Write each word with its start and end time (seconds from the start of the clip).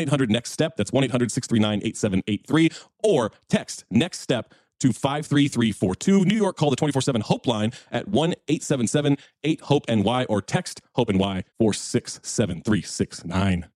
800 0.00 0.30
Next 0.30 0.52
Step. 0.52 0.76
That's 0.76 0.92
1 0.92 1.04
800 1.04 1.30
639 1.30 1.80
8783. 1.84 2.70
Or 3.02 3.32
text 3.48 3.84
Next 3.90 4.20
Step 4.20 4.54
to 4.80 4.92
53342. 4.92 6.24
New 6.24 6.36
York, 6.36 6.56
call 6.56 6.70
the 6.70 6.76
24 6.76 7.02
7 7.02 7.20
Hope 7.22 7.46
line 7.46 7.72
at 7.90 8.08
1 8.08 8.34
877 8.48 9.16
8 9.44 9.60
Hope 9.62 9.88
NY 9.88 10.24
or 10.24 10.42
text 10.42 10.80
Hope 10.94 11.10
NY 11.10 11.44
467369. 11.58 13.68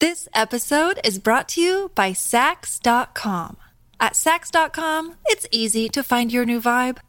This 0.00 0.28
episode 0.32 1.00
is 1.02 1.18
brought 1.18 1.48
to 1.50 1.60
you 1.60 1.90
by 1.96 2.12
Saks.com. 2.12 3.56
At 4.00 4.12
Saks.com, 4.12 5.16
it's 5.26 5.46
easy 5.50 5.88
to 5.88 6.04
find 6.04 6.32
your 6.32 6.44
new 6.44 6.60
vibe. 6.60 6.98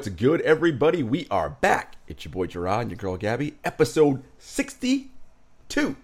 What's 0.00 0.08
good, 0.08 0.40
everybody? 0.40 1.02
We 1.02 1.26
are 1.30 1.50
back. 1.50 1.96
It's 2.08 2.24
your 2.24 2.32
boy 2.32 2.46
Gerard 2.46 2.80
and 2.80 2.90
your 2.90 2.96
girl 2.96 3.18
Gabby, 3.18 3.58
episode 3.64 4.22
62 4.38 5.94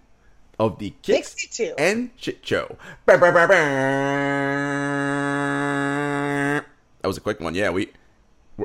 of 0.59 0.79
the 0.79 0.93
Kicks 1.01 1.31
62. 1.31 1.75
and 1.79 2.11
Shit 2.15 2.47
Show. 2.47 2.77
That 3.07 3.23
was 7.05 7.17
a 7.17 7.23
quick 7.23 7.41
one. 7.41 7.55
Yeah, 7.55 7.71
we. 7.71 7.91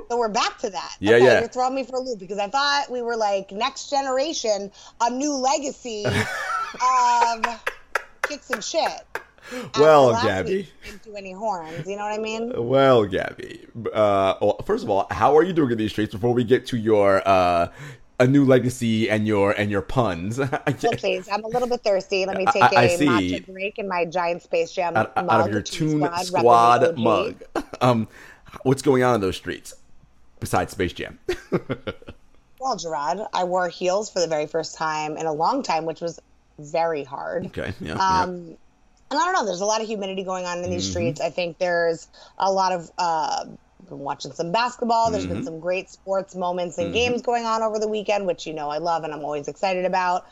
So 0.09 0.17
we're 0.17 0.27
back 0.27 0.57
to 0.57 0.69
that. 0.69 0.97
Yeah, 0.99 1.15
okay, 1.15 1.23
yeah. 1.23 1.39
You're 1.39 1.47
throwing 1.47 1.75
me 1.75 1.85
for 1.85 1.95
a 1.95 2.01
loop 2.01 2.19
because 2.19 2.37
I 2.37 2.49
thought 2.49 2.91
we 2.91 3.01
were 3.01 3.15
like 3.15 3.53
next 3.53 3.89
generation, 3.89 4.69
a 4.99 5.09
new 5.09 5.31
legacy 5.31 6.03
of 7.25 7.45
kicks 8.23 8.49
and 8.49 8.61
shit. 8.61 9.07
Well, 9.79 10.13
Gabby. 10.23 10.67
didn't 10.85 11.03
do 11.03 11.15
any 11.15 11.31
horns. 11.33 11.87
You 11.87 11.95
know 11.97 12.03
what 12.03 12.13
I 12.13 12.17
mean? 12.17 12.51
Well, 12.69 13.05
Gabby. 13.05 13.65
Uh, 13.93 14.35
well, 14.41 14.61
first 14.65 14.83
of 14.83 14.89
all, 14.89 15.07
how 15.11 15.35
are 15.37 15.43
you 15.43 15.53
doing 15.53 15.71
in 15.71 15.77
these 15.77 15.91
streets 15.91 16.13
before 16.13 16.33
we 16.33 16.43
get 16.43 16.65
to 16.67 16.77
your 16.77 17.21
uh, 17.27 17.67
a 18.19 18.27
new 18.27 18.45
legacy 18.45 19.09
and 19.09 19.25
your 19.27 19.51
and 19.51 19.69
your 19.71 19.81
puns? 19.81 20.39
So 20.79 20.91
please, 20.91 21.27
I'm 21.31 21.43
a 21.43 21.47
little 21.47 21.67
bit 21.67 21.81
thirsty. 21.83 22.25
Let 22.25 22.37
me 22.37 22.45
take 22.45 22.63
I- 22.63 22.69
I 22.75 22.83
a 22.83 22.97
matcha 22.99 23.45
break 23.53 23.77
in 23.79 23.87
my 23.87 24.05
giant 24.05 24.41
Space 24.43 24.71
Jam 24.71 24.95
out, 24.95 25.15
mug. 25.15 25.29
out 25.29 25.41
of 25.47 25.51
your 25.51 25.61
Toon 25.61 25.99
repping 26.01 26.23
Squad 26.25 26.97
mug. 26.97 27.43
Um, 27.81 28.07
what's 28.63 28.81
going 28.81 29.03
on 29.03 29.15
in 29.15 29.21
those 29.21 29.35
streets 29.35 29.73
besides 30.39 30.71
Space 30.71 30.93
Jam? 30.93 31.19
Well, 32.59 32.75
Gerard, 32.77 33.19
I 33.33 33.43
wore 33.43 33.69
heels 33.69 34.09
for 34.11 34.19
the 34.19 34.27
very 34.27 34.45
first 34.45 34.75
time 34.75 35.17
in 35.17 35.25
a 35.25 35.33
long 35.33 35.63
time, 35.63 35.85
which 35.85 35.99
was 35.99 36.19
very 36.59 37.03
hard. 37.03 37.47
okay, 37.47 37.73
yeah, 37.81 37.93
Um, 37.95 38.55
and 39.11 39.19
I 39.19 39.25
don't 39.25 39.33
know. 39.33 39.45
There's 39.45 39.61
a 39.61 39.65
lot 39.65 39.81
of 39.81 39.87
humidity 39.87 40.23
going 40.23 40.45
on 40.45 40.63
in 40.63 40.69
these 40.71 40.89
streets. 40.89 41.21
I 41.21 41.29
think 41.29 41.57
there's 41.57 42.07
a 42.37 42.51
lot 42.51 42.71
of. 42.71 42.89
Uh, 42.97 43.45
been 43.89 43.99
watching 43.99 44.31
some 44.31 44.51
basketball. 44.51 45.11
There's 45.11 45.25
been 45.25 45.43
some 45.43 45.59
great 45.59 45.89
sports 45.89 46.33
moments 46.33 46.77
and 46.77 46.93
games 46.93 47.21
going 47.21 47.45
on 47.45 47.61
over 47.61 47.77
the 47.77 47.87
weekend, 47.87 48.25
which 48.25 48.47
you 48.47 48.53
know 48.53 48.69
I 48.69 48.77
love 48.77 49.03
and 49.03 49.13
I'm 49.13 49.23
always 49.23 49.47
excited 49.47 49.85
about. 49.85 50.25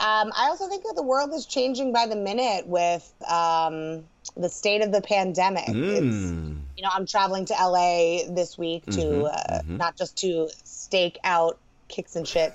Um, 0.00 0.32
I 0.36 0.48
also 0.48 0.68
think 0.68 0.82
that 0.84 0.94
the 0.96 1.02
world 1.02 1.32
is 1.32 1.46
changing 1.46 1.92
by 1.92 2.06
the 2.06 2.16
minute 2.16 2.66
with 2.66 3.14
um, 3.28 4.04
the 4.36 4.48
state 4.48 4.82
of 4.82 4.90
the 4.90 5.00
pandemic. 5.00 5.66
Mm. 5.66 6.62
you 6.76 6.82
know, 6.82 6.88
I'm 6.92 7.06
traveling 7.06 7.44
to 7.46 7.52
LA 7.52 8.24
this 8.34 8.58
week 8.58 8.84
to 8.86 8.90
Mm-hmm, 8.90 9.74
uh, 9.74 9.76
not 9.76 9.96
just 9.96 10.16
to 10.18 10.48
stake 10.64 11.18
out 11.22 11.58
kicks 11.88 12.16
and 12.16 12.26
shit 12.26 12.54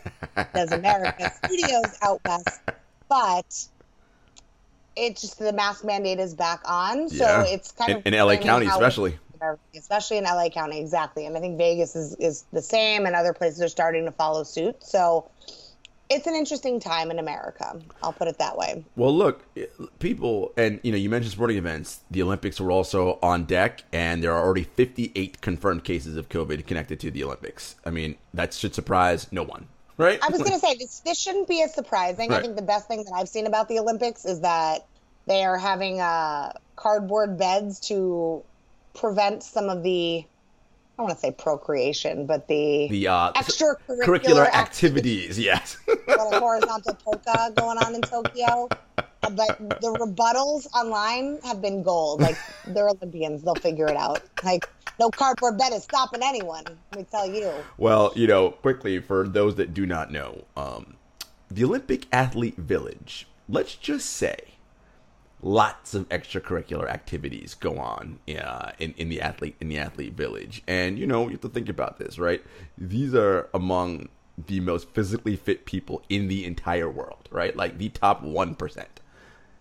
does 0.54 0.72
America 0.72 1.32
studios 1.46 1.98
out 2.02 2.20
west, 2.26 2.60
but 3.08 3.68
it's 4.98 5.22
just 5.22 5.40
the 5.40 5.54
mask 5.54 5.86
mandate 5.86 6.20
is 6.20 6.34
back 6.34 6.62
on, 6.66 7.08
so 7.10 7.24
Yeah. 7.24 7.44
it's 7.46 7.72
kind 7.72 7.92
In- 7.92 7.98
of 7.98 8.06
in 8.08 8.14
LA 8.14 8.38
County 8.38 8.66
especially. 8.66 9.18
especially 9.76 10.18
in 10.18 10.24
LA 10.26 10.50
County, 10.50 10.80
exactly. 10.80 11.26
And 11.26 11.38
I 11.38 11.40
think 11.40 11.58
Vegas 11.58 11.96
is 11.96 12.16
is 12.16 12.46
the 12.52 12.62
same, 12.62 13.06
and 13.06 13.16
other 13.16 13.34
places 13.34 13.62
are 13.62 13.70
starting 13.70 14.06
to 14.06 14.12
follow 14.12 14.44
suit. 14.44 14.84
So 14.84 15.30
it's 16.10 16.26
an 16.26 16.36
interesting 16.36 16.80
time 16.80 17.12
in 17.12 17.20
America. 17.20 17.78
I'll 18.02 18.14
put 18.14 18.28
it 18.30 18.38
that 18.40 18.58
way. 18.58 18.84
Well, 18.96 19.14
look, 19.14 19.44
people, 20.00 20.54
and 20.58 20.80
you 20.82 20.92
know, 20.92 20.98
you 20.98 21.10
mentioned 21.10 21.34
sporting 21.34 21.58
events. 21.58 22.00
The 22.10 22.22
Olympics 22.24 22.60
were 22.62 22.72
also 22.72 23.20
on 23.22 23.44
deck, 23.44 23.84
and 23.92 24.24
there 24.24 24.32
are 24.34 24.42
already 24.44 24.64
58 24.64 25.42
confirmed 25.42 25.84
cases 25.84 26.16
of 26.16 26.30
COVID 26.30 26.66
connected 26.66 27.00
to 27.02 27.12
the 27.12 27.24
Olympics. 27.26 27.76
I 27.86 27.90
mean, 27.90 28.16
that 28.34 28.54
should 28.54 28.74
surprise 28.74 29.28
no 29.32 29.44
one, 29.44 29.68
right? 29.98 30.20
I 30.22 30.30
was 30.30 30.42
going 30.42 30.54
to 30.54 30.60
say 30.60 30.76
this. 30.76 31.02
This 31.02 31.20
shouldn't 31.20 31.48
be 31.48 31.62
as 31.62 31.74
surprising. 31.74 32.30
Right. 32.30 32.40
I 32.40 32.42
think 32.42 32.56
the 32.56 32.62
best 32.62 32.88
thing 32.88 33.04
that 33.04 33.14
I've 33.14 33.30
seen 33.30 33.48
about 33.48 33.68
the 33.68 33.80
Olympics 33.80 34.26
is 34.26 34.42
that 34.42 34.86
they 35.26 35.44
are 35.44 35.58
having 35.58 36.00
uh, 36.00 36.54
cardboard 36.76 37.38
beds 37.38 37.80
to 37.82 38.44
prevent 38.94 39.44
some 39.44 39.70
of 39.70 39.84
the. 39.84 40.26
I 40.26 41.02
don't 41.02 41.10
want 41.10 41.20
to 41.20 41.22
say 41.22 41.32
procreation, 41.32 42.26
but 42.26 42.48
the, 42.48 42.88
the 42.90 43.08
uh, 43.08 43.32
extracurricular 43.34 44.02
curricular 44.04 44.48
activities. 44.48 45.38
activities. 45.38 45.40
Yes. 45.40 45.78
little 46.08 46.40
horizontal 46.40 46.96
polka 46.96 47.52
going 47.56 47.78
on 47.78 47.94
in 47.94 48.02
Tokyo. 48.02 48.68
Uh, 48.98 49.30
But 49.30 49.82
the 49.82 49.90
rebuttals 50.00 50.66
online 50.74 51.40
have 51.44 51.62
been 51.62 51.84
gold. 51.84 52.22
Like 52.22 52.38
they're 52.66 52.90
Olympians, 52.90 53.44
they'll 53.44 53.56
figure 53.56 53.88
it 53.88 53.96
out. 53.96 54.22
Like 54.44 54.68
no 55.00 55.10
cardboard 55.10 55.58
bed 55.58 55.74
is 55.74 55.84
stopping 55.84 56.22
anyone. 56.24 56.64
Let 56.92 56.98
me 56.98 57.06
tell 57.10 57.28
you. 57.30 57.52
Well, 57.78 58.12
you 58.16 58.28
know, 58.28 58.52
quickly 58.52 59.00
for 59.00 59.28
those 59.28 59.56
that 59.56 59.74
do 59.74 59.86
not 59.86 60.12
know, 60.12 60.46
um, 60.56 60.96
the 61.50 61.64
Olympic 61.64 62.08
Athlete 62.12 62.58
Village. 62.58 63.28
Let's 63.50 63.76
just 63.76 64.10
say, 64.10 64.56
lots 65.42 65.94
of 65.94 66.10
extracurricular 66.10 66.90
activities 66.90 67.54
go 67.54 67.78
on 67.78 68.20
uh, 68.38 68.72
in 68.80 68.94
in 68.98 69.10
the 69.10 69.22
athlete 69.22 69.56
in 69.62 69.70
the 69.70 69.78
athlete 69.78 70.14
village, 70.14 70.64
and 70.68 70.98
you 71.00 71.08
know 71.08 71.24
you 71.26 71.32
have 71.32 71.42
to 71.42 71.50
think 71.50 71.70
about 71.70 71.98
this, 71.98 72.20
right? 72.20 72.44
These 72.78 73.14
are 73.16 73.50
among 73.54 74.10
the 74.48 74.60
most 74.60 74.90
physically 74.90 75.36
fit 75.36 75.66
people 75.66 76.04
in 76.10 76.28
the 76.28 76.46
entire 76.46 76.90
world, 76.90 77.28
right? 77.32 77.56
Like 77.56 77.78
the 77.78 77.90
top 77.90 78.22
one 78.22 78.56
percent. 78.56 79.00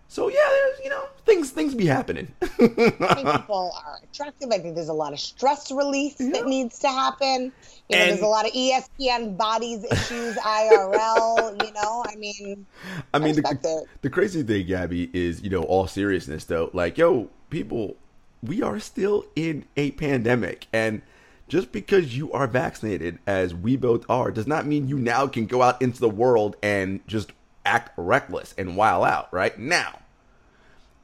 So 0.09 0.29
yeah, 0.29 0.37
there's 0.49 0.79
you 0.83 0.89
know 0.89 1.03
things 1.25 1.51
things 1.51 1.75
be 1.75 1.85
happening. 1.85 2.31
I 2.41 2.47
think 2.47 2.75
people 2.97 3.71
are 3.85 3.99
attractive. 4.03 4.49
I 4.51 4.59
think 4.59 4.75
there's 4.75 4.87
a 4.89 4.93
lot 4.93 5.11
of 5.13 5.19
stress 5.19 5.71
release 5.71 6.15
that 6.15 6.45
needs 6.47 6.79
to 6.79 6.87
happen. 6.87 7.51
You 7.89 7.95
know, 7.97 8.03
And- 8.03 8.11
there's 8.11 8.21
a 8.21 8.25
lot 8.27 8.45
of 8.45 8.53
ESPN 8.53 9.37
bodies 9.37 9.83
issues, 9.91 10.35
IRL. 10.37 11.61
You 11.67 11.73
know, 11.73 12.03
I 12.07 12.15
mean, 12.15 12.65
I 13.13 13.19
mean, 13.19 13.35
respect 13.35 13.63
the, 13.63 13.85
the 14.01 14.09
crazy 14.09 14.43
thing, 14.43 14.65
Gabby, 14.67 15.09
is 15.13 15.41
you 15.41 15.49
know, 15.49 15.63
all 15.63 15.87
seriousness 15.87 16.45
though, 16.45 16.69
like, 16.73 16.97
yo, 16.97 17.29
people, 17.49 17.95
we 18.43 18.61
are 18.61 18.79
still 18.79 19.25
in 19.35 19.65
a 19.75 19.91
pandemic, 19.91 20.67
and 20.71 21.01
just 21.47 21.71
because 21.71 22.15
you 22.15 22.31
are 22.31 22.47
vaccinated, 22.47 23.19
as 23.25 23.53
we 23.55 23.75
both 23.75 24.05
are, 24.09 24.31
does 24.31 24.47
not 24.47 24.65
mean 24.65 24.87
you 24.87 24.97
now 24.99 25.27
can 25.27 25.45
go 25.45 25.61
out 25.61 25.81
into 25.81 25.99
the 25.99 26.09
world 26.09 26.55
and 26.61 27.05
just 27.07 27.31
act 27.67 27.91
reckless 27.97 28.55
and 28.57 28.75
wild 28.75 29.05
out. 29.05 29.31
Right 29.31 29.57
now, 29.59 29.99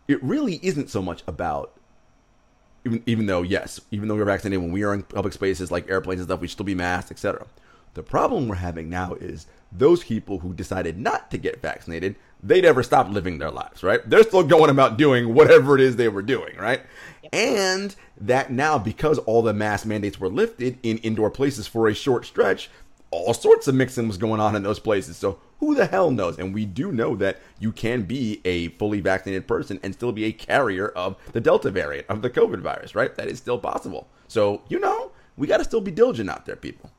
it 0.07 0.24
really 0.24 0.60
isn't 0.63 0.89
so 0.89 1.01
much 1.01 1.21
about 1.27 1.74
even 2.86 3.04
even 3.06 3.25
though 3.27 3.42
yes, 3.42 3.80
even 3.92 4.07
though 4.07 4.15
we're 4.15 4.25
vaccinated, 4.25 4.62
when 4.62 4.71
we 4.71 4.83
are 4.83 4.94
in 4.94 5.04
public 5.04 5.33
spaces 5.33 5.71
like 5.71 5.89
airplanes 5.89 6.21
and 6.21 6.27
stuff, 6.27 6.42
we 6.42 6.48
should 6.48 6.54
still 6.54 6.65
be 6.65 6.75
masked, 6.75 7.12
etc. 7.12 7.45
The 7.94 8.04
problem 8.04 8.48
we're 8.48 8.56
having 8.56 8.89
now 8.89 9.13
is 9.13 9.45
those 9.71 10.04
people 10.04 10.39
who 10.39 10.54
decided 10.54 10.98
not 10.98 11.30
to 11.31 11.38
get 11.38 11.62
vaccinated, 11.62 12.15
they 12.42 12.60
never 12.60 12.81
stopped 12.81 13.12
living 13.12 13.38
their 13.38 13.51
lives, 13.51 13.83
right? 13.83 14.01
They're 14.09 14.24
still 14.24 14.44
going 14.44 14.69
about 14.69 14.98
doing 14.98 15.33
whatever 15.33 15.75
it 15.75 15.81
is 15.81 15.95
they 15.95 16.09
were 16.09 16.21
doing, 16.21 16.57
right? 16.57 16.81
And 17.31 17.95
that 18.19 18.51
now, 18.51 18.77
because 18.77 19.19
all 19.19 19.42
the 19.42 19.54
mask 19.54 19.86
mandates 19.86 20.19
were 20.19 20.30
lifted 20.30 20.80
in 20.83 20.98
indoor 21.00 21.30
places 21.30 21.68
for 21.68 21.88
a 21.88 21.94
short 21.94 22.25
stretch, 22.25 22.69
all 23.12 23.33
sorts 23.33 23.68
of 23.68 23.75
mixing 23.75 24.07
was 24.07 24.18
going 24.18 24.42
on 24.42 24.56
in 24.56 24.63
those 24.63 24.80
places. 24.80 25.18
So 25.18 25.39
who 25.65 25.75
the 25.75 25.86
hell 25.86 26.12
knows? 26.12 26.38
And 26.38 26.54
we 26.54 26.65
do 26.65 26.92
know 26.92 27.15
that 27.15 27.39
you 27.60 27.71
can 27.71 28.04
be 28.04 28.42
a 28.44 28.68
fully 28.69 29.00
vaccinated 29.00 29.48
person 29.48 29.80
and 29.81 29.94
still 29.94 30.12
be 30.12 30.25
a 30.25 30.31
carrier 30.31 30.89
of 30.89 31.15
the 31.31 31.39
Delta 31.39 31.71
variant 31.71 32.07
of 32.10 32.21
the 32.21 32.30
COVID 32.30 32.60
virus, 32.60 32.95
right? 32.95 33.15
That 33.15 33.27
is 33.27 33.38
still 33.38 33.57
possible. 33.57 34.07
So, 34.27 34.62
you 34.68 34.80
know, 34.80 35.12
we 35.38 35.48
got 35.48 35.57
to 35.57 35.63
still 35.63 35.81
be 35.81 35.92
diligent 35.92 36.30
out 36.30 36.45
there, 36.45 36.57
people. 36.57 36.92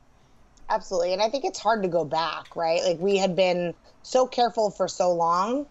Absolutely. 0.71 1.13
And 1.13 1.21
I 1.21 1.29
think 1.29 1.45
it's 1.45 1.59
hard 1.59 1.83
to 1.83 1.89
go 1.89 2.05
back, 2.05 2.57
right? 2.57 2.83
Like 2.83 2.99
we 2.99 3.19
had 3.19 3.37
been 3.37 3.75
so 4.03 4.27
careful 4.27 4.71
for 4.71 4.89
so 4.89 5.13
long, 5.13 5.67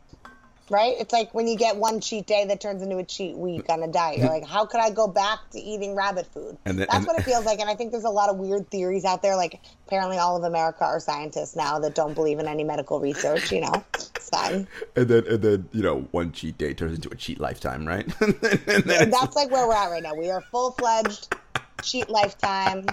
right? 0.69 0.95
It's 0.99 1.11
like 1.13 1.33
when 1.33 1.47
you 1.47 1.57
get 1.57 1.75
one 1.77 1.99
cheat 1.99 2.25
day 2.25 2.45
that 2.45 2.61
turns 2.61 2.81
into 2.81 2.97
a 2.97 3.03
cheat 3.03 3.35
week 3.37 3.65
on 3.69 3.83
a 3.83 3.87
diet. 3.87 4.19
You're 4.19 4.29
like, 4.29 4.45
how 4.45 4.65
could 4.65 4.79
I 4.79 4.89
go 4.89 5.07
back 5.07 5.39
to 5.51 5.59
eating 5.59 5.95
rabbit 5.95 6.27
food? 6.27 6.57
And 6.65 6.77
then- 6.79 6.87
That's 6.89 6.97
and- 6.99 7.07
what 7.07 7.19
it 7.19 7.23
feels 7.23 7.45
like. 7.45 7.59
And 7.59 7.69
I 7.69 7.75
think 7.75 7.91
there's 7.91 8.03
a 8.03 8.09
lot 8.09 8.29
of 8.29 8.37
weird 8.37 8.69
theories 8.69 9.05
out 9.05 9.21
there. 9.21 9.35
Like 9.35 9.59
apparently 9.87 10.17
all 10.17 10.35
of 10.37 10.43
America 10.43 10.83
are 10.85 10.99
scientists 10.99 11.55
now 11.55 11.79
that 11.79 11.95
don't 11.95 12.13
believe 12.13 12.39
in 12.39 12.47
any 12.47 12.63
medical 12.63 12.99
research, 12.99 13.51
you 13.51 13.61
know? 13.61 13.83
It's 14.15 14.29
fine. 14.29 14.67
And 14.95 15.07
then, 15.07 15.27
and 15.27 15.41
then, 15.41 15.69
you 15.71 15.83
know, 15.83 16.01
one 16.11 16.31
cheat 16.31 16.57
day 16.57 16.73
turns 16.73 16.95
into 16.95 17.09
a 17.09 17.15
cheat 17.15 17.39
lifetime, 17.39 17.85
right? 17.87 18.05
and 18.21 18.33
then 18.41 18.89
it's- 18.89 19.11
That's 19.11 19.35
like 19.35 19.51
where 19.51 19.67
we're 19.67 19.75
at 19.75 19.89
right 19.91 20.03
now. 20.03 20.15
We 20.15 20.31
are 20.31 20.41
full 20.41 20.71
fledged 20.71 21.35
cheat 21.81 22.09
lifetime. 22.09 22.85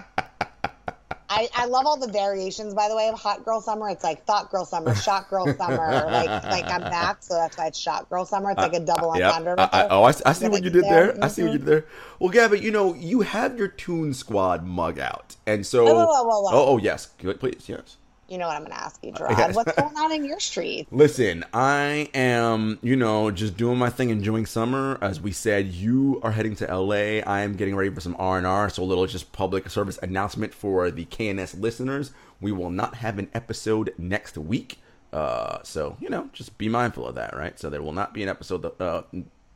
I, 1.32 1.48
I 1.54 1.66
love 1.66 1.86
all 1.86 1.96
the 1.96 2.10
variations, 2.10 2.74
by 2.74 2.88
the 2.88 2.96
way, 2.96 3.08
of 3.08 3.18
Hot 3.18 3.44
Girl 3.44 3.60
Summer. 3.60 3.88
It's 3.88 4.02
like 4.02 4.24
Thought 4.24 4.50
Girl 4.50 4.64
Summer, 4.64 4.94
Shot 4.96 5.30
Girl 5.30 5.46
Summer. 5.54 6.04
Like, 6.06 6.28
like 6.44 6.64
I'm 6.66 6.80
back, 6.90 7.22
so 7.22 7.34
that's 7.34 7.56
why 7.56 7.68
it's 7.68 7.78
Shot 7.78 8.10
Girl 8.10 8.24
Summer. 8.24 8.50
It's 8.50 8.58
uh, 8.58 8.62
like 8.62 8.74
a 8.74 8.80
double 8.80 9.12
Uh, 9.12 9.18
Yeah. 9.18 9.28
entendre. 9.30 9.52
I, 9.52 9.62
right 9.62 9.68
I, 9.72 9.82
there. 9.82 9.92
oh, 9.92 10.02
I, 10.02 10.10
see- 10.10 10.24
I 10.26 10.32
see 10.32 10.48
what 10.48 10.64
you 10.64 10.70
did 10.70 10.84
there. 10.84 11.16
I 11.22 11.28
see 11.28 11.42
what 11.42 11.52
you 11.52 11.58
mm-hmm. 11.58 11.66
did 11.66 11.84
there. 11.84 11.84
Well, 12.18 12.30
Gabby, 12.30 12.58
you 12.58 12.72
know, 12.72 12.94
you 12.94 13.20
have 13.20 13.56
your 13.56 13.68
Tune 13.68 14.12
Squad 14.12 14.66
mug 14.66 14.98
out, 14.98 15.36
and 15.46 15.64
so. 15.64 15.86
Oh, 15.86 15.94
whoa, 15.94 16.04
whoa, 16.04 16.22
whoa, 16.24 16.40
whoa. 16.42 16.50
Oh, 16.52 16.72
oh, 16.72 16.78
yes, 16.78 17.06
please, 17.06 17.68
yes. 17.68 17.96
You 18.30 18.38
know 18.38 18.46
what 18.46 18.56
I'm 18.56 18.62
going 18.62 18.70
to 18.72 18.82
ask 18.82 19.04
you, 19.04 19.10
Gerard. 19.16 19.36
yes. 19.36 19.54
What's 19.56 19.72
going 19.72 19.96
on 19.96 20.12
in 20.12 20.24
your 20.24 20.38
street? 20.38 20.86
Listen, 20.92 21.44
I 21.52 22.08
am, 22.14 22.78
you 22.80 22.94
know, 22.94 23.30
just 23.32 23.56
doing 23.56 23.76
my 23.76 23.90
thing, 23.90 24.10
enjoying 24.10 24.46
summer. 24.46 24.98
As 25.02 25.20
we 25.20 25.32
said, 25.32 25.66
you 25.66 26.20
are 26.22 26.30
heading 26.30 26.54
to 26.56 26.66
LA. 26.74 27.20
I 27.26 27.40
am 27.40 27.54
getting 27.56 27.74
ready 27.74 27.90
for 27.90 28.00
some 28.00 28.14
R 28.18 28.38
and 28.38 28.46
R. 28.46 28.70
So 28.70 28.82
a 28.82 28.84
little 28.84 29.06
just 29.06 29.32
public 29.32 29.68
service 29.68 29.98
announcement 30.00 30.54
for 30.54 30.90
the 30.92 31.04
KNS 31.06 31.60
listeners. 31.60 32.12
We 32.40 32.52
will 32.52 32.70
not 32.70 32.94
have 32.96 33.18
an 33.18 33.28
episode 33.34 33.92
next 33.98 34.38
week. 34.38 34.78
Uh, 35.12 35.58
so 35.64 35.96
you 35.98 36.08
know, 36.08 36.30
just 36.32 36.56
be 36.56 36.68
mindful 36.68 37.06
of 37.08 37.16
that, 37.16 37.36
right? 37.36 37.58
So 37.58 37.68
there 37.68 37.82
will 37.82 37.92
not 37.92 38.14
be 38.14 38.22
an 38.22 38.28
episode 38.28 38.64
uh, 38.80 39.02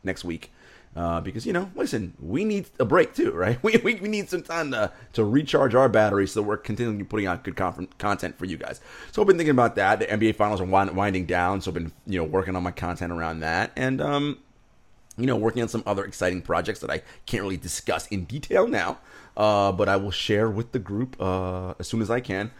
next 0.03 0.25
week. 0.25 0.51
Uh, 0.97 1.21
because 1.21 1.45
you 1.45 1.53
know, 1.53 1.71
listen, 1.75 2.15
we 2.21 2.45
need 2.45 2.67
a 2.79 2.85
break 2.85 3.15
too, 3.15 3.33
right? 3.33 3.59
We, 3.65 3.77
we, 3.79 3.95
we 3.97 4.09
need 4.09 4.29
some 4.31 4.43
time 4.43 4.71
to, 4.71 4.93
to 5.15 5.25
recharge 5.25 5.75
our 5.75 5.89
batteries 5.89 6.33
so 6.33 6.43
we're 6.43 6.57
continually 6.57 7.03
putting 7.03 7.27
out 7.27 7.43
good 7.43 7.57
con- 7.57 7.89
content 7.99 8.39
for 8.39 8.45
you 8.45 8.57
guys. 8.57 8.81
So 9.11 9.21
I've 9.21 9.27
been 9.27 9.37
thinking 9.37 9.51
about 9.51 9.75
that. 9.75 9.99
The 9.99 10.07
NBA 10.07 10.37
finals 10.37 10.61
are 10.61 10.65
wind- 10.65 10.95
winding 10.97 11.27
down, 11.27 11.61
so 11.61 11.71
I've 11.71 11.75
been 11.75 11.93
you 12.07 12.19
know 12.19 12.25
working 12.25 12.55
on 12.55 12.63
my 12.63 12.71
content 12.71 13.13
around 13.13 13.41
that, 13.41 13.73
and 13.77 14.01
um, 14.01 14.39
you 15.17 15.27
know, 15.27 15.37
working 15.37 15.63
on 15.63 15.69
some 15.69 15.83
other 15.87 16.05
exciting 16.05 16.43
projects 16.43 16.81
that 16.81 16.91
I 16.91 17.03
can't 17.27 17.43
really 17.43 17.57
discuss 17.57 18.07
in 18.09 18.25
detail 18.25 18.67
now, 18.67 18.99
uh, 19.37 19.71
but 19.73 19.89
I 19.89 19.97
will 19.97 20.11
share 20.11 20.51
with 20.51 20.73
the 20.73 20.79
group 20.79 21.17
uh, 21.21 21.75
as 21.79 21.87
soon 21.87 22.03
as 22.03 22.11
I 22.11 22.21
can. 22.21 22.51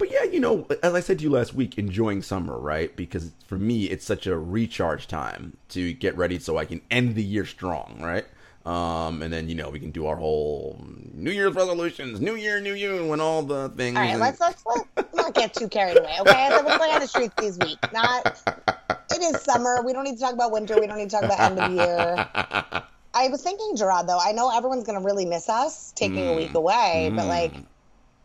But 0.00 0.10
yeah, 0.10 0.24
you 0.24 0.40
know, 0.40 0.66
as 0.82 0.94
I 0.94 1.00
said 1.00 1.18
to 1.18 1.24
you 1.24 1.30
last 1.30 1.52
week, 1.54 1.76
enjoying 1.76 2.22
summer, 2.22 2.58
right? 2.58 2.96
Because 2.96 3.32
for 3.46 3.58
me, 3.58 3.84
it's 3.84 4.04
such 4.04 4.26
a 4.26 4.36
recharge 4.36 5.06
time 5.06 5.58
to 5.68 5.92
get 5.92 6.16
ready 6.16 6.38
so 6.38 6.56
I 6.56 6.64
can 6.64 6.80
end 6.90 7.14
the 7.16 7.22
year 7.22 7.44
strong, 7.44 7.98
right? 8.00 8.24
Um, 8.64 9.22
and 9.22 9.30
then 9.32 9.48
you 9.50 9.54
know 9.54 9.68
we 9.68 9.78
can 9.78 9.90
do 9.90 10.06
our 10.06 10.16
whole 10.16 10.82
New 11.12 11.30
Year's 11.30 11.54
resolutions, 11.54 12.18
New 12.20 12.34
Year, 12.34 12.60
New 12.62 12.72
You, 12.72 13.12
and 13.12 13.20
all 13.20 13.42
the 13.42 13.68
things. 13.76 13.96
All 13.96 14.02
right, 14.02 14.10
and- 14.12 14.20
let's, 14.20 14.40
let's, 14.40 14.64
let's 14.96 15.14
not 15.14 15.34
get 15.34 15.52
too 15.52 15.68
carried 15.68 15.98
away, 15.98 16.16
okay? 16.20 16.48
Let's 16.50 16.76
play 16.78 16.90
on 16.92 17.00
the 17.00 17.06
streets 17.06 17.34
these 17.38 17.58
weeks. 17.58 17.92
Not, 17.92 18.42
it 19.12 19.20
is 19.20 19.42
summer. 19.42 19.82
We 19.84 19.92
don't 19.92 20.04
need 20.04 20.14
to 20.16 20.20
talk 20.20 20.32
about 20.32 20.50
winter. 20.50 20.80
We 20.80 20.86
don't 20.86 20.96
need 20.96 21.10
to 21.10 21.16
talk 21.16 21.24
about 21.24 21.40
end 21.40 21.58
of 21.58 21.70
year. 21.72 22.26
I 23.12 23.28
was 23.28 23.42
thinking, 23.42 23.76
Gerard, 23.76 24.06
though, 24.06 24.18
I 24.18 24.32
know 24.32 24.50
everyone's 24.56 24.84
going 24.84 24.98
to 24.98 25.04
really 25.04 25.26
miss 25.26 25.48
us 25.50 25.92
taking 25.92 26.26
a 26.26 26.30
Mm. 26.32 26.36
week 26.36 26.54
away, 26.54 27.12
but 27.14 27.26
like, 27.26 27.52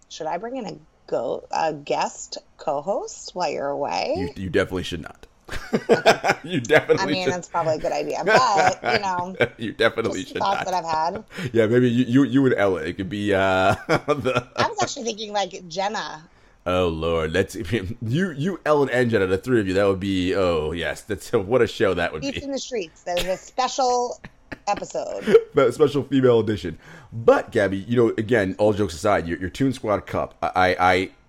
should 0.10 0.28
I 0.28 0.38
bring 0.38 0.56
in 0.58 0.66
a 0.66 0.78
go 1.08 1.48
a 1.52 1.74
guest 1.74 2.38
co-host 2.58 3.34
while 3.34 3.50
you're 3.50 3.70
away? 3.70 4.14
you, 4.36 4.44
you 4.44 4.50
definitely 4.50 4.84
should 4.84 5.02
not. 5.02 5.28
you 6.44 6.60
definitely 6.60 7.04
I 7.04 7.06
mean, 7.06 7.24
should. 7.26 7.34
that's 7.34 7.48
probably 7.48 7.76
a 7.76 7.80
good 7.80 7.92
idea, 7.92 8.24
but 8.26 8.80
you 8.84 9.00
know, 9.00 9.36
you 9.58 9.74
definitely 9.74 10.26
should 10.26 10.38
thoughts 10.38 10.66
not. 10.66 10.66
that 10.66 10.74
I've 10.74 10.86
had. 10.86 11.24
Yeah, 11.54 11.68
maybe 11.68 11.88
you, 11.90 12.06
you, 12.06 12.24
you 12.24 12.46
and 12.48 12.56
Ella. 12.56 12.82
It 12.82 12.98
could 12.98 13.10
be 13.10 13.34
uh 13.34 13.76
the. 13.88 14.48
I 14.56 14.68
was 14.68 14.82
actually 14.82 15.04
thinking 15.04 15.34
like 15.34 15.68
Jenna. 15.68 16.24
Oh 16.66 16.88
Lord, 16.88 17.32
let's 17.32 17.54
you, 17.56 18.32
you, 18.32 18.60
Ellen, 18.66 18.90
and 18.90 19.12
Jenna, 19.12 19.28
the 19.28 19.38
three 19.38 19.60
of 19.60 19.68
you. 19.68 19.76
That 19.76 19.86
would 19.88 20.00
be. 20.00 20.34
Oh 20.34 20.72
yes, 20.72 21.02
that's 21.02 21.32
what 21.32 21.62
a 21.62 21.68
show 21.68 21.94
that 21.94 22.12
would 22.12 22.24
Beats 22.24 22.40
be. 22.40 22.46
in 22.46 22.52
the 22.52 22.58
streets. 22.58 23.04
There's 23.04 23.26
a 23.26 23.38
special 23.38 24.20
episode. 24.68 25.36
But 25.56 25.74
special 25.74 26.04
female 26.04 26.42
edition. 26.42 26.78
But 27.14 27.52
Gabby, 27.52 27.78
you 27.78 27.96
know, 27.96 28.14
again, 28.18 28.56
all 28.60 28.74
jokes 28.74 28.94
aside, 28.94 29.26
your, 29.26 29.40
your 29.40 29.50
Toon 29.50 29.72
Squad 29.72 30.06
Cup. 30.06 30.36
I, 30.42 30.52
I, 30.54 30.76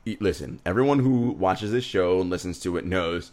I 0.05 0.17
listen. 0.19 0.61
Everyone 0.67 0.99
who 0.99 1.31
watches 1.31 1.71
this 1.71 1.85
show 1.85 2.21
and 2.21 2.29
listens 2.29 2.59
to 2.61 2.77
it 2.77 2.85
knows 2.85 3.31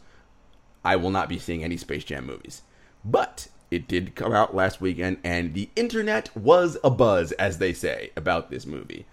I 0.86 0.96
will 0.98 1.10
not 1.10 1.30
be 1.30 1.40
seeing 1.40 1.64
any 1.64 1.78
Space 1.78 2.04
Jam 2.04 2.28
movies. 2.28 2.62
But 3.04 3.48
it 3.72 3.88
did 3.88 4.14
come 4.14 4.34
out 4.34 4.56
last 4.56 4.82
weekend, 4.82 5.18
and 5.24 5.56
the 5.56 5.70
internet 5.76 6.36
was 6.38 6.78
a 6.84 6.92
buzz, 6.92 7.32
as 7.34 7.58
they 7.58 7.74
say, 7.74 8.12
about 8.16 8.52
this 8.52 8.68
movie. 8.68 9.08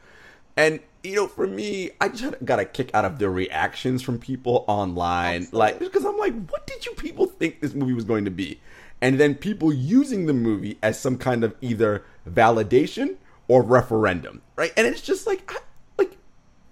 And 0.57 0.81
you 1.03 1.17
know, 1.17 1.27
for 1.29 1.47
me, 1.47 1.93
I 2.01 2.09
just 2.09 2.45
got 2.45 2.61
a 2.61 2.67
kick 2.67 2.91
out 2.93 3.07
of 3.07 3.19
the 3.19 3.31
reactions 3.31 4.03
from 4.03 4.19
people 4.19 4.65
online, 4.69 5.43
Absolutely. 5.43 5.59
like 5.59 5.79
because 5.79 6.05
I'm 6.05 6.19
like, 6.19 6.35
what 6.51 6.67
did 6.67 6.85
you 6.85 6.93
people 6.93 7.27
think 7.27 7.61
this 7.61 7.73
movie 7.73 7.95
was 7.95 8.05
going 8.05 8.27
to 8.27 8.31
be? 8.31 8.61
And 9.03 9.19
then 9.19 9.35
people 9.35 9.73
using 9.73 10.27
the 10.27 10.35
movie 10.35 10.79
as 10.83 11.01
some 11.01 11.17
kind 11.17 11.43
of 11.45 11.55
either 11.61 12.05
validation 12.29 13.17
or 13.49 13.63
referendum, 13.63 14.43
right? 14.57 14.73
And 14.77 14.87
it's 14.87 15.01
just 15.01 15.27
like, 15.27 15.51
like 15.97 16.17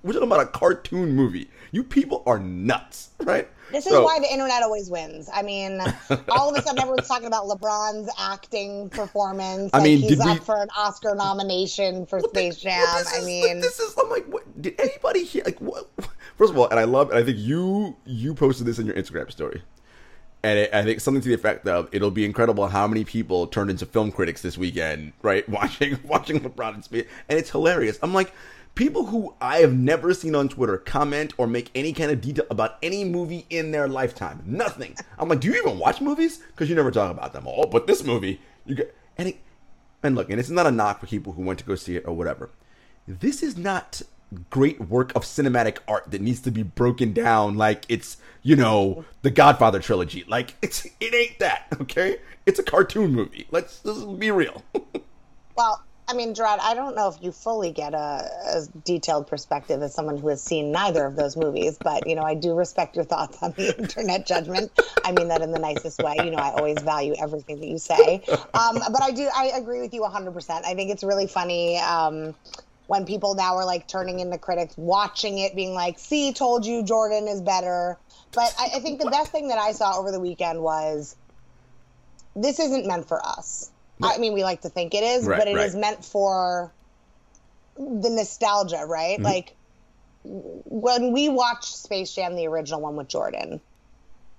we're 0.03 0.13
talking 0.13 0.29
about 0.29 0.41
a 0.41 0.47
cartoon 0.47 1.13
movie. 1.13 1.51
You 1.73 1.83
people 1.83 2.23
are 2.27 2.39
nuts, 2.39 3.11
right? 3.21 3.49
This 3.71 3.85
is 3.85 3.93
so, 3.93 4.05
why 4.05 4.19
the 4.19 4.33
internet 4.33 4.63
always 4.63 4.89
wins. 4.89 5.29
I 5.33 5.43
mean, 5.43 5.81
all 6.31 6.51
of 6.51 6.57
a 6.57 6.63
sudden 6.63 6.81
everyone's 6.81 7.09
talking 7.09 7.27
about 7.27 7.45
LeBron's 7.45 8.11
acting 8.19 8.89
performance. 8.91 9.71
I 9.75 9.83
mean, 9.83 9.99
he's 9.99 10.21
up 10.21 10.39
we, 10.39 10.45
for 10.45 10.63
an 10.63 10.69
Oscar 10.77 11.15
nomination 11.15 12.07
for 12.07 12.21
Space 12.21 12.57
Jam. 12.57 12.85
I 12.87 13.23
mean, 13.25 13.61
this 13.61 13.79
is. 13.79 13.95
I'm 13.99 14.09
like, 14.09 14.27
what, 14.27 14.61
did 14.61 14.81
anybody 14.81 15.25
hear? 15.25 15.45
Like, 15.45 15.59
what? 15.61 15.91
First 16.39 16.53
of 16.53 16.59
all, 16.59 16.69
and 16.69 16.79
I 16.79 16.85
love, 16.85 17.11
and 17.11 17.19
I 17.19 17.25
think 17.25 17.39
you 17.39 17.97
you 18.07 18.35
posted 18.35 18.67
this 18.67 18.79
in 18.79 18.87
your 18.87 18.95
Instagram 18.95 19.31
story, 19.31 19.63
and 20.43 20.59
it, 20.59 20.75
I 20.75 20.85
think 20.85 21.01
something 21.01 21.21
to 21.23 21.29
the 21.29 21.35
effect 21.35 21.67
of 21.67 21.89
it'll 21.93 22.11
be 22.11 22.25
incredible 22.25 22.69
how 22.69 22.87
many 22.87 23.05
people 23.05 23.47
turned 23.47 23.71
into 23.71 23.87
film 23.87 24.13
critics 24.13 24.43
this 24.43 24.57
weekend, 24.57 25.13
right? 25.23 25.49
Watching 25.59 25.99
watching 26.05 26.41
LeBron 26.41 26.75
and 26.75 26.85
Space, 26.85 27.07
and 27.29 27.39
it's 27.39 27.51
hilarious. 27.51 27.99
I'm 28.03 28.15
like 28.15 28.33
people 28.75 29.07
who 29.07 29.35
I 29.41 29.59
have 29.59 29.73
never 29.75 30.15
seen 30.15 30.35
on 30.37 30.49
Twitter 30.49 30.79
comment 30.79 31.35
or 31.37 31.49
make 31.49 31.71
any 31.75 31.93
kind 31.93 32.13
of 32.13 32.21
detail 32.21 32.47
about 32.51 32.79
any 32.83 33.05
movie 33.05 33.45
in 33.51 33.73
their 33.73 33.89
lifetime. 33.89 34.43
Nothing. 34.47 34.97
I'm 35.19 35.29
like, 35.29 35.41
do 35.41 35.49
you 35.49 35.57
even 35.57 35.79
watch 35.79 36.01
movies? 36.01 36.39
Because 36.39 36.69
you 36.69 36.77
never 36.77 36.93
talk 36.93 37.11
about 37.11 37.33
them. 37.33 37.45
Oh, 37.49 37.67
but 37.67 37.89
this 37.89 38.05
movie, 38.05 38.41
you 38.65 38.77
get 38.77 38.95
and 39.17 39.29
it, 39.29 39.39
and 40.03 40.15
look, 40.15 40.31
and 40.31 40.39
it's 40.39 40.51
not 40.51 40.67
a 40.67 40.71
knock 40.71 41.01
for 41.01 41.07
people 41.07 41.33
who 41.33 41.43
went 41.43 41.59
to 41.59 41.65
go 41.65 41.75
see 41.75 41.97
it 41.97 42.07
or 42.07 42.15
whatever. 42.15 42.51
This 43.09 43.43
is 43.43 43.57
not 43.57 44.03
great 44.51 44.81
work 44.81 45.15
of 45.15 45.23
cinematic 45.23 45.79
art 45.87 46.11
that 46.11 46.21
needs 46.21 46.41
to 46.41 46.51
be 46.51 46.63
broken 46.63 47.13
down 47.13 47.57
like 47.57 47.85
it's 47.89 48.19
you 48.43 48.57
know 48.57 49.05
the 49.23 49.31
Godfather 49.31 49.81
trilogy. 49.81 50.25
Like 50.29 50.55
it's 50.63 50.87
it 51.01 51.15
ain't 51.15 51.39
that 51.39 51.67
okay. 51.81 52.19
It's 52.47 52.59
a 52.59 52.63
cartoon 52.63 53.13
movie. 53.13 53.47
Let's, 53.51 53.81
be 54.17 54.31
real. 54.31 54.63
well, 55.57 55.85
I 56.09 56.15
mean, 56.15 56.33
Gerard, 56.33 56.61
I 56.63 56.73
don't 56.73 56.97
know 56.97 57.09
if 57.09 57.23
you 57.23 57.31
fully 57.31 57.71
get 57.71 57.93
a, 57.93 57.97
a, 57.99 58.63
detailed 58.87 59.27
perspective 59.27 59.83
as 59.83 59.93
someone 59.93 60.17
who 60.17 60.29
has 60.29 60.43
seen 60.43 60.73
neither 60.73 61.05
of 61.05 61.17
those 61.17 61.37
movies, 61.37 61.77
but 61.79 62.07
you 62.07 62.15
know, 62.15 62.23
I 62.23 62.35
do 62.35 62.55
respect 62.55 62.97
your 62.97 63.05
thoughts 63.05 63.43
on 63.43 63.53
the 63.53 63.79
internet 63.79 64.27
judgment. 64.27 64.73
I 65.05 65.13
mean 65.13 65.29
that 65.29 65.43
in 65.43 65.53
the 65.53 65.59
nicest 65.59 66.03
way. 66.03 66.15
You 66.17 66.31
know, 66.31 66.39
I 66.39 66.53
always 66.53 66.79
value 66.79 67.15
everything 67.21 67.61
that 67.61 67.69
you 67.69 67.77
say. 67.77 68.23
Um, 68.55 68.79
but 68.91 69.03
I 69.03 69.11
do, 69.11 69.29
I 69.37 69.53
agree 69.55 69.81
with 69.81 69.93
you 69.93 70.01
100%. 70.01 70.65
I 70.65 70.75
think 70.75 70.91
it's 70.91 71.05
really 71.05 71.27
funny. 71.27 71.77
Um, 71.77 72.35
when 72.89 73.07
people 73.07 73.37
now 73.37 73.55
are 73.57 73.65
like 73.65 73.87
turning 73.87 74.19
into 74.19 74.37
critics, 74.37 74.75
watching 74.77 75.39
it, 75.39 75.55
being 75.55 75.75
like, 75.75 75.99
"See, 75.99 76.33
told 76.33 76.67
you 76.67 76.83
Jordan 76.83 77.29
is 77.29 77.41
better." 77.41 77.97
But 78.33 78.53
I, 78.59 78.71
I 78.77 78.81
think 78.81 79.01
the 79.01 79.11
best 79.11 79.31
thing 79.31 79.49
that 79.49 79.59
I 79.59 79.73
saw 79.73 79.97
over 79.99 80.11
the 80.11 80.21
weekend 80.21 80.61
was 80.61 81.15
this 82.35 82.59
isn't 82.59 82.87
meant 82.87 83.07
for 83.07 83.25
us 83.25 83.71
I 84.03 84.19
mean, 84.19 84.33
we 84.33 84.45
like 84.45 84.63
to 84.63 84.69
think 84.69 84.95
it 84.95 85.03
is, 85.03 85.27
right, 85.27 85.39
but 85.39 85.49
it 85.49 85.57
right. 85.57 85.67
is 85.67 85.75
meant 85.75 86.05
for 86.05 86.73
the 87.77 88.11
nostalgia, 88.11 88.85
right? 88.87 89.17
Mm-hmm. 89.17 89.25
Like 89.25 89.57
when 90.25 91.13
we 91.13 91.29
watched 91.29 91.77
Space 91.77 92.15
Jam, 92.15 92.37
the 92.37 92.47
original 92.47 92.81
one 92.81 92.97
with 92.97 93.09
Jordan, 93.09 93.61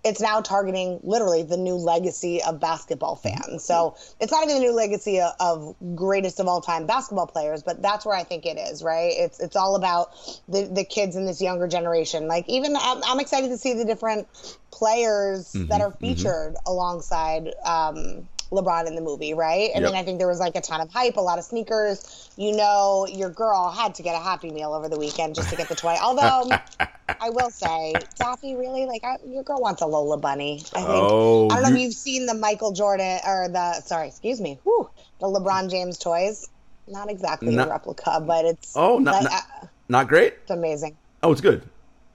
it's 0.03 0.21
now 0.21 0.39
targeting 0.39 0.99
literally 1.03 1.43
the 1.43 1.57
new 1.57 1.75
legacy 1.75 2.41
of 2.41 2.59
basketball 2.59 3.17
mm-hmm. 3.17 3.41
fans. 3.41 3.63
So 3.63 3.95
it's 4.19 4.31
not 4.31 4.43
even 4.43 4.55
the 4.55 4.61
new 4.61 4.71
legacy 4.71 5.19
of, 5.19 5.33
of, 5.39 5.75
greatest 5.95 6.39
of 6.39 6.47
all 6.47 6.61
time 6.61 6.85
basketball 6.85 7.27
players, 7.27 7.63
but 7.63 7.81
that's 7.81 8.05
where 8.05 8.15
I 8.15 8.23
think 8.23 8.45
it 8.45 8.57
is, 8.57 8.83
right? 8.83 9.13
It's 9.15 9.39
it's 9.39 9.55
all 9.55 9.75
about 9.75 10.11
the 10.47 10.63
the 10.65 10.83
kids 10.83 11.15
in 11.15 11.25
this 11.25 11.41
younger 11.41 11.67
generation. 11.67 12.27
Like 12.27 12.47
even 12.47 12.75
I'm, 12.75 13.01
I'm 13.03 13.19
excited 13.19 13.49
to 13.49 13.57
see 13.57 13.73
the 13.73 13.85
different 13.85 14.27
players 14.71 15.53
mm-hmm, 15.53 15.67
that 15.67 15.81
are 15.81 15.89
mm-hmm. 15.89 16.05
featured 16.05 16.53
mm-hmm. 16.53 16.71
alongside 16.71 17.49
um, 17.65 18.27
LeBron 18.51 18.87
in 18.87 18.95
the 18.95 19.01
movie, 19.01 19.33
right? 19.33 19.69
I 19.75 19.79
yep. 19.79 19.83
mean, 19.83 19.95
I 19.95 20.03
think 20.03 20.17
there 20.17 20.27
was 20.27 20.39
like 20.39 20.55
a 20.55 20.61
ton 20.61 20.81
of 20.81 20.89
hype, 20.89 21.17
a 21.17 21.21
lot 21.21 21.37
of 21.37 21.45
sneakers. 21.45 22.29
You 22.35 22.55
know, 22.55 23.07
your 23.11 23.29
girl 23.29 23.69
had 23.69 23.95
to 23.95 24.03
get 24.03 24.15
a 24.15 24.19
Happy 24.19 24.51
Meal 24.51 24.73
over 24.73 24.89
the 24.89 24.97
weekend 24.97 25.35
just 25.35 25.49
to 25.49 25.55
get 25.55 25.69
the 25.69 25.75
toy. 25.75 25.95
Although, 26.01 26.49
I 26.79 27.29
will 27.29 27.51
say, 27.51 27.93
Daffy, 28.15 28.55
really, 28.55 28.85
like, 28.85 29.03
I, 29.03 29.17
your 29.25 29.43
girl 29.43 29.61
wants 29.61 29.81
a 29.81 29.85
Lola 29.85 30.17
Bunny. 30.17 30.63
I 30.73 30.79
think. 30.79 30.89
Oh, 30.89 31.49
I 31.49 31.61
don't 31.61 31.63
know 31.63 31.69
you... 31.69 31.75
if 31.75 31.81
you've 31.81 31.93
seen 31.93 32.25
the 32.25 32.33
Michael 32.33 32.71
Jordan 32.71 33.19
or 33.25 33.49
the 33.49 33.81
sorry, 33.81 34.07
excuse 34.07 34.41
me, 34.41 34.59
whew, 34.63 34.89
the 35.19 35.27
LeBron 35.27 35.69
James 35.69 35.97
toys. 35.97 36.49
Not 36.87 37.11
exactly 37.11 37.55
not... 37.55 37.67
a 37.67 37.71
replica, 37.71 38.23
but 38.25 38.45
it's 38.45 38.73
oh, 38.75 38.97
not 38.97 39.23
not, 39.23 39.31
uh, 39.31 39.67
not 39.89 40.07
great. 40.07 40.33
It's 40.41 40.51
amazing. 40.51 40.97
Oh, 41.21 41.31
it's 41.31 41.41
good 41.41 41.63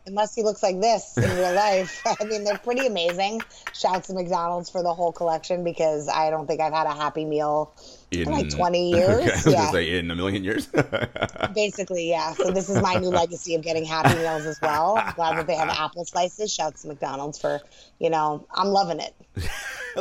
unless 0.06 0.34
he 0.34 0.42
looks 0.42 0.62
like 0.62 0.80
this 0.80 1.16
in 1.16 1.24
real 1.36 1.54
life. 1.54 2.02
I 2.20 2.24
mean, 2.24 2.44
they're 2.44 2.58
pretty 2.58 2.86
amazing. 2.86 3.42
Shouts 3.72 4.08
to 4.08 4.14
McDonald's 4.14 4.68
for 4.68 4.82
the 4.82 4.92
whole 4.92 5.12
collection 5.12 5.64
because 5.64 6.08
I 6.08 6.30
don't 6.30 6.46
think 6.46 6.60
I've 6.60 6.72
had 6.72 6.86
a 6.86 6.94
Happy 6.94 7.24
Meal 7.24 7.72
in, 8.10 8.22
in 8.22 8.30
like 8.30 8.50
20 8.54 8.90
years. 8.90 9.46
Okay, 9.46 9.52
yeah. 9.52 9.70
say 9.70 9.98
in 9.98 10.10
a 10.10 10.14
million 10.14 10.44
years. 10.44 10.68
Basically, 11.54 12.10
yeah. 12.10 12.32
So 12.34 12.50
this 12.50 12.68
is 12.68 12.80
my 12.82 12.94
new 12.94 13.08
legacy 13.08 13.54
of 13.54 13.62
getting 13.62 13.84
Happy 13.84 14.16
Meals 14.18 14.46
as 14.46 14.60
well. 14.60 14.96
I'm 14.98 15.14
glad 15.14 15.38
that 15.38 15.46
they 15.46 15.56
have 15.56 15.70
apple 15.70 16.04
slices. 16.04 16.52
Shouts 16.52 16.82
to 16.82 16.88
McDonald's 16.88 17.38
for, 17.38 17.60
you 17.98 18.10
know, 18.10 18.46
I'm 18.54 18.68
loving 18.68 19.00
it. 19.00 19.14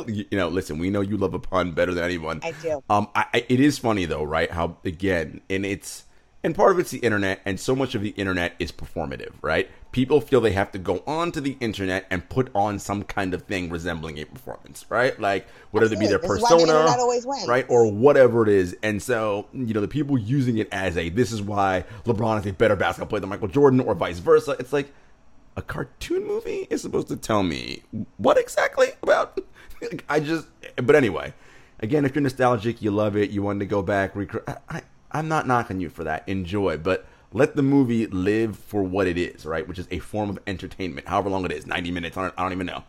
you 0.07 0.37
know, 0.37 0.49
listen, 0.49 0.79
we 0.79 0.89
know 0.89 1.01
you 1.01 1.17
love 1.17 1.33
a 1.33 1.39
pun 1.39 1.71
better 1.71 1.93
than 1.93 2.03
anyone. 2.03 2.41
I 2.43 2.53
do. 2.61 2.83
Um, 2.89 3.07
I, 3.15 3.25
I, 3.33 3.45
it 3.47 3.59
is 3.59 3.77
funny 3.77 4.05
though, 4.05 4.23
right? 4.23 4.51
How 4.51 4.77
again, 4.83 5.41
and 5.49 5.65
it's 5.65 6.03
and 6.43 6.53
part 6.53 6.73
of 6.73 6.79
it's 6.79 6.91
the 6.91 6.97
internet, 6.99 7.39
and 7.45 7.57
so 7.57 7.73
much 7.73 7.95
of 7.95 8.01
the 8.01 8.09
internet 8.09 8.53
is 8.59 8.69
performative, 8.71 9.31
right? 9.41 9.69
People 9.93 10.19
feel 10.19 10.41
they 10.41 10.51
have 10.51 10.73
to 10.73 10.77
go 10.77 11.01
onto 11.07 11.39
the 11.39 11.55
internet 11.61 12.05
and 12.09 12.27
put 12.27 12.49
on 12.53 12.79
some 12.79 13.03
kind 13.03 13.33
of 13.33 13.43
thing 13.43 13.69
resembling 13.69 14.19
a 14.19 14.25
performance, 14.25 14.85
right? 14.89 15.17
Like 15.17 15.47
whether 15.71 15.85
it 15.85 15.97
be 15.97 16.07
their 16.07 16.17
this 16.17 16.27
persona, 16.27 16.65
the 16.65 17.45
right, 17.47 17.65
or 17.69 17.89
whatever 17.89 18.43
it 18.43 18.49
is. 18.49 18.75
And 18.83 19.01
so, 19.01 19.47
you 19.53 19.73
know, 19.73 19.79
the 19.79 19.87
people 19.87 20.17
using 20.17 20.57
it 20.57 20.67
as 20.73 20.97
a 20.97 21.07
this 21.07 21.31
is 21.31 21.41
why 21.41 21.85
LeBron 22.03 22.41
is 22.41 22.45
a 22.45 22.51
better 22.51 22.75
basketball 22.75 23.07
player 23.07 23.21
than 23.21 23.29
Michael 23.29 23.47
Jordan, 23.47 23.79
or 23.79 23.95
vice 23.95 24.19
versa. 24.19 24.57
It's 24.59 24.73
like 24.73 24.91
a 25.55 25.61
cartoon 25.61 26.27
movie 26.27 26.67
is 26.69 26.81
supposed 26.81 27.07
to 27.07 27.15
tell 27.15 27.43
me 27.43 27.83
what 28.17 28.37
exactly 28.37 28.89
about. 29.01 29.39
I 30.09 30.19
just, 30.19 30.47
but 30.75 30.95
anyway, 30.95 31.33
again, 31.79 32.03
if 32.03 32.15
you're 32.15 32.21
nostalgic, 32.21 32.81
you 32.81 32.91
love 32.91 33.15
it, 33.15 33.29
you 33.29 33.43
want 33.43 33.59
to 33.61 33.65
go 33.65 33.81
back, 33.81 34.15
recreate. 34.15 34.57
I, 34.69 34.81
I'm 35.13 35.27
not 35.27 35.47
knocking 35.47 35.79
you 35.79 35.89
for 35.89 36.03
that. 36.03 36.27
Enjoy, 36.27 36.77
but 36.77 37.05
let 37.31 37.55
the 37.55 37.63
movie 37.63 38.07
live 38.07 38.57
for 38.57 38.83
what 38.83 39.07
it 39.07 39.17
is, 39.17 39.45
right? 39.45 39.67
Which 39.67 39.79
is 39.79 39.87
a 39.91 39.99
form 39.99 40.29
of 40.29 40.39
entertainment, 40.47 41.07
however 41.07 41.29
long 41.29 41.45
it 41.45 41.51
is 41.51 41.65
90 41.65 41.91
minutes, 41.91 42.17
I 42.17 42.23
don't, 42.23 42.33
I 42.37 42.43
don't 42.43 42.53
even 42.53 42.67
know. 42.67 42.83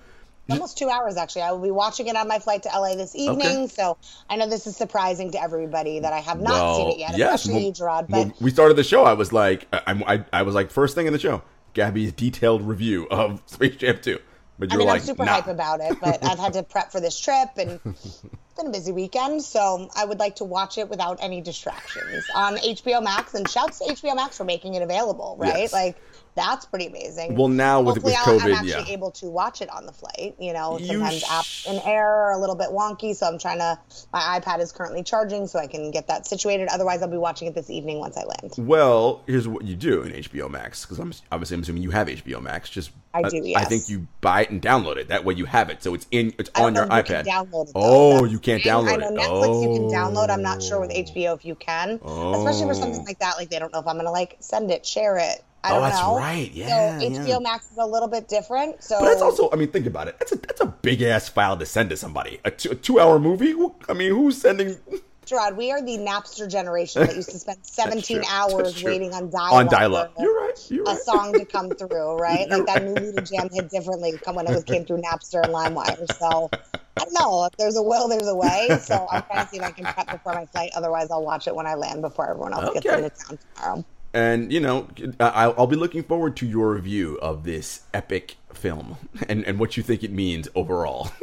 Almost 0.51 0.77
two 0.77 0.91
hours, 0.91 1.17
actually. 1.17 1.43
I 1.43 1.53
will 1.53 1.63
be 1.63 1.71
watching 1.71 2.07
it 2.07 2.17
on 2.17 2.29
my 2.29 2.39
flight 2.39 2.63
to 2.65 2.69
LA 2.69 2.97
this 2.97 3.17
evening. 3.17 3.47
Okay. 3.47 3.67
So 3.69 3.97
I 4.29 4.37
know 4.37 4.47
this 4.47 4.67
is 4.67 4.77
surprising 4.77 5.31
to 5.33 5.41
everybody 5.41 6.01
that 6.01 6.13
I 6.13 6.21
have 6.21 6.41
not 6.41 6.53
well, 6.53 6.77
seen 6.77 6.91
it 6.91 6.99
yet, 6.99 7.17
yes. 7.17 7.41
especially 7.41 7.55
well, 7.55 7.63
you, 7.65 7.73
Gerard. 7.73 8.07
But 8.09 8.27
well, 8.27 8.35
we 8.43 8.51
started 8.51 8.75
the 8.75 8.85
show. 8.85 9.05
I 9.05 9.15
was 9.15 9.33
like, 9.33 9.67
I, 9.73 10.03
I, 10.07 10.25
I 10.35 10.43
was 10.43 10.55
like, 10.55 10.71
first 10.71 10.95
thing 10.95 11.07
in 11.07 11.15
the 11.15 11.19
show, 11.19 11.43
Gabby's 11.73 12.13
detailed 12.13 12.61
review 12.61 13.09
of 13.11 13.43
Space 13.47 13.77
Jam 13.77 13.99
2. 14.03 14.19
But 14.59 14.73
I 14.73 14.77
mean, 14.77 14.89
I'm 14.89 15.01
super 15.01 15.25
nah. 15.25 15.33
hype 15.33 15.49
about 15.49 15.81
it, 15.81 15.99
but 16.01 16.25
I've 16.25 16.39
had 16.39 16.53
to 16.53 16.63
prep 16.71 16.93
for 16.93 17.01
this 17.01 17.19
trip 17.19 17.51
and 17.57 17.81
it's 17.85 18.23
been 18.57 18.69
a 18.69 18.71
busy 18.71 18.93
weekend, 18.93 19.43
so 19.43 19.89
I 19.97 20.05
would 20.05 20.19
like 20.21 20.37
to 20.37 20.45
watch 20.45 20.79
it 20.79 20.89
without 20.89 21.19
any 21.21 21.41
distractions 21.41 22.25
on 22.35 22.57
HBO 22.57 23.03
Max. 23.03 23.35
And 23.35 23.49
shouts 23.49 23.81
to 23.81 23.87
HBO 23.87 24.15
Max 24.15 24.37
for 24.37 24.45
making 24.45 24.75
it 24.75 24.83
available, 24.83 25.37
right? 25.39 25.59
Yes. 25.59 25.73
Like 25.73 25.97
that's 26.35 26.67
pretty 26.67 26.87
amazing. 26.87 27.37
Well, 27.37 27.49
now 27.49 27.81
with, 27.81 28.03
with 28.03 28.15
COVID, 28.15 28.43
I'm 28.43 28.53
actually 28.55 28.71
yeah. 28.71 28.85
able 28.89 29.13
to 29.13 29.27
watch 29.27 29.63
it 29.63 29.71
on 29.71 29.87
the 29.87 29.93
flight. 29.93 30.35
You 30.39 30.53
know, 30.53 30.79
sometimes 30.79 31.23
you 31.23 31.43
sh- 31.43 31.67
in 31.67 31.79
air 31.85 32.07
are 32.07 32.33
a 32.33 32.39
little 32.39 32.57
bit 32.57 32.71
wonky, 32.71 33.15
so 33.15 33.27
I'm 33.27 33.39
trying 33.39 33.59
to. 33.59 33.79
My 34.13 34.41
iPad 34.41 34.61
is 34.61 34.73
currently 34.73 35.03
charging, 35.03 35.47
so 35.47 35.59
I 35.59 35.67
can 35.67 35.91
get 35.93 36.09
that 36.09 36.27
situated. 36.27 36.69
Otherwise, 36.69 37.03
I'll 37.03 37.09
be 37.09 37.17
watching 37.17 37.47
it 37.47 37.55
this 37.55 37.71
evening 37.71 37.99
once 37.99 38.17
I 38.17 38.25
land. 38.25 38.55
Well, 38.59 39.23
here's 39.27 39.47
what 39.47 39.65
you 39.65 39.77
do 39.77 40.03
in 40.03 40.13
HBO 40.13 40.51
Max, 40.51 40.85
because 40.85 40.99
I'm 40.99 41.13
obviously 41.31 41.55
I'm 41.55 41.63
assuming 41.63 41.83
you 41.83 41.91
have 41.91 42.09
HBO 42.09 42.43
Max. 42.43 42.69
Just 42.69 42.91
I 43.13 43.21
uh, 43.21 43.31
do. 43.31 43.41
Yes. 43.45 43.65
I 43.65 43.65
think 43.67 43.89
you 43.89 44.09
buy 44.21 44.43
it 44.43 44.51
and 44.51 44.61
download 44.61 44.97
it. 44.97 45.09
That 45.09 45.25
way 45.25 45.35
you 45.35 45.45
have 45.45 45.71
it, 45.71 45.85
so 45.85 45.95
it's 45.95 46.07
in 46.11 46.35
it's 46.39 46.51
on 46.57 46.75
your 46.75 46.87
iPad. 46.87 47.27
download 47.27 47.69
it, 47.69 47.73
oh, 47.77 48.25
you 48.25 48.41
can't 48.41 48.63
download 48.63 48.99
it. 48.99 49.05
I 49.05 49.11
know 49.11 49.23
Netflix 49.23 49.47
oh. 49.49 49.63
you 49.63 49.79
can 49.79 49.89
download. 49.89 50.31
I'm 50.31 50.43
not 50.43 50.63
sure 50.63 50.81
with 50.81 50.91
oh. 50.91 50.95
HBO 50.95 51.37
if 51.37 51.45
you 51.45 51.55
can, 51.55 52.01
oh. 52.03 52.45
especially 52.45 52.67
for 52.67 52.75
something 52.75 53.03
oh. 53.03 53.05
like 53.05 53.21
that. 53.21 53.37
Like 53.37 53.51
they 53.51 53.61
don't 53.61 53.73
know 53.73 53.79
if 53.79 53.87
I'm 53.87 53.97
gonna 53.97 54.11
like 54.11 54.37
send 54.41 54.73
it, 54.73 54.85
share 54.85 55.17
it 55.17 55.45
I 55.65 55.71
oh, 55.71 55.75
don't 55.77 55.79
oh, 55.79 55.87
that's 55.87 56.01
know. 56.01 56.17
right. 56.19 56.53
Yeah. 56.53 56.99
So 56.99 57.07
HBO 57.09 57.29
yeah. 57.29 57.39
Max 57.39 57.71
is 57.71 57.79
a 57.79 57.87
little 57.87 58.07
bit 58.07 58.29
different. 58.29 58.83
So, 58.85 59.01
but 59.01 59.07
that's 59.07 59.23
also. 59.23 59.51
I 59.51 59.57
mean, 59.57 59.71
think 59.71 59.87
about 59.87 60.09
it. 60.09 60.19
That's 60.19 60.33
a 60.33 60.37
that's 60.37 60.61
a 60.61 60.67
big 60.67 61.01
ass 61.01 61.31
file 61.31 61.57
to 61.57 61.65
send 61.65 61.89
to 61.89 61.97
somebody. 61.97 62.39
A 62.45 62.51
two, 62.51 62.73
a 62.73 62.75
two 62.75 63.01
hour 63.01 63.19
movie. 63.19 63.55
I 63.89 63.95
mean, 63.95 64.11
who's 64.11 64.39
sending? 64.39 64.77
Gerard, 65.25 65.57
we 65.57 65.73
are 65.73 65.81
the 65.81 65.97
Napster 65.97 66.51
generation 66.51 67.07
that 67.07 67.17
used 67.17 67.31
to 67.31 67.39
spend 67.39 67.57
17 67.63 68.25
hours 68.29 68.85
waiting 68.85 69.15
on 69.15 69.31
dial 69.31 69.55
On 69.55 69.67
dial-up. 69.67 70.13
You're 70.19 70.39
right. 70.39 70.71
You're 70.71 70.85
a 70.85 70.89
right. 70.89 70.99
song 70.99 71.33
to 71.33 71.47
come 71.47 71.71
through, 71.79 72.17
right? 72.17 72.47
Like 72.51 72.67
that 72.67 72.85
new 72.85 72.93
Lita 72.93 73.23
Jam 73.23 73.49
hit 73.51 73.71
differently 73.71 74.19
come 74.23 74.35
when 74.35 74.47
it 74.47 74.67
came 74.67 74.85
through 74.85 75.01
Napster 75.01 75.43
and 75.43 75.55
LimeWire. 75.55 76.13
So 76.19 76.51
I 76.53 77.05
don't 77.05 77.15
know. 77.15 77.47
If 77.47 77.57
there's 77.57 77.77
a 77.77 77.83
will, 77.83 78.07
there's 78.07 78.29
a 78.29 78.35
way. 78.35 78.69
So 78.83 79.07
I'm 79.11 79.23
trying 79.23 79.47
to 79.47 79.51
see 79.51 79.57
if 79.57 79.63
I 79.63 79.71
can 79.71 79.87
prep 79.87 80.11
before 80.11 80.35
my 80.35 80.45
flight. 80.45 80.73
Otherwise, 80.77 81.11
I'll 81.11 81.25
watch 81.25 81.47
it 81.47 81.55
when 81.55 81.67
I 81.67 81.75
land 81.75 82.03
before 82.03 82.29
everyone 82.29 82.53
else 82.53 82.75
gets 82.75 82.85
into 82.85 83.09
town 83.09 83.39
tomorrow. 83.57 83.85
And 84.15 84.53
you 84.53 84.61
know, 84.61 84.89
I- 85.21 85.29
I'll, 85.29 85.55
I'll 85.59 85.67
be 85.67 85.77
looking 85.77 86.05
forward 86.05 86.37
to 86.37 86.47
your 86.47 86.73
review 86.73 87.17
of 87.21 87.45
this 87.45 87.83
epic 87.93 88.37
film 88.55 88.97
and, 89.29 89.45
and 89.45 89.59
what 89.59 89.77
you 89.77 89.83
think 89.83 90.03
it 90.05 90.13
means 90.13 90.49
overall. 90.55 91.11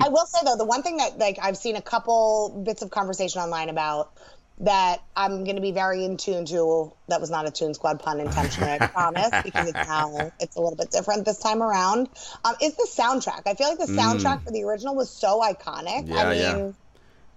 I 0.00 0.08
will 0.08 0.26
say 0.26 0.40
though, 0.44 0.56
the 0.56 0.64
one 0.66 0.82
thing 0.82 0.96
that 0.98 1.18
like 1.18 1.38
I've 1.40 1.56
seen 1.56 1.76
a 1.76 1.82
couple 1.82 2.62
bits 2.66 2.82
of 2.82 2.90
conversation 2.90 3.40
online 3.40 3.68
about 3.68 4.12
that 4.58 5.02
I'm 5.14 5.44
going 5.44 5.56
to 5.56 5.62
be 5.62 5.70
very 5.72 6.04
in 6.04 6.16
tune 6.16 6.46
to. 6.46 6.90
That 7.08 7.20
was 7.20 7.30
not 7.30 7.46
a 7.46 7.50
Tune 7.50 7.74
Squad 7.74 8.00
pun 8.00 8.20
intentionally, 8.20 8.72
I 8.80 8.86
promise, 8.86 9.30
because 9.44 9.68
it's 9.68 9.88
now 9.88 10.32
it's 10.40 10.56
a 10.56 10.60
little 10.60 10.76
bit 10.76 10.90
different 10.90 11.26
this 11.26 11.38
time 11.38 11.62
around. 11.62 12.08
Um, 12.42 12.54
is 12.62 12.74
the 12.74 12.88
soundtrack? 12.90 13.42
I 13.46 13.54
feel 13.54 13.68
like 13.68 13.78
the 13.78 13.84
soundtrack 13.92 14.44
for 14.44 14.50
the 14.52 14.64
original 14.64 14.94
was 14.96 15.10
so 15.10 15.40
iconic. 15.40 16.06
Mm. 16.06 16.08
Yeah, 16.08 16.16
I 16.16 16.30
mean. 16.30 16.40
yeah. 16.40 16.72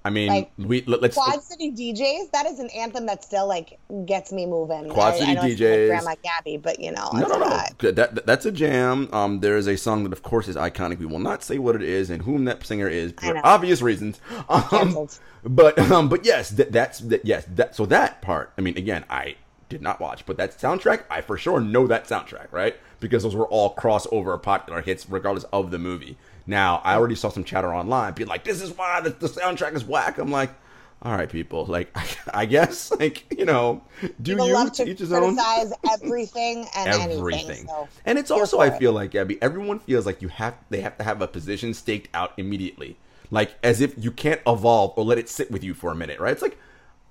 I 0.06 0.10
mean, 0.10 0.30
Like, 0.30 0.52
we 0.58 0.82
let, 0.84 1.02
let's 1.02 1.16
Quad 1.16 1.44
City 1.44 1.72
DJs, 1.72 2.32
that 2.32 2.46
is 2.46 2.60
an 2.60 2.70
anthem 2.70 3.06
that 3.08 3.24
still 3.24 3.48
like 3.48 3.78
gets 4.06 4.32
me 4.32 4.46
moving. 4.46 4.90
Quad 4.90 5.14
I, 5.16 5.20
City 5.20 5.32
I 5.32 5.36
DJs. 5.36 5.90
like 5.90 6.04
Grandma 6.04 6.16
Gabby, 6.24 6.58
but 6.58 6.80
you 6.80 6.92
know, 6.92 7.10
No, 7.14 7.28
no, 7.28 7.38
no. 7.38 7.92
that- 7.92 8.26
that's 8.26 8.46
a 8.46 8.52
jam. 8.52 9.10
Um, 9.14 9.42
there 9.42 9.58
is 9.58 9.68
a 9.68 9.76
song 9.76 10.04
that, 10.04 10.14
of 10.14 10.24
course, 10.24 10.48
is 10.48 10.56
iconic. 10.56 11.00
We 11.00 11.06
will 11.06 11.20
not 11.20 11.44
say 11.44 11.58
what 11.60 11.76
it 11.76 11.82
is 11.84 12.10
and 12.10 12.22
whom 12.24 12.46
that 12.46 12.66
singer 12.66 12.88
is 12.88 13.14
for 13.22 13.40
obvious 13.46 13.82
reasons. 13.82 14.22
Um, 14.50 15.08
but 15.44 15.78
um, 15.92 16.10
but 16.10 16.26
yes, 16.26 16.50
that, 16.52 16.72
that's 16.72 17.00
that. 17.00 17.26
Yes, 17.26 17.46
that. 17.56 17.76
So 17.76 17.86
that 17.88 18.22
part. 18.22 18.52
I 18.58 18.62
mean, 18.62 18.78
again, 18.78 19.06
I 19.10 19.36
did 19.70 19.82
not 19.82 20.00
watch, 20.00 20.26
but 20.26 20.38
that 20.38 20.58
soundtrack, 20.58 21.04
I 21.12 21.22
for 21.22 21.38
sure 21.38 21.60
know 21.60 21.86
that 21.88 22.06
soundtrack, 22.08 22.48
right? 22.52 22.76
Because 23.00 23.24
those 23.24 23.36
were 23.36 23.48
all 23.48 23.76
crossover 23.76 24.42
popular 24.42 24.82
hits, 24.82 25.08
regardless 25.10 25.44
of 25.54 25.72
the 25.72 25.78
movie. 25.78 26.18
Now, 26.50 26.82
I 26.84 26.96
already 26.96 27.14
saw 27.16 27.30
some 27.30 27.44
chatter 27.44 27.74
online, 27.74 28.14
being 28.14 28.28
like, 28.28 28.44
"This 28.44 28.60
is 28.62 28.76
why 28.76 29.02
the, 29.02 29.12
the 29.12 29.28
soundtrack 29.30 29.76
is 29.76 29.86
whack." 29.86 30.18
I'm 30.18 30.32
like. 30.32 30.52
All 31.02 31.14
right, 31.16 31.30
people. 31.30 31.66
Like, 31.66 31.96
I 32.34 32.46
guess, 32.46 32.92
like 32.92 33.24
you 33.32 33.46
know, 33.46 33.82
do 34.22 34.34
People 34.34 34.48
you 34.48 34.54
love 34.54 34.74
to 34.74 34.86
each 34.86 35.00
his 35.00 35.14
own? 35.14 35.36
criticize 35.36 35.72
everything 35.94 36.66
and 36.76 36.90
everything. 36.90 37.50
anything. 37.52 37.68
So 37.68 37.88
and 38.04 38.20
it's 38.20 38.30
also, 38.32 38.60
I 38.60 38.68
it. 38.68 38.80
feel 38.80 38.92
like 38.92 39.12
Gabby, 39.12 39.42
everyone 39.42 39.80
feels 39.80 40.06
like 40.06 40.22
you 40.22 40.28
have 40.28 40.56
they 40.70 40.82
have 40.82 40.98
to 40.98 41.06
have 41.06 41.22
a 41.22 41.28
position 41.30 41.74
staked 41.74 42.10
out 42.14 42.34
immediately, 42.36 42.98
like 43.32 43.52
as 43.64 43.80
if 43.80 43.94
you 43.98 44.12
can't 44.12 44.42
evolve 44.46 44.92
or 44.98 45.06
let 45.06 45.18
it 45.18 45.30
sit 45.30 45.50
with 45.50 45.64
you 45.64 45.74
for 45.74 45.90
a 45.90 45.96
minute, 45.96 46.20
right? 46.20 46.34
It's 46.34 46.42
like 46.42 46.58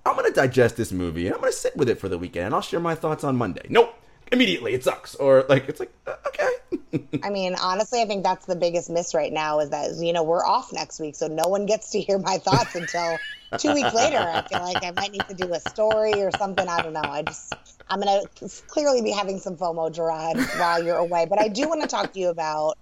I'm 0.04 0.16
gonna 0.16 0.32
digest 0.32 0.76
this 0.76 0.92
movie 0.92 1.24
and 1.26 1.34
I'm 1.34 1.40
gonna 1.40 1.52
sit 1.52 1.74
with 1.74 1.88
it 1.88 1.98
for 1.98 2.10
the 2.10 2.18
weekend 2.18 2.44
and 2.46 2.54
I'll 2.54 2.60
share 2.60 2.80
my 2.80 2.94
thoughts 2.94 3.24
on 3.24 3.36
Monday. 3.36 3.64
Nope, 3.70 3.94
immediately 4.30 4.74
it 4.74 4.84
sucks, 4.84 5.14
or 5.14 5.46
like 5.48 5.66
it's 5.66 5.80
like 5.80 5.92
uh, 6.06 6.14
okay, 6.26 6.50
I 7.22 7.30
mean, 7.30 7.54
honestly, 7.60 8.00
I 8.00 8.06
think 8.06 8.22
that's 8.24 8.46
the 8.46 8.56
biggest 8.56 8.90
miss 8.90 9.14
right 9.14 9.32
now 9.32 9.60
is 9.60 9.70
that, 9.70 9.96
you 9.96 10.12
know, 10.12 10.22
we're 10.22 10.44
off 10.44 10.72
next 10.72 11.00
week. 11.00 11.16
So 11.16 11.26
no 11.26 11.48
one 11.48 11.66
gets 11.66 11.90
to 11.90 12.00
hear 12.00 12.18
my 12.18 12.38
thoughts 12.38 12.74
until 12.74 13.18
two 13.58 13.74
weeks 13.74 13.94
later. 13.94 14.18
I 14.18 14.42
feel 14.42 14.62
like 14.62 14.84
I 14.84 14.90
might 14.92 15.12
need 15.12 15.26
to 15.28 15.34
do 15.34 15.52
a 15.52 15.60
story 15.60 16.22
or 16.22 16.30
something. 16.36 16.68
I 16.68 16.82
don't 16.82 16.92
know. 16.92 17.02
I 17.02 17.22
just, 17.22 17.54
I'm 17.88 18.00
going 18.00 18.24
to 18.36 18.48
clearly 18.66 19.02
be 19.02 19.10
having 19.10 19.38
some 19.38 19.56
FOMO, 19.56 19.92
Gerard, 19.92 20.36
while 20.58 20.82
you're 20.82 20.96
away. 20.96 21.26
But 21.28 21.40
I 21.40 21.48
do 21.48 21.68
want 21.68 21.82
to 21.82 21.88
talk 21.88 22.12
to 22.12 22.20
you 22.20 22.28
about 22.28 22.78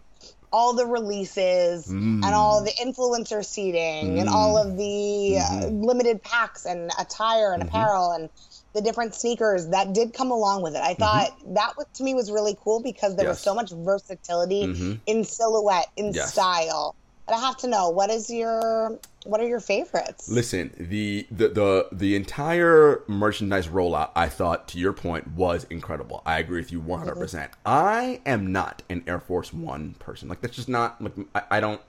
all 0.52 0.74
the 0.74 0.86
releases 0.86 1.88
and 1.88 2.22
mm. 2.22 2.32
all 2.32 2.64
the 2.64 2.70
influencer 2.82 3.44
seating 3.44 4.18
and 4.18 4.28
mm. 4.28 4.32
all 4.32 4.56
of 4.56 4.76
the 4.76 5.38
uh, 5.38 5.42
mm-hmm. 5.42 5.82
limited 5.82 6.22
packs 6.22 6.64
and 6.64 6.90
attire 6.98 7.52
and 7.52 7.62
mm-hmm. 7.62 7.76
apparel 7.76 8.12
and 8.12 8.30
the 8.76 8.82
different 8.82 9.14
sneakers 9.14 9.68
that 9.68 9.94
did 9.94 10.12
come 10.12 10.30
along 10.30 10.62
with 10.62 10.74
it. 10.74 10.82
I 10.82 10.92
mm-hmm. 10.92 11.02
thought 11.02 11.54
that 11.54 11.76
was, 11.76 11.86
to 11.94 12.04
me 12.04 12.14
was 12.14 12.30
really 12.30 12.56
cool 12.62 12.80
because 12.82 13.16
there 13.16 13.26
was 13.26 13.40
so 13.40 13.54
much 13.54 13.70
versatility 13.72 14.66
mm-hmm. 14.66 14.92
in 15.06 15.24
silhouette, 15.24 15.88
in 15.96 16.12
Yes. 16.12 16.32
style. 16.32 16.94
But 17.26 17.36
I 17.36 17.40
have 17.40 17.56
to 17.58 17.68
know 17.68 17.88
what 17.88 18.10
is 18.10 18.30
your 18.30 18.98
what 19.24 19.40
are 19.40 19.48
your 19.48 19.58
favorites? 19.58 20.28
Listen, 20.28 20.72
the, 20.78 21.26
the 21.32 21.48
the 21.48 21.88
the 21.90 22.14
entire 22.14 23.02
merchandise 23.08 23.66
rollout, 23.66 24.10
I 24.14 24.28
thought, 24.28 24.68
to 24.68 24.78
your 24.78 24.92
point, 24.92 25.26
was 25.32 25.64
incredible. 25.64 26.22
I 26.24 26.38
agree 26.38 26.60
with 26.60 26.70
you 26.70 26.78
one 26.78 27.00
hundred 27.00 27.12
mm-hmm. 27.12 27.22
percent. 27.22 27.50
I 27.64 28.20
am 28.26 28.52
not 28.52 28.82
an 28.88 29.02
Air 29.08 29.18
Force 29.18 29.52
One 29.52 29.94
person. 29.98 30.28
Like 30.28 30.40
that's 30.40 30.54
just 30.54 30.68
not 30.68 31.02
like 31.02 31.14
I, 31.34 31.42
I 31.50 31.60
don't. 31.60 31.80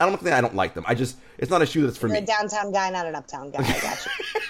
I 0.00 0.06
don't 0.06 0.20
think 0.20 0.34
I 0.34 0.40
don't 0.40 0.56
like 0.56 0.74
them. 0.74 0.84
I 0.86 0.94
just 0.94 1.16
it's 1.38 1.50
not 1.50 1.62
a 1.62 1.66
shoe 1.66 1.82
that's 1.82 1.96
for 1.96 2.08
You're 2.08 2.16
me. 2.16 2.22
a 2.22 2.26
downtown 2.26 2.72
guy, 2.72 2.90
not 2.90 3.06
an 3.06 3.14
uptown 3.14 3.50
guy. 3.52 3.60
I 3.60 3.80
got 3.80 4.04
you. 4.04 4.40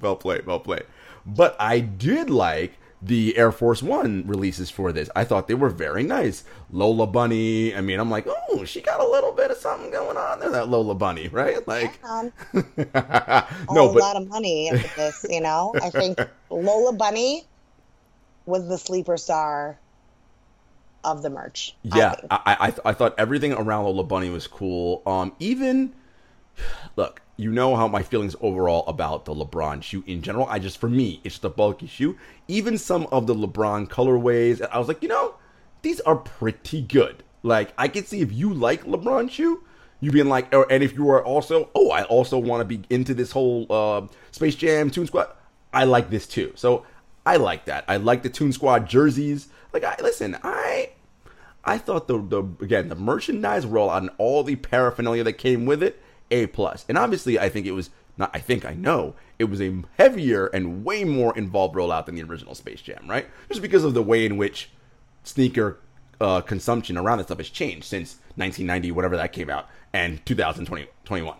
Well 0.00 0.16
played, 0.16 0.46
well 0.46 0.60
played. 0.60 0.84
But 1.26 1.56
I 1.58 1.80
did 1.80 2.30
like 2.30 2.78
the 3.00 3.36
Air 3.36 3.52
Force 3.52 3.82
One 3.82 4.26
releases 4.26 4.70
for 4.70 4.92
this. 4.92 5.10
I 5.14 5.24
thought 5.24 5.46
they 5.46 5.54
were 5.54 5.68
very 5.68 6.02
nice. 6.02 6.44
Lola 6.70 7.06
Bunny. 7.06 7.74
I 7.74 7.80
mean, 7.80 8.00
I'm 8.00 8.10
like, 8.10 8.26
oh, 8.26 8.64
she 8.64 8.80
got 8.80 9.00
a 9.00 9.08
little 9.08 9.32
bit 9.32 9.50
of 9.50 9.56
something 9.58 9.90
going 9.90 10.16
on 10.16 10.40
there. 10.40 10.50
That 10.50 10.68
Lola 10.68 10.94
Bunny, 10.94 11.28
right? 11.28 11.66
Like, 11.68 11.98
Um, 12.04 12.32
no, 12.54 12.64
a 12.64 13.44
but 13.68 13.94
lot 13.94 14.16
of 14.16 14.28
money 14.28 14.68
into 14.68 14.88
this, 14.96 15.24
you 15.28 15.40
know. 15.40 15.74
I 15.82 15.90
think 15.90 16.18
Lola 16.50 16.92
Bunny 16.94 17.44
was 18.46 18.68
the 18.68 18.78
sleeper 18.78 19.16
star 19.16 19.78
of 21.04 21.22
the 21.22 21.30
merch. 21.30 21.76
Yeah. 21.82 22.14
I, 22.30 22.36
I, 22.46 22.66
I, 22.68 22.74
I 22.86 22.92
thought 22.94 23.14
everything 23.18 23.52
around 23.52 23.84
Lola 23.84 24.04
Bunny 24.04 24.30
was 24.30 24.46
cool. 24.46 25.02
Um, 25.06 25.34
even 25.38 25.92
look, 26.96 27.20
you 27.36 27.50
know 27.50 27.74
how 27.74 27.88
my 27.88 28.02
feelings 28.02 28.36
overall 28.40 28.86
about 28.86 29.24
the 29.24 29.34
LeBron 29.34 29.82
shoe 29.82 30.04
in 30.06 30.22
general. 30.22 30.46
I 30.48 30.58
just, 30.58 30.78
for 30.78 30.88
me, 30.88 31.20
it's 31.24 31.38
the 31.38 31.50
bulky 31.50 31.86
shoe. 31.86 32.16
Even 32.48 32.78
some 32.78 33.06
of 33.10 33.26
the 33.26 33.34
LeBron 33.34 33.88
colorways, 33.88 34.66
I 34.70 34.78
was 34.78 34.88
like, 34.88 35.02
you 35.02 35.08
know, 35.08 35.34
these 35.82 36.00
are 36.00 36.16
pretty 36.16 36.80
good. 36.80 37.24
Like, 37.42 37.74
I 37.76 37.88
can 37.88 38.04
see 38.04 38.20
if 38.20 38.32
you 38.32 38.54
like 38.54 38.84
LeBron 38.84 39.30
shoe, 39.30 39.64
you 40.00 40.10
being 40.12 40.28
like, 40.28 40.54
or, 40.54 40.70
and 40.70 40.82
if 40.82 40.94
you 40.94 41.10
are 41.10 41.24
also, 41.24 41.70
oh, 41.74 41.90
I 41.90 42.04
also 42.04 42.38
want 42.38 42.60
to 42.60 42.64
be 42.64 42.84
into 42.88 43.14
this 43.14 43.32
whole 43.32 43.66
uh, 43.70 44.06
Space 44.30 44.54
Jam 44.54 44.90
Toon 44.90 45.06
Squad. 45.06 45.28
I 45.72 45.84
like 45.84 46.10
this 46.10 46.26
too. 46.26 46.52
So 46.54 46.86
I 47.26 47.36
like 47.36 47.64
that. 47.64 47.84
I 47.88 47.96
like 47.96 48.22
the 48.22 48.30
Toon 48.30 48.52
Squad 48.52 48.88
jerseys. 48.88 49.48
Like, 49.72 49.82
I 49.82 49.96
listen, 50.00 50.38
I 50.42 50.90
I 51.64 51.78
thought 51.78 52.06
the 52.06 52.18
the 52.18 52.42
again 52.62 52.88
the 52.88 52.94
merchandise 52.94 53.66
rollout 53.66 53.98
and 53.98 54.10
all 54.18 54.44
the 54.44 54.56
paraphernalia 54.56 55.24
that 55.24 55.34
came 55.34 55.66
with 55.66 55.82
it, 55.82 56.02
a 56.42 56.46
plus. 56.46 56.84
And 56.88 56.98
obviously, 56.98 57.38
I 57.38 57.48
think 57.48 57.66
it 57.66 57.72
was 57.72 57.90
not. 58.16 58.30
I 58.34 58.38
think 58.38 58.64
I 58.64 58.74
know 58.74 59.14
it 59.38 59.44
was 59.44 59.60
a 59.60 59.82
heavier 59.98 60.46
and 60.46 60.84
way 60.84 61.04
more 61.04 61.36
involved 61.36 61.74
rollout 61.74 62.06
than 62.06 62.14
the 62.14 62.22
original 62.22 62.54
Space 62.54 62.82
Jam, 62.82 63.06
right? 63.08 63.26
Just 63.48 63.62
because 63.62 63.84
of 63.84 63.94
the 63.94 64.02
way 64.02 64.24
in 64.24 64.36
which 64.36 64.70
sneaker 65.22 65.78
uh, 66.20 66.40
consumption 66.40 66.96
around 66.96 67.18
that 67.18 67.24
stuff 67.24 67.38
has 67.38 67.50
changed 67.50 67.84
since 67.84 68.16
1990, 68.36 68.92
whatever 68.92 69.16
that 69.16 69.32
came 69.32 69.50
out, 69.50 69.66
and 69.92 70.24
2020 70.26 70.86
21. 71.04 71.36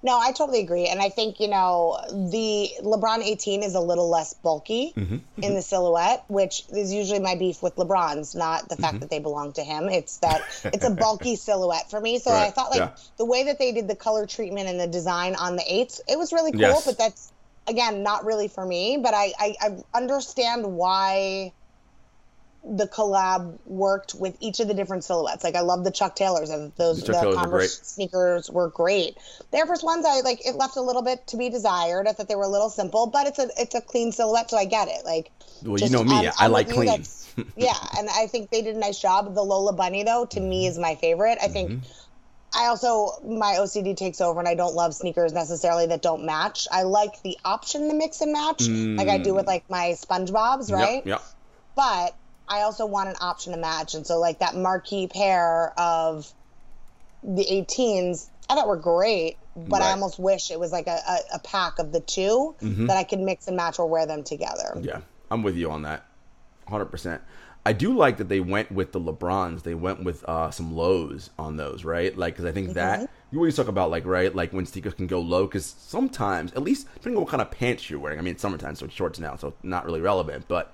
No, 0.00 0.16
I 0.16 0.30
totally 0.30 0.60
agree. 0.60 0.86
And 0.86 1.00
I 1.00 1.08
think, 1.08 1.40
you 1.40 1.48
know, 1.48 1.98
the 2.08 2.70
LeBron 2.82 3.18
18 3.24 3.64
is 3.64 3.74
a 3.74 3.80
little 3.80 4.08
less 4.08 4.32
bulky 4.32 4.92
Mm-hmm. 4.96 5.42
in 5.42 5.54
the 5.54 5.62
silhouette, 5.62 6.24
which 6.28 6.62
is 6.70 6.92
usually 6.92 7.18
my 7.18 7.34
beef 7.34 7.62
with 7.62 7.74
LeBron's, 7.76 8.34
not 8.34 8.68
the 8.68 8.74
Mm-hmm. 8.76 8.82
fact 8.84 9.00
that 9.00 9.10
they 9.10 9.18
belong 9.18 9.52
to 9.54 9.62
him. 9.62 9.88
It's 9.88 10.18
that 10.18 10.42
it's 10.72 10.84
a 10.84 10.90
bulky 10.90 11.34
silhouette 11.36 11.90
for 11.90 12.00
me. 12.00 12.18
So 12.20 12.30
I 12.30 12.50
thought 12.50 12.70
like 12.70 12.78
yeah. 12.80 12.90
the 13.16 13.24
way 13.24 13.44
that 13.44 13.58
they 13.58 13.72
did 13.72 13.88
the 13.88 13.96
color 13.96 14.26
treatment 14.26 14.68
and 14.68 14.78
the 14.78 14.86
design 14.86 15.34
on 15.34 15.56
the 15.56 15.64
eights, 15.66 16.00
it 16.08 16.16
was 16.16 16.32
really 16.32 16.52
cool, 16.52 16.60
Yes. 16.60 16.84
but 16.86 16.96
that's 16.96 17.32
again 17.66 18.02
not 18.04 18.24
really 18.24 18.46
for 18.48 18.64
me. 18.64 18.98
But 19.02 19.14
I, 19.14 19.32
I, 19.38 19.54
I 19.60 19.76
understand 19.94 20.64
why 20.76 21.52
the 22.76 22.86
collab 22.86 23.58
worked 23.64 24.14
with 24.14 24.36
each 24.40 24.60
of 24.60 24.68
the 24.68 24.74
different 24.74 25.02
silhouettes. 25.04 25.42
Like 25.42 25.54
I 25.54 25.60
love 25.60 25.84
the 25.84 25.90
Chuck 25.90 26.14
Taylors 26.14 26.50
and 26.50 26.72
those 26.76 27.02
The 27.02 27.12
the, 27.12 27.32
Converse 27.34 27.80
sneakers 27.82 28.50
were 28.50 28.68
great. 28.68 29.16
The 29.50 29.58
Air 29.58 29.66
Force 29.66 29.82
Ones, 29.82 30.04
I 30.06 30.20
like 30.20 30.46
it 30.46 30.54
left 30.56 30.76
a 30.76 30.82
little 30.82 31.02
bit 31.02 31.26
to 31.28 31.36
be 31.36 31.48
desired. 31.48 32.06
I 32.06 32.12
thought 32.12 32.28
they 32.28 32.34
were 32.36 32.42
a 32.44 32.48
little 32.48 32.70
simple, 32.70 33.06
but 33.06 33.26
it's 33.26 33.38
a 33.38 33.48
it's 33.56 33.74
a 33.74 33.80
clean 33.80 34.12
silhouette, 34.12 34.50
so 34.50 34.56
I 34.58 34.66
get 34.66 34.88
it. 34.88 35.04
Like, 35.04 35.30
Well, 35.64 35.78
you 35.78 35.88
know 35.88 36.04
me, 36.04 36.14
I'm- 36.26 36.32
I 36.38 36.44
I'm 36.46 36.52
like 36.52 36.68
clean. 36.68 37.04
yeah, 37.56 37.74
and 37.96 38.08
I 38.10 38.26
think 38.26 38.50
they 38.50 38.62
did 38.62 38.76
a 38.76 38.78
nice 38.78 39.00
job. 39.00 39.34
The 39.34 39.42
Lola 39.42 39.72
Bunny, 39.72 40.02
though, 40.02 40.26
to 40.26 40.40
me 40.40 40.64
Mm-hmm. 40.64 40.70
is 40.72 40.78
my 40.78 40.94
favorite. 40.96 41.38
I 41.42 41.48
think. 41.48 41.82
I 42.56 42.64
also 42.68 43.10
my 43.26 43.56
OCD 43.60 43.94
takes 43.94 44.22
over, 44.22 44.38
and 44.40 44.48
I 44.48 44.54
don't 44.54 44.74
love 44.74 44.94
sneakers 44.94 45.34
necessarily 45.34 45.86
that 45.88 46.00
don't 46.00 46.24
match. 46.24 46.66
I 46.72 46.84
like 46.84 47.20
the 47.22 47.36
option 47.44 47.88
to 47.88 47.94
mix 47.94 48.22
and 48.22 48.32
match, 48.32 48.66
like 48.66 49.08
I 49.08 49.18
do 49.18 49.34
with 49.34 49.46
like 49.46 49.68
my 49.68 49.94
SpongeBob's, 49.98 50.72
right? 50.72 51.04
Mm. 51.04 51.06
Yep, 51.06 51.06
yep. 51.06 51.22
but 51.76 52.14
I 52.48 52.62
also 52.62 52.86
want 52.86 53.08
an 53.10 53.16
option 53.20 53.52
to 53.52 53.58
match. 53.58 53.94
And 53.94 54.06
so, 54.06 54.18
like 54.18 54.38
that 54.40 54.54
marquee 54.56 55.06
pair 55.08 55.72
of 55.78 56.32
the 57.22 57.44
18s, 57.44 58.28
I 58.48 58.54
thought 58.54 58.68
were 58.68 58.76
great, 58.76 59.38
but 59.56 59.82
I 59.82 59.90
almost 59.90 60.18
wish 60.18 60.50
it 60.50 60.58
was 60.60 60.72
like 60.72 60.86
a, 60.86 60.98
a, 61.08 61.18
a 61.34 61.38
pack 61.40 61.78
of 61.78 61.92
the 61.92 62.00
2 62.00 62.54
that 62.86 62.96
I 62.96 63.04
could 63.04 63.18
mix 63.20 63.46
and 63.48 63.56
match 63.56 63.78
or 63.78 63.86
wear 63.88 64.06
them 64.06 64.24
together. 64.24 64.78
Yeah, 64.80 65.00
I'm 65.30 65.42
with 65.42 65.56
you 65.56 65.70
on 65.70 65.82
that, 65.82 66.06
hundred 66.68 66.86
percent. 66.86 67.22
I 67.66 67.72
do 67.74 67.94
like 67.94 68.16
that 68.16 68.28
they 68.30 68.40
went 68.40 68.72
with 68.72 68.92
the 68.92 69.00
LeBrons. 69.00 69.62
They 69.62 69.74
went 69.74 70.02
with 70.02 70.24
uh, 70.24 70.50
some 70.50 70.74
lows 70.74 71.28
on 71.38 71.56
those, 71.58 71.84
right? 71.84 72.16
Like, 72.16 72.34
because 72.34 72.46
I 72.46 72.52
think 72.52 72.72
that 72.74 73.00
Mm-hmm. 73.00 73.04
you 73.30 73.38
always 73.38 73.56
talk 73.56 73.68
about 73.68 73.90
like 73.90 74.06
right, 74.06 74.34
like 74.34 74.54
when 74.54 74.64
sneakers 74.64 74.94
can 74.94 75.06
go 75.06 75.20
low. 75.20 75.44
Because 75.46 75.66
sometimes, 75.66 76.52
at 76.52 76.62
least 76.62 76.86
depending 76.94 77.18
on 77.18 77.24
what 77.24 77.30
kind 77.30 77.42
of 77.42 77.50
pants 77.50 77.90
you're 77.90 77.98
wearing. 77.98 78.18
I 78.18 78.22
mean, 78.22 78.32
it's 78.32 78.40
summertime, 78.42 78.74
so 78.74 78.86
it's 78.86 78.94
shorts 78.94 79.18
now, 79.18 79.36
so 79.36 79.52
not 79.62 79.84
really 79.84 80.00
relevant. 80.00 80.46
But 80.48 80.72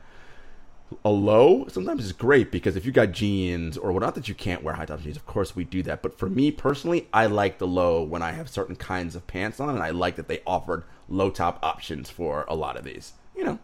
a 1.05 1.11
low 1.11 1.66
sometimes 1.68 2.05
is 2.05 2.12
great 2.12 2.51
because 2.51 2.77
if 2.77 2.85
you 2.85 2.92
got 2.92 3.12
jeans 3.12 3.77
or 3.77 3.92
well, 3.92 4.01
not 4.01 4.14
that 4.14 4.29
you 4.29 4.35
can't 4.35 4.62
wear 4.62 4.75
high 4.75 4.87
top 4.87 5.01
jeans, 5.01 5.16
of 5.16 5.27
course 5.27 5.57
we 5.57 5.64
do 5.64 5.83
that. 5.83 6.03
But 6.03 6.18
for 6.18 6.29
me 6.29 6.51
personally, 6.51 7.09
I 7.12 7.27
like 7.27 7.59
the 7.59 7.66
low 7.66 8.03
when 8.03 8.23
I 8.23 8.33
have 8.33 8.49
certain 8.49 8.77
kinds 8.77 9.16
of 9.16 9.27
pants 9.27 9.61
on, 9.61 9.70
and 9.70 9.83
I 9.83 9.90
like 9.90 10.16
that 10.16 10.29
they 10.29 10.40
offered 10.47 10.85
low 11.09 11.31
top 11.31 11.59
options 11.62 12.11
for 12.11 12.44
a 12.49 12.55
lot 12.55 12.77
of 12.77 12.85
these. 12.85 13.14
You 13.37 13.44
know, 13.44 13.59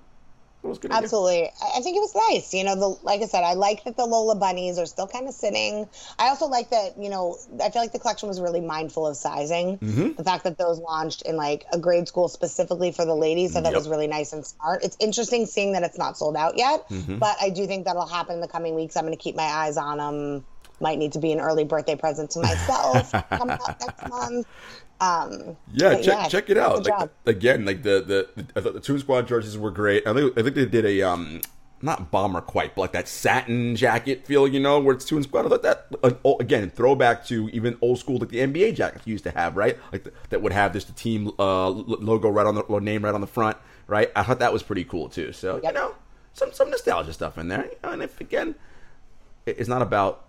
it 0.63 0.67
was 0.67 0.79
good. 0.79 0.93
Absolutely. 0.93 1.45
I 1.45 1.79
I 1.79 1.81
think 1.81 1.97
it 1.97 2.01
was 2.01 2.15
nice. 2.31 2.53
You 2.53 2.65
know, 2.65 2.75
the 2.75 2.89
like 3.03 3.23
I 3.23 3.27
said, 3.27 3.43
I 3.45 3.55
like 3.55 3.85
that 3.85 3.97
the 3.97 4.05
Lola 4.07 4.35
bunnies 4.35 4.79
are 4.79 4.87
still 4.87 5.07
kind 5.07 5.27
of 5.27 5.35
sitting. 5.35 5.89
I 6.19 6.29
also 6.29 6.47
like 6.47 6.71
that, 6.71 6.99
you 6.99 7.09
know, 7.09 7.37
I 7.63 7.71
feel 7.71 7.81
like 7.81 7.93
the 7.93 7.99
collection 7.99 8.29
was 8.29 8.41
really 8.41 8.61
mindful 8.61 9.07
of 9.07 9.17
sizing. 9.17 9.79
Mm-hmm. 9.79 10.13
The 10.17 10.25
fact 10.25 10.45
that 10.45 10.59
those 10.59 10.79
launched 10.79 11.23
in 11.23 11.37
like 11.37 11.65
a 11.73 11.79
grade 11.79 12.09
school 12.09 12.29
specifically 12.29 12.93
for 12.93 13.05
the 13.05 13.15
ladies, 13.15 13.53
thought 13.55 13.65
Yep. 13.65 13.75
was 13.75 13.89
really 13.89 14.07
nice 14.07 14.33
and 14.33 14.45
smart. 14.45 14.85
It's 14.85 14.97
interesting 15.01 15.47
seeing 15.47 15.73
that 15.73 15.83
it's 15.83 15.97
not 15.99 16.19
sold 16.19 16.37
out 16.37 16.57
yet, 16.59 16.89
Mm-hmm. 16.89 17.19
but 17.19 17.37
I 17.41 17.51
do 17.51 17.67
think 17.67 17.85
that'll 17.87 18.07
happen 18.07 18.35
in 18.35 18.41
the 18.41 18.49
coming 18.49 18.75
weeks. 18.75 18.97
I'm 18.97 19.05
going 19.05 19.17
to 19.17 19.23
keep 19.23 19.37
my 19.37 19.43
eyes 19.45 19.77
on 19.77 19.99
them. 19.99 20.45
Might 20.83 20.99
need 20.99 21.13
to 21.13 21.19
be 21.19 21.31
an 21.33 21.41
early 21.41 21.65
birthday 21.65 21.95
present 21.95 22.31
to 22.33 22.41
myself 22.41 23.13
coming 23.31 23.59
up 23.67 23.81
next 23.81 24.09
month. 24.09 24.47
Um, 25.01 25.57
Yeah, 25.73 26.01
check 26.01 26.29
check 26.29 26.51
it 26.51 26.59
out. 26.59 26.85
Like, 26.87 27.11
again, 27.27 27.65
like 27.65 27.83
the, 27.83 28.29
the 28.35 28.45
I 28.55 28.61
thought 28.61 28.75
the 28.75 28.81
Toon 28.81 28.99
Squad 28.99 29.27
jerseys 29.27 29.57
were 29.57 29.71
great. 29.71 30.07
I 30.07 30.13
think 30.13 30.39
I 30.39 30.43
think 30.43 30.55
they 30.55 30.67
did 30.67 30.85
a 30.85 31.03
um 31.03 31.41
not 31.83 32.11
bomber 32.11 32.43
quite, 32.43 32.75
but 32.75 32.83
like 32.83 32.93
that 32.93 33.09
satin 33.09 33.75
jacket 33.75 34.27
feel, 34.27 34.47
you 34.47 34.61
know, 34.61 34.79
where 34.79 34.95
it's 34.95 35.05
Toon 35.05 35.23
Squad. 35.23 35.47
I 35.47 35.49
thought 35.49 35.63
that 35.63 35.87
uh, 36.03 36.35
again 36.39 36.71
throwback 36.71 37.25
to 37.27 37.49
even 37.51 37.79
old 37.81 37.99
school 37.99 38.19
like 38.19 38.29
the 38.29 38.41
NBA 38.41 38.75
jackets 38.75 39.07
you 39.07 39.13
used 39.13 39.25
to 39.25 39.31
have, 39.31 39.57
right? 39.57 39.79
Like 39.93 40.05
the, 40.05 40.13
that 40.29 40.43
would 40.43 40.53
have 40.53 40.73
just 40.75 40.89
the 40.89 40.93
team 40.93 41.31
uh, 41.39 41.69
logo 41.71 42.29
right 42.29 42.47
on 42.47 42.55
the 42.55 42.61
or 42.63 42.81
name 42.81 43.05
right 43.05 43.15
on 43.15 43.23
the 43.23 43.27
front, 43.27 43.57
right? 43.87 44.11
I 44.15 44.23
thought 44.23 44.41
that 44.41 44.53
was 44.53 44.63
pretty 44.63 44.85
cool 44.85 45.09
too. 45.09 45.33
So 45.33 45.61
you 45.65 45.73
know, 45.73 45.95
some 46.35 46.53
some 46.53 46.71
nostalgia 46.71 47.15
stuff 47.15 47.39
in 47.39 47.49
there. 47.49 47.65
You 47.65 47.77
know, 47.83 47.91
and 47.93 48.03
if 48.03 48.21
again, 48.21 48.55
it's 49.47 49.69
not 49.69 49.81
about 49.81 50.27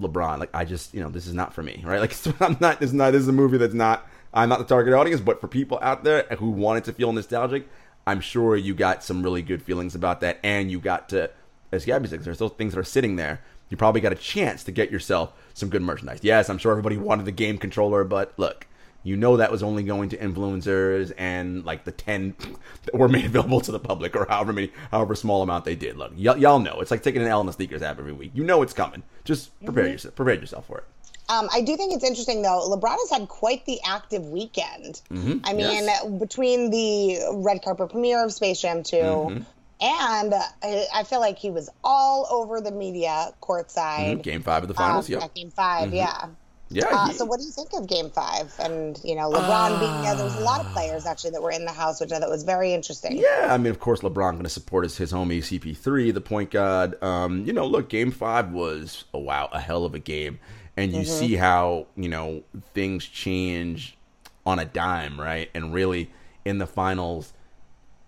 LeBron. 0.00 0.38
Like 0.38 0.50
I 0.54 0.64
just, 0.64 0.94
you 0.94 1.00
know, 1.00 1.08
this 1.08 1.26
is 1.26 1.34
not 1.34 1.52
for 1.54 1.62
me, 1.62 1.82
right? 1.84 2.00
Like 2.00 2.40
I'm 2.40 2.56
not. 2.60 2.80
This 2.80 2.90
is 2.90 2.94
not. 2.94 3.12
This 3.12 3.22
is 3.22 3.28
a 3.28 3.32
movie 3.32 3.58
that's 3.58 3.74
not. 3.74 4.06
I'm 4.34 4.48
not 4.48 4.58
the 4.58 4.64
target 4.64 4.92
audience, 4.94 5.20
but 5.20 5.40
for 5.40 5.48
people 5.48 5.78
out 5.80 6.04
there 6.04 6.24
who 6.38 6.50
wanted 6.50 6.84
to 6.84 6.92
feel 6.92 7.12
nostalgic, 7.12 7.68
I'm 8.06 8.20
sure 8.20 8.56
you 8.56 8.74
got 8.74 9.02
some 9.02 9.22
really 9.22 9.42
good 9.42 9.62
feelings 9.62 9.94
about 9.94 10.20
that, 10.20 10.38
and 10.44 10.70
you 10.70 10.78
got 10.78 11.08
to, 11.10 11.30
as 11.72 11.84
Gabby 11.84 12.08
says, 12.08 12.24
there's 12.24 12.38
those 12.38 12.52
things 12.52 12.74
that 12.74 12.80
are 12.80 12.84
sitting 12.84 13.16
there. 13.16 13.40
You 13.70 13.76
probably 13.76 14.00
got 14.00 14.12
a 14.12 14.16
chance 14.16 14.62
to 14.64 14.72
get 14.72 14.90
yourself 14.92 15.32
some 15.54 15.70
good 15.70 15.82
merchandise. 15.82 16.20
Yes, 16.22 16.48
I'm 16.48 16.58
sure 16.58 16.70
everybody 16.70 16.98
wanted 16.98 17.24
the 17.24 17.32
game 17.32 17.58
controller, 17.58 18.04
but 18.04 18.34
look, 18.36 18.66
you 19.06 19.16
know 19.16 19.36
that 19.36 19.50
was 19.50 19.62
only 19.62 19.82
going 19.82 20.08
to 20.10 20.16
influencers 20.16 21.12
and 21.18 21.64
like 21.64 21.84
the 21.84 21.92
10 21.92 22.34
that 22.84 22.94
were 22.94 23.08
made 23.08 23.24
available 23.26 23.60
to 23.60 23.72
the 23.72 23.78
public 23.78 24.16
or 24.16 24.26
however 24.28 24.52
many 24.52 24.70
however 24.90 25.14
small 25.14 25.42
amount 25.42 25.64
they 25.64 25.76
did 25.76 25.96
look 25.96 26.12
y- 26.16 26.36
y'all 26.36 26.58
know 26.58 26.80
it's 26.80 26.90
like 26.90 27.02
taking 27.02 27.22
an 27.22 27.28
l 27.28 27.40
in 27.40 27.46
the 27.46 27.52
sneakers 27.52 27.82
app 27.82 27.98
every 27.98 28.12
week 28.12 28.30
you 28.34 28.42
know 28.44 28.62
it's 28.62 28.72
coming 28.72 29.02
just 29.24 29.50
prepare 29.64 29.86
yourself 29.88 30.14
prepare 30.14 30.34
yourself 30.34 30.66
for 30.66 30.78
it 30.78 30.84
Um, 31.28 31.48
I 31.52 31.60
do 31.60 31.76
think 31.76 31.92
it's 31.92 32.04
interesting 32.04 32.42
though. 32.42 32.60
LeBron 32.70 32.96
has 33.02 33.10
had 33.18 33.26
quite 33.28 33.66
the 33.66 33.80
active 33.84 34.24
weekend. 34.38 35.00
Mm-hmm. 35.10 35.38
I 35.44 35.50
mean, 35.54 35.84
Yes. 35.84 36.04
between 36.20 36.70
the 36.70 37.18
red 37.46 37.62
carpet 37.64 37.90
premiere 37.90 38.24
of 38.24 38.32
Space 38.32 38.60
Jam 38.60 38.84
2 38.84 38.96
Mm-hmm. 38.96 39.42
and 39.80 40.34
I, 40.62 40.86
I 40.94 41.02
feel 41.02 41.18
like 41.20 41.36
he 41.46 41.50
was 41.50 41.68
all 41.82 42.28
over 42.30 42.60
the 42.60 42.70
media 42.70 43.32
courtside. 43.42 44.18
Mhm. 44.18 44.22
game 44.22 44.42
five 44.42 44.62
of 44.62 44.68
the 44.68 44.74
um, 44.80 44.86
finals 44.86 45.08
yep 45.08 45.22
at 45.22 45.34
Game 45.34 45.50
5 45.50 45.92
yeah. 45.92 46.26
Yeah 46.68 46.86
Uh, 46.90 47.06
he- 47.08 47.12
so 47.14 47.24
what 47.24 47.38
do 47.40 47.44
you 47.46 47.52
think 47.52 47.70
of 47.74 47.86
Game 47.86 48.10
Five? 48.10 48.52
And 48.58 48.98
you 49.04 49.14
know, 49.14 49.30
LeBron 49.30 49.78
being 49.80 50.02
there, 50.02 50.14
there 50.14 50.24
was 50.24 50.34
a 50.36 50.40
lot 50.44 50.64
of 50.64 50.70
players 50.72 51.06
actually 51.06 51.30
that 51.30 51.42
were 51.42 51.50
in 51.50 51.64
the 51.64 51.72
house, 51.72 52.00
which 52.00 52.12
I 52.12 52.18
thought 52.18 52.28
was 52.30 52.42
very 52.44 52.72
interesting. 52.74 53.16
Yeah, 53.16 53.48
I 53.50 53.56
mean, 53.58 53.70
of 53.70 53.78
course, 53.80 54.00
LeBron 54.00 54.32
going 54.32 54.42
to 54.44 54.48
support 54.48 54.84
his, 54.84 54.96
his 54.96 55.12
homie 55.12 55.38
CP3, 55.38 56.12
the 56.12 56.20
point 56.20 56.50
guard. 56.50 57.00
Um, 57.02 57.44
you 57.46 57.52
know, 57.52 57.66
look, 57.66 57.88
Game 57.88 58.10
Five 58.10 58.50
was 58.52 59.04
oh 59.14 59.20
wow, 59.20 59.48
a 59.52 59.60
hell 59.60 59.84
of 59.84 59.94
a 59.94 59.98
game, 60.00 60.38
and 60.76 60.92
you 60.92 61.04
see 61.04 61.36
how 61.36 61.86
you 61.96 62.08
know 62.08 62.42
things 62.74 63.04
change 63.04 63.96
on 64.44 64.58
a 64.58 64.64
dime, 64.64 65.20
right? 65.20 65.50
And 65.54 65.72
really, 65.74 66.10
in 66.44 66.58
the 66.58 66.66
finals, 66.66 67.32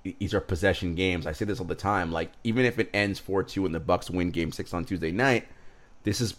these 0.04 0.32
are 0.32 0.40
possession 0.40 0.94
games. 0.94 1.26
I 1.26 1.32
say 1.32 1.44
this 1.44 1.58
all 1.60 1.66
the 1.66 1.74
time. 1.74 2.12
Like, 2.12 2.30
even 2.44 2.64
if 2.64 2.78
it 2.78 2.88
ends 2.94 3.18
four 3.18 3.42
two 3.42 3.66
and 3.66 3.74
the 3.74 3.80
Bucks 3.80 4.08
win 4.10 4.30
Game 4.30 4.52
Six 4.52 4.72
on 4.72 4.84
Tuesday 4.84 5.10
night, 5.10 5.46
this 6.04 6.20
is 6.20 6.34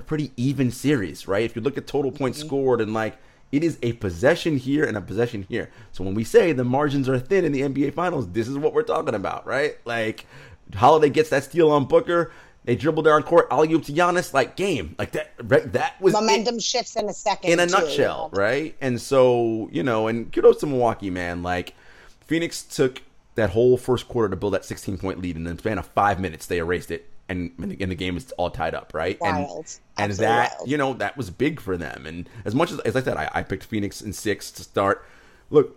pretty 0.00 0.32
even 0.36 0.70
series, 0.70 1.28
right? 1.28 1.44
If 1.44 1.56
you 1.56 1.62
look 1.62 1.78
at 1.78 1.86
total 1.86 2.12
points 2.12 2.38
mm-hmm. 2.38 2.48
scored 2.48 2.80
and 2.80 2.94
like 2.94 3.16
it 3.52 3.62
is 3.62 3.78
a 3.82 3.92
possession 3.94 4.56
here 4.56 4.84
and 4.84 4.96
a 4.96 5.00
possession 5.00 5.46
here. 5.48 5.70
So 5.92 6.02
when 6.02 6.14
we 6.14 6.24
say 6.24 6.52
the 6.52 6.64
margins 6.64 7.08
are 7.08 7.18
thin 7.18 7.44
in 7.44 7.52
the 7.52 7.60
NBA 7.60 7.94
Finals, 7.94 8.28
this 8.30 8.48
is 8.48 8.58
what 8.58 8.72
we're 8.72 8.82
talking 8.82 9.14
about, 9.14 9.46
right? 9.46 9.76
Like 9.84 10.26
Holiday 10.74 11.10
gets 11.10 11.30
that 11.30 11.44
steal 11.44 11.70
on 11.70 11.84
Booker, 11.86 12.32
they 12.64 12.76
dribble 12.76 13.02
down 13.02 13.22
court, 13.22 13.46
alley 13.50 13.72
oop 13.72 13.84
to 13.84 13.92
Giannis, 13.92 14.32
like 14.32 14.56
game, 14.56 14.94
like 14.98 15.12
that. 15.12 15.32
Right, 15.42 15.70
that 15.74 16.00
was 16.00 16.14
it 16.14 16.16
Momentum 16.16 16.58
shifts 16.58 16.96
in 16.96 17.08
a 17.08 17.12
second. 17.12 17.50
in 17.50 17.60
a 17.60 17.66
too, 17.66 17.72
nutshell, 17.72 18.30
you 18.32 18.38
know? 18.38 18.42
right? 18.42 18.76
And 18.80 19.00
so, 19.00 19.68
you 19.70 19.82
know, 19.82 20.08
and 20.08 20.32
kudos 20.32 20.60
to 20.60 20.66
Milwaukee, 20.66 21.10
man. 21.10 21.42
Like, 21.42 21.74
Phoenix 22.22 22.62
took 22.62 23.02
that 23.34 23.50
whole 23.50 23.76
first 23.76 24.08
quarter 24.08 24.30
to 24.30 24.36
build 24.36 24.54
that 24.54 24.64
16 24.64 24.96
point 24.96 25.20
lead, 25.20 25.36
and 25.36 25.46
in 25.46 25.56
the 25.56 25.60
span 25.60 25.78
of 25.78 25.86
five 25.88 26.18
minutes, 26.18 26.46
they 26.46 26.58
erased 26.58 26.90
it, 26.90 27.10
and 27.28 27.50
and 27.58 27.70
the, 27.72 27.82
and 27.82 27.90
the 27.90 27.94
game 27.96 28.16
is 28.16 28.32
all 28.32 28.50
tied 28.50 28.74
up, 28.74 28.92
right? 28.94 29.18
Wild. 29.20 29.66
And, 29.96 30.10
and 30.10 30.20
that, 30.20 30.56
wild. 30.58 30.68
you 30.70 30.76
know, 30.76 30.94
that 30.94 31.16
was 31.16 31.30
big 31.30 31.60
for 31.60 31.76
them. 31.76 32.06
And 32.06 32.28
as 32.44 32.54
much 32.54 32.70
as, 32.72 32.80
as 32.80 32.96
I 32.96 33.02
said, 33.02 33.16
I, 33.16 33.30
I 33.34 33.42
picked 33.42 33.64
Phoenix 33.64 34.00
in 34.02 34.12
six 34.12 34.50
to 34.52 34.62
start. 34.62 35.06
Look, 35.50 35.76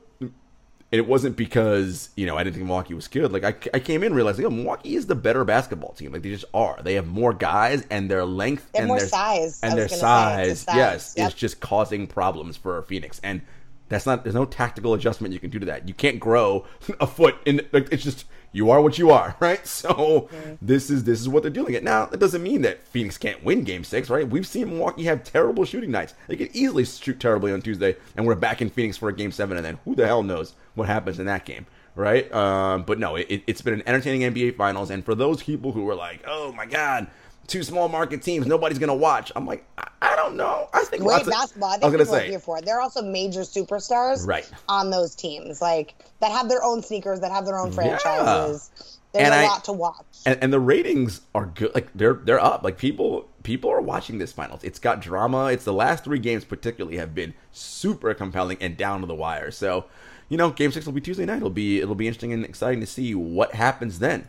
it 0.92 1.06
wasn't 1.06 1.36
because 1.36 2.10
you 2.16 2.26
know 2.26 2.38
I 2.38 2.44
didn't 2.44 2.56
think 2.56 2.66
Milwaukee 2.66 2.94
was 2.94 3.08
good. 3.10 3.32
Like 3.34 3.44
I, 3.44 3.56
I 3.74 3.80
came 3.80 4.04
in 4.04 4.14
realizing, 4.14 4.46
oh, 4.46 4.50
Milwaukee 4.50 4.96
is 4.96 5.06
the 5.06 5.16
better 5.16 5.44
basketball 5.44 5.92
team. 5.94 6.14
Like 6.14 6.22
they 6.22 6.30
just 6.30 6.46
are. 6.54 6.80
They 6.82 6.94
have 6.94 7.08
more 7.08 7.34
guys, 7.34 7.86
and 7.90 8.10
their 8.10 8.24
length 8.24 8.70
and 8.74 8.88
more 8.88 9.00
their 9.00 9.08
size. 9.08 9.60
And 9.62 9.78
their 9.78 9.90
size, 9.90 10.62
size. 10.62 10.76
yes, 10.76 11.14
Yep. 11.18 11.28
is 11.28 11.34
just 11.34 11.60
causing 11.60 12.08
problems 12.08 12.56
for 12.56 12.82
Phoenix. 12.84 13.20
And 13.24 13.42
that's 13.90 14.06
not. 14.06 14.24
There's 14.24 14.36
no 14.36 14.46
tactical 14.46 14.94
adjustment 14.94 15.34
you 15.34 15.40
can 15.40 15.50
do 15.50 15.60
to 15.60 15.66
that. 15.68 15.88
You 15.88 15.94
can't 15.94 16.20
grow 16.20 16.66
a 17.00 17.08
foot 17.08 17.36
in. 17.46 17.62
Like, 17.72 17.90
it's 17.92 18.04
just 18.04 18.26
you 18.52 18.72
are 18.72 18.82
what 18.82 18.98
you 18.98 19.12
are, 19.12 19.36
right? 19.40 19.66
So 19.66 20.30
this 20.62 20.90
is 20.90 21.04
this 21.04 21.20
is 21.20 21.30
what 21.30 21.44
they're 21.44 21.52
doing. 21.52 21.74
It 21.74 21.84
Now 21.84 22.06
that 22.06 22.20
doesn't 22.20 22.44
mean 22.44 22.62
that 22.64 22.84
Phoenix 22.88 23.18
can't 23.18 23.44
win 23.44 23.64
Game 23.64 23.84
Six, 23.84 24.10
right? 24.10 24.28
We've 24.28 24.48
seen 24.48 24.70
Milwaukee 24.70 25.04
have 25.04 25.24
terrible 25.24 25.66
shooting 25.66 25.92
nights. 25.92 26.14
They 26.28 26.36
could 26.36 26.56
easily 26.56 26.86
shoot 26.86 27.20
terribly 27.20 27.52
on 27.52 27.62
Tuesday, 27.62 27.96
and 28.16 28.26
we're 28.26 28.36
back 28.36 28.62
in 28.62 28.70
Phoenix 28.70 28.98
for 28.98 29.10
a 29.10 29.14
Game 29.14 29.32
Seven, 29.32 29.58
and 29.58 29.66
then 29.66 29.80
who 29.86 29.96
the 29.96 30.08
hell 30.08 30.24
knows 30.24 30.56
what 30.76 30.88
happens 30.88 31.20
in 31.20 31.26
that 31.26 31.46
game, 31.46 31.66
right? 31.96 32.32
Um, 32.34 32.84
but 32.84 33.00
no, 33.00 33.16
it, 33.16 33.44
it's 33.48 33.62
been 33.62 33.76
an 33.76 33.84
entertaining 33.86 34.34
NBA 34.34 34.56
Finals, 34.56 34.90
and 34.90 35.04
for 35.04 35.16
those 35.16 35.44
people 35.44 35.72
who 35.72 35.84
were 35.84 35.96
like, 35.96 36.24
"Oh 36.28 36.52
my 36.52 36.66
God." 36.66 37.08
Two 37.48 37.64
small 37.64 37.88
market 37.88 38.22
teams, 38.22 38.46
nobody's 38.46 38.78
gonna 38.78 38.94
watch. 38.94 39.32
I'm 39.36 39.46
like, 39.46 39.66
I, 39.78 39.88
I 40.02 40.16
don't 40.18 40.36
know. 40.36 40.68
I 40.74 40.84
think 40.84 41.02
Great 41.04 41.14
lots 41.14 41.28
of- 41.28 41.32
basketball. 41.34 41.70
I 41.70 41.74
think 41.74 41.84
I 41.86 41.88
was 41.88 42.08
gonna 42.10 42.20
say, 42.20 42.30
here 42.30 42.40
for 42.40 42.58
it. 42.58 42.66
They're 42.66 42.82
also 42.82 43.02
major 43.02 43.42
superstars 43.42 44.28
Right. 44.28 44.50
on 44.68 44.90
those 44.90 45.16
teams, 45.16 45.62
like 45.62 45.96
that 46.20 46.32
have 46.32 46.50
their 46.50 46.62
own 46.64 46.84
sneakers, 46.84 47.22
that 47.22 47.32
have 47.32 47.46
their 47.46 47.58
own 47.58 47.70
Yeah. 47.70 47.76
franchises. 47.76 48.70
There's 49.14 49.26
And 49.28 49.34
a 49.34 49.38
I- 49.38 49.44
lot 49.48 49.64
to 49.64 49.72
watch. 49.72 50.06
and, 50.26 50.38
and 50.44 50.52
the 50.52 50.60
ratings 50.60 51.22
are 51.34 51.46
good. 51.46 51.74
Like 51.74 51.88
they're 51.96 52.16
they're 52.16 52.44
up. 52.44 52.64
Like 52.64 52.78
people 52.78 53.30
people 53.44 53.72
are 53.72 53.80
watching 53.82 54.18
this 54.18 54.34
finals. 54.34 54.60
It's 54.64 54.78
got 54.80 55.00
drama. 55.00 55.46
It's 55.46 55.64
the 55.64 55.72
last 55.74 56.04
three 56.04 56.20
games 56.20 56.44
particularly 56.44 56.98
have 56.98 57.16
been 57.16 57.34
super 57.54 58.14
compelling 58.14 58.58
and 58.60 58.76
down 58.76 59.00
to 59.00 59.08
the 59.08 59.16
wire. 59.16 59.52
So, 59.52 59.86
you 60.28 60.36
know, 60.36 60.50
game 60.52 60.74
six 60.74 60.86
will 60.86 60.92
be 60.94 61.00
Tuesday 61.00 61.24
night. 61.26 61.38
It'll 61.38 61.50
be 61.50 61.80
it'll 61.80 61.96
be 61.96 62.08
interesting 62.08 62.34
and 62.34 62.44
exciting 62.44 62.82
to 62.82 62.86
see 62.86 63.16
what 63.16 63.54
happens 63.56 64.00
then. 64.00 64.28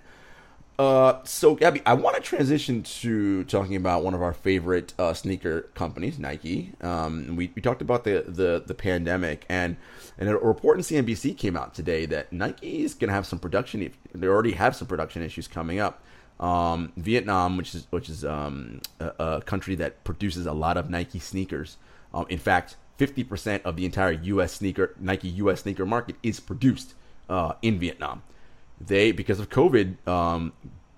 Uh, 0.78 1.20
so 1.24 1.56
Gabby, 1.56 1.82
I 1.84 1.94
want 1.94 2.14
to 2.14 2.22
transition 2.22 2.84
to 2.84 3.42
talking 3.44 3.74
about 3.74 4.04
one 4.04 4.14
of 4.14 4.22
our 4.22 4.32
favorite 4.32 4.94
uh, 4.96 5.12
sneaker 5.12 5.62
companies, 5.74 6.20
Nike. 6.20 6.72
Um, 6.80 7.34
we, 7.34 7.50
we 7.56 7.60
talked 7.60 7.82
about 7.82 8.04
the, 8.04 8.24
the 8.28 8.62
the 8.64 8.74
pandemic, 8.74 9.44
and 9.48 9.76
and 10.18 10.28
a 10.28 10.36
report 10.36 10.76
in 10.76 10.84
CNBC 10.84 11.36
came 11.36 11.56
out 11.56 11.74
today 11.74 12.06
that 12.06 12.32
Nike 12.32 12.84
is 12.84 12.94
going 12.94 13.08
to 13.08 13.14
have 13.14 13.26
some 13.26 13.40
production. 13.40 13.92
They 14.14 14.26
already 14.28 14.52
have 14.52 14.76
some 14.76 14.86
production 14.86 15.22
issues 15.22 15.48
coming 15.48 15.80
up. 15.80 16.00
Um, 16.38 16.92
Vietnam, 16.96 17.56
which 17.56 17.74
is 17.74 17.88
which 17.90 18.08
is 18.08 18.24
um, 18.24 18.80
a, 19.00 19.12
a 19.18 19.42
country 19.42 19.74
that 19.76 20.04
produces 20.04 20.46
a 20.46 20.52
lot 20.52 20.76
of 20.76 20.90
Nike 20.90 21.18
sneakers. 21.18 21.76
Um, 22.14 22.26
in 22.28 22.38
fact, 22.38 22.76
fifty 22.96 23.24
percent 23.24 23.64
of 23.64 23.74
the 23.74 23.84
entire 23.84 24.12
U.S. 24.12 24.52
sneaker 24.52 24.94
Nike 25.00 25.26
U.S. 25.28 25.62
sneaker 25.62 25.84
market 25.84 26.14
is 26.22 26.38
produced 26.38 26.94
uh, 27.28 27.54
in 27.62 27.80
Vietnam 27.80 28.22
they 28.80 29.12
because 29.12 29.40
of 29.40 29.48
COVID, 29.48 30.06
um, 30.06 30.52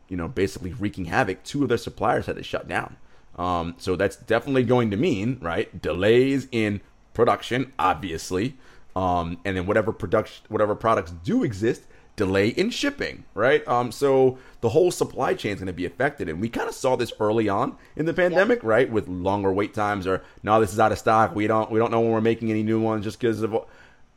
you 0.09 0.17
know, 0.17 0.29
basically 0.29 0.73
wreaking 0.73 1.07
havoc. 1.07 1.43
Two 1.45 1.63
of 1.63 1.69
their 1.69 1.79
suppliers 1.79 2.27
had 2.27 2.37
to 2.37 2.43
shut 2.43 2.69
down. 2.69 2.97
Um, 3.39 3.75
so 3.79 3.97
that's 3.97 4.17
definitely 4.17 4.65
going 4.65 4.91
to 4.91 4.97
mean 4.97 5.39
right 5.41 5.81
delays 5.81 6.49
in 6.53 6.81
production, 7.15 7.73
obviously, 7.79 8.57
um, 8.95 9.39
and 9.45 9.57
then 9.57 9.67
whatever 9.67 9.93
production, 9.93 10.45
whatever 10.49 10.75
products 10.75 11.13
do 11.25 11.43
exist, 11.45 11.83
delay 12.17 12.49
in 12.49 12.69
shipping, 12.69 13.25
right? 13.35 13.67
Um, 13.67 13.93
so 13.93 14.37
the 14.61 14.69
whole 14.69 14.91
supply 14.91 15.33
chain 15.33 15.53
is 15.53 15.59
going 15.59 15.69
to 15.69 15.73
be 15.73 15.87
affected, 15.87 16.29
and 16.29 16.41
we 16.41 16.49
kind 16.49 16.69
of 16.69 16.75
saw 16.75 16.97
this 16.97 17.13
early 17.19 17.49
on 17.49 17.77
in 17.97 18.05
the 18.05 18.13
pandemic, 18.13 18.63
right? 18.63 18.91
With 18.91 19.09
longer 19.09 19.53
wait 19.53 19.73
times, 19.73 20.07
or 20.07 20.23
no, 20.43 20.61
this 20.61 20.73
is 20.73 20.81
out 20.81 20.93
of 20.93 20.99
stock. 20.99 21.35
We 21.35 21.47
don't 21.47 21.71
we 21.71 21.79
don't 21.79 21.91
know 21.91 22.01
when 22.01 22.11
we're 22.11 22.21
making 22.21 22.51
any 22.51 22.63
new 22.63 22.81
ones 22.81 23.05
just 23.05 23.19
because 23.19 23.43
of 23.43 23.57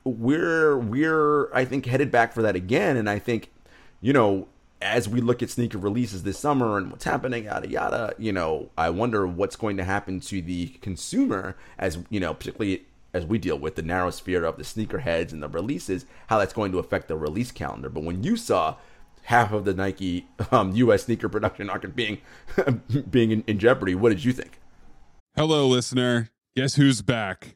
we're 0.03 0.77
we're 0.77 1.53
I 1.53 1.65
think 1.65 1.85
headed 1.85 2.11
back 2.11 2.33
for 2.33 2.41
that 2.41 2.55
again, 2.55 2.97
and 2.97 3.09
I 3.09 3.19
think 3.19 3.51
you 4.01 4.13
know 4.13 4.47
as 4.81 5.07
we 5.07 5.21
look 5.21 5.41
at 5.41 5.49
sneaker 5.49 5.77
releases 5.77 6.23
this 6.23 6.37
summer 6.37 6.77
and 6.77 6.91
what's 6.91 7.05
happening, 7.05 7.45
yada 7.45 7.69
yada, 7.69 8.13
you 8.17 8.33
know, 8.33 8.69
I 8.77 8.89
wonder 8.89 9.25
what's 9.25 9.55
going 9.55 9.77
to 9.77 9.83
happen 9.83 10.19
to 10.21 10.41
the 10.41 10.67
consumer 10.81 11.55
as 11.79 11.99
you 12.09 12.19
know, 12.19 12.33
particularly 12.33 12.85
as 13.13 13.25
we 13.25 13.37
deal 13.37 13.57
with 13.57 13.75
the 13.75 13.81
narrow 13.81 14.09
sphere 14.09 14.43
of 14.43 14.57
the 14.57 14.63
sneakerheads 14.63 15.31
and 15.31 15.41
the 15.41 15.47
releases, 15.47 16.05
how 16.27 16.39
that's 16.39 16.53
going 16.53 16.71
to 16.71 16.79
affect 16.79 17.07
the 17.07 17.15
release 17.15 17.51
calendar. 17.51 17.87
But 17.87 18.03
when 18.03 18.23
you 18.23 18.35
saw 18.35 18.75
half 19.23 19.53
of 19.53 19.65
the 19.65 19.73
Nike 19.73 20.27
um, 20.51 20.75
U.S. 20.75 21.05
sneaker 21.05 21.29
production 21.29 21.67
market 21.67 21.95
being 21.95 22.19
being 23.09 23.31
in, 23.31 23.43
in 23.47 23.59
jeopardy, 23.59 23.95
what 23.95 24.09
did 24.09 24.23
you 24.23 24.33
think? 24.33 24.59
Hello, 25.35 25.67
listener. 25.67 26.29
Guess 26.55 26.75
who's 26.75 27.01
back? 27.01 27.55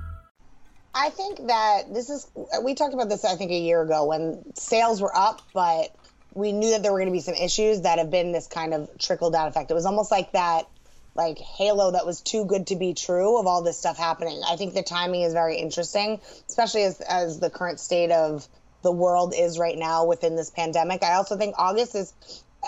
I 0.93 1.09
think 1.09 1.47
that 1.47 1.93
this 1.93 2.09
is, 2.09 2.27
we 2.63 2.75
talked 2.75 2.93
about 2.93 3.09
this, 3.09 3.23
I 3.23 3.35
think, 3.35 3.51
a 3.51 3.57
year 3.57 3.81
ago 3.81 4.05
when 4.05 4.43
sales 4.55 5.01
were 5.01 5.15
up, 5.15 5.41
but 5.53 5.95
we 6.33 6.51
knew 6.51 6.71
that 6.71 6.83
there 6.83 6.91
were 6.91 6.99
going 6.99 7.09
to 7.09 7.13
be 7.13 7.21
some 7.21 7.35
issues 7.35 7.81
that 7.81 7.97
have 7.97 8.11
been 8.11 8.31
this 8.31 8.47
kind 8.47 8.73
of 8.73 8.89
trickle 8.97 9.31
down 9.31 9.47
effect. 9.47 9.71
It 9.71 9.73
was 9.73 9.85
almost 9.85 10.11
like 10.11 10.33
that, 10.33 10.67
like 11.15 11.37
halo 11.37 11.91
that 11.91 12.05
was 12.05 12.21
too 12.21 12.45
good 12.45 12.67
to 12.67 12.75
be 12.75 12.93
true 12.93 13.39
of 13.39 13.47
all 13.47 13.61
this 13.61 13.77
stuff 13.77 13.97
happening. 13.97 14.41
I 14.47 14.57
think 14.57 14.73
the 14.73 14.83
timing 14.83 15.21
is 15.21 15.33
very 15.33 15.57
interesting, 15.57 16.19
especially 16.47 16.83
as, 16.83 16.99
as 17.01 17.39
the 17.39 17.49
current 17.49 17.79
state 17.79 18.11
of 18.11 18.47
the 18.81 18.91
world 18.91 19.33
is 19.37 19.59
right 19.59 19.77
now 19.77 20.05
within 20.05 20.35
this 20.35 20.49
pandemic. 20.49 21.03
I 21.03 21.13
also 21.13 21.37
think 21.37 21.55
August 21.57 21.95
is, 21.95 22.13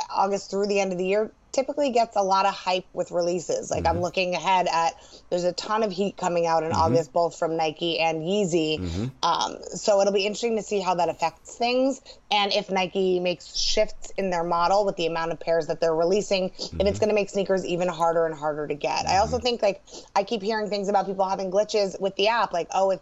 August 0.10 0.50
through 0.50 0.68
the 0.68 0.80
end 0.80 0.92
of 0.92 0.98
the 0.98 1.06
year 1.06 1.32
typically 1.54 1.92
gets 1.92 2.16
a 2.16 2.22
lot 2.22 2.46
of 2.46 2.54
hype 2.54 2.86
with 2.94 3.12
releases. 3.12 3.72
Like 3.72 3.84
mm-hmm. 3.84 3.98
I'm 3.98 4.02
looking 4.02 4.36
ahead 4.36 4.68
at 4.68 4.96
there's 5.30 5.44
a 5.46 5.54
ton 5.54 5.84
of 5.84 5.92
heat 5.92 6.18
coming 6.18 6.46
out 6.46 6.63
in 6.63 6.72
mm-hmm. 6.72 6.82
August, 6.82 7.13
both 7.13 7.38
from 7.38 7.56
Nike 7.56 8.00
and 8.00 8.24
Yeezy. 8.24 8.80
Mm-hmm. 8.80 9.06
Um, 9.24 9.58
so 9.76 10.02
it'll 10.02 10.13
be 10.13 10.26
interesting 10.26 10.58
to 10.58 10.63
see 10.63 10.82
how 10.82 10.96
that 10.96 11.08
affects 11.08 11.56
things 11.56 12.02
and 12.32 12.52
if 12.52 12.70
Nike 12.70 13.20
makes 13.20 13.56
shifts 13.56 14.12
in 14.18 14.32
their 14.32 14.44
model 14.44 14.86
with 14.86 14.98
the 14.98 15.06
amount 15.06 15.32
of 15.32 15.39
pairs 15.39 15.68
that 15.68 15.80
they're 15.80 15.96
releasing, 15.96 16.46
if 16.46 16.56
it's 16.58 16.72
mm-hmm. 16.72 16.82
going 16.82 17.10
to 17.10 17.16
make 17.16 17.30
sneakers 17.30 17.66
even 17.66 17.88
harder 17.88 18.26
and 18.26 18.36
harder 18.36 18.68
to 18.68 18.76
get. 18.76 19.06
I 19.06 19.18
also 19.18 19.38
mm-hmm. 19.38 19.44
think 19.44 19.62
like 19.62 19.84
I 20.16 20.24
keep 20.24 20.42
hearing 20.42 20.70
things 20.70 20.89
about 20.89 21.06
people 21.06 21.28
having 21.30 21.52
glitches 21.52 22.00
with 22.02 22.16
the 22.16 22.30
app, 22.30 22.52
like 22.52 22.68
oh 22.74 22.92
if 22.92 23.00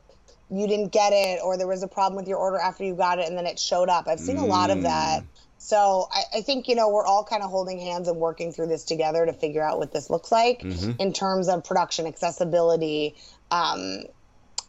you 0.51 0.67
didn't 0.67 0.91
get 0.91 1.13
it 1.13 1.39
or 1.41 1.57
there 1.57 1.67
was 1.67 1.81
a 1.81 1.87
problem 1.87 2.17
with 2.17 2.27
your 2.27 2.37
order 2.37 2.57
after 2.57 2.83
you 2.83 2.93
got 2.93 3.19
it 3.19 3.27
and 3.27 3.37
then 3.37 3.47
it 3.47 3.57
showed 3.57 3.87
up. 3.87 4.07
I've 4.07 4.19
seen 4.19 4.37
a 4.37 4.45
lot 4.45 4.69
of 4.69 4.83
that. 4.83 5.23
So 5.63 6.07
I, 6.11 6.39
I, 6.39 6.41
think, 6.41 6.67
you 6.67 6.73
know, 6.73 6.89
we're 6.89 7.05
all 7.05 7.23
kind 7.23 7.43
of 7.43 7.51
holding 7.51 7.79
hands 7.79 8.07
and 8.07 8.17
working 8.17 8.51
through 8.51 8.65
this 8.65 8.83
together 8.83 9.27
to 9.27 9.31
figure 9.31 9.61
out 9.61 9.77
what 9.77 9.93
this 9.93 10.09
looks 10.09 10.31
like 10.31 10.61
mm-hmm. 10.61 10.93
in 10.99 11.13
terms 11.13 11.47
of 11.47 11.63
production 11.63 12.07
accessibility. 12.07 13.15
Um, 13.51 14.05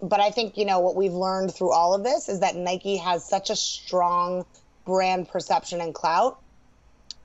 but 0.02 0.20
I 0.20 0.30
think, 0.30 0.58
you 0.58 0.66
know, 0.66 0.80
what 0.80 0.94
we've 0.94 1.14
learned 1.14 1.54
through 1.54 1.72
all 1.72 1.94
of 1.94 2.04
this 2.04 2.28
is 2.28 2.40
that 2.40 2.56
Nike 2.56 2.98
has 2.98 3.26
such 3.26 3.48
a 3.48 3.56
strong 3.56 4.44
brand 4.84 5.30
perception 5.30 5.80
and 5.80 5.94
clout. 5.94 6.38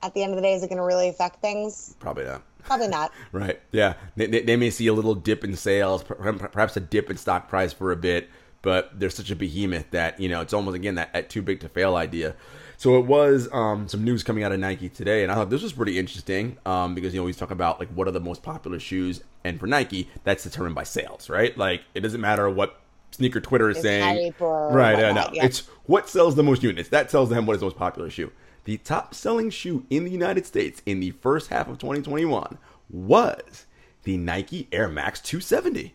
At 0.02 0.14
the 0.14 0.22
end 0.22 0.32
of 0.32 0.36
the 0.36 0.42
day, 0.42 0.54
is 0.54 0.62
it 0.62 0.68
going 0.68 0.78
to 0.78 0.84
really 0.84 1.10
affect 1.10 1.42
things? 1.42 1.94
Probably 2.00 2.24
not. 2.24 2.42
Probably 2.64 2.88
not. 2.88 3.12
right. 3.32 3.60
Yeah. 3.70 3.94
They, 4.16 4.28
they, 4.28 4.56
may 4.56 4.70
see 4.70 4.86
a 4.86 4.94
little 4.94 5.14
dip 5.14 5.44
in 5.44 5.56
sales, 5.56 6.02
perhaps 6.02 6.74
a 6.78 6.80
dip 6.80 7.10
in 7.10 7.18
stock 7.18 7.50
price 7.50 7.74
for 7.74 7.92
a 7.92 7.96
bit, 7.96 8.30
but 8.62 8.98
they're 8.98 9.10
such 9.10 9.30
a 9.30 9.36
behemoth 9.36 9.90
that, 9.90 10.18
you 10.18 10.30
know, 10.30 10.40
it's 10.40 10.54
almost, 10.54 10.74
again, 10.74 10.94
that, 10.94 11.12
that 11.12 11.28
too 11.28 11.42
big 11.42 11.60
to 11.60 11.68
fail 11.68 11.96
idea. 11.96 12.34
So 12.78 12.96
it 12.96 13.06
was 13.06 13.48
um, 13.52 13.88
some 13.88 14.04
news 14.04 14.22
coming 14.22 14.44
out 14.44 14.52
of 14.52 14.60
Nike 14.60 14.88
today, 14.88 15.24
and 15.24 15.32
I 15.32 15.34
thought 15.34 15.50
this 15.50 15.64
was 15.64 15.72
pretty 15.72 15.98
interesting 15.98 16.58
um, 16.64 16.94
because 16.94 17.12
you 17.12 17.20
know 17.20 17.30
talk 17.32 17.50
about 17.50 17.80
like 17.80 17.88
what 17.88 18.06
are 18.06 18.12
the 18.12 18.20
most 18.20 18.44
popular 18.44 18.78
shoes, 18.78 19.20
and 19.42 19.58
for 19.58 19.66
Nike, 19.66 20.08
that's 20.22 20.44
determined 20.44 20.76
by 20.76 20.84
sales, 20.84 21.28
right? 21.28 21.58
Like 21.58 21.82
it 21.96 22.02
doesn't 22.02 22.20
matter 22.20 22.48
what 22.48 22.80
sneaker 23.10 23.40
Twitter 23.40 23.68
is 23.68 23.78
it's 23.78 23.82
saying, 23.84 24.32
right? 24.38 24.94
Uh, 24.94 25.12
no, 25.12 25.28
yeah. 25.32 25.44
it's 25.44 25.66
what 25.86 26.08
sells 26.08 26.36
the 26.36 26.44
most 26.44 26.62
units. 26.62 26.88
That 26.90 27.08
tells 27.08 27.30
them 27.30 27.46
what 27.46 27.54
is 27.54 27.60
the 27.60 27.66
most 27.66 27.76
popular 27.76 28.10
shoe. 28.10 28.30
The 28.62 28.76
top 28.76 29.12
selling 29.12 29.50
shoe 29.50 29.84
in 29.90 30.04
the 30.04 30.10
United 30.12 30.46
States 30.46 30.80
in 30.86 31.00
the 31.00 31.10
first 31.10 31.48
half 31.48 31.66
of 31.66 31.78
2021 31.78 32.58
was 32.90 33.66
the 34.04 34.16
Nike 34.16 34.68
Air 34.70 34.88
Max 34.88 35.20
270. 35.20 35.94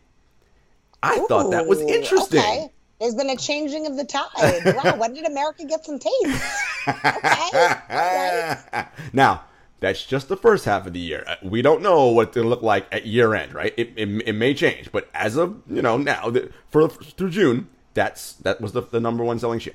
I 1.02 1.20
thought 1.30 1.52
that 1.52 1.66
was 1.66 1.80
interesting. 1.80 2.40
Okay. 2.40 2.70
There's 3.00 3.16
been 3.16 3.30
a 3.30 3.36
changing 3.38 3.86
of 3.88 3.98
the 3.98 4.06
tide. 4.06 4.76
Wow, 4.84 4.98
when 4.98 5.14
did 5.14 5.26
America 5.26 5.66
get 5.66 5.86
some 5.86 6.00
taste? 6.00 6.44
Okay. 6.88 7.50
Right. 7.90 8.88
now, 9.14 9.44
that's 9.80 10.06
just 10.06 10.30
the 10.30 10.38
first 10.38 10.66
half 10.66 10.88
of 10.88 10.94
the 10.94 11.00
year. 11.00 11.24
Uh, 11.28 11.36
We 11.44 11.62
don't 11.62 11.82
know 11.82 12.08
what 12.08 12.30
it's 12.30 12.36
going 12.36 12.46
to 12.46 12.50
look 12.50 12.62
like 12.62 12.88
at 12.92 13.06
year 13.06 13.34
end, 13.34 13.54
right? 13.54 13.74
It, 13.78 13.90
it, 13.98 14.10
it 14.28 14.34
may 14.34 14.54
change, 14.54 14.92
but 14.92 15.10
as 15.14 15.36
of 15.36 15.62
you 15.70 15.82
know 15.82 15.98
now, 15.98 16.30
the, 16.30 16.50
for 16.70 16.88
through 16.88 17.32
June, 17.32 17.68
that's 17.94 18.34
that 18.36 18.62
was 18.62 18.72
the, 18.72 18.82
the 18.82 19.00
number 19.02 19.24
one 19.24 19.40
selling 19.40 19.60
shoe. 19.60 19.74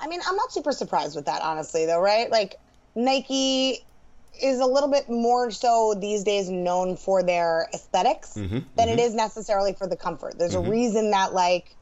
I 0.00 0.06
mean, 0.08 0.20
I'm 0.26 0.36
not 0.36 0.52
super 0.52 0.72
surprised 0.72 1.16
with 1.16 1.24
that, 1.26 1.40
honestly, 1.42 1.86
though, 1.86 2.00
right? 2.00 2.30
Like, 2.30 2.56
Nike 2.94 3.84
is 4.40 4.60
a 4.60 4.66
little 4.66 4.88
bit 4.90 5.08
more 5.10 5.50
so 5.50 5.94
these 5.98 6.22
days 6.22 6.48
known 6.50 6.96
for 6.96 7.22
their 7.24 7.68
esthetics 7.74 8.34
Mm-hmm, 8.34 8.58
than 8.76 8.88
it 8.88 9.00
is 9.00 9.14
necessarily 9.14 9.72
for 9.72 9.88
the 9.88 9.96
comfort. 9.96 10.38
There's 10.38 10.54
a 10.54 10.60
reason 10.60 11.10
that, 11.10 11.32
like, 11.34 11.74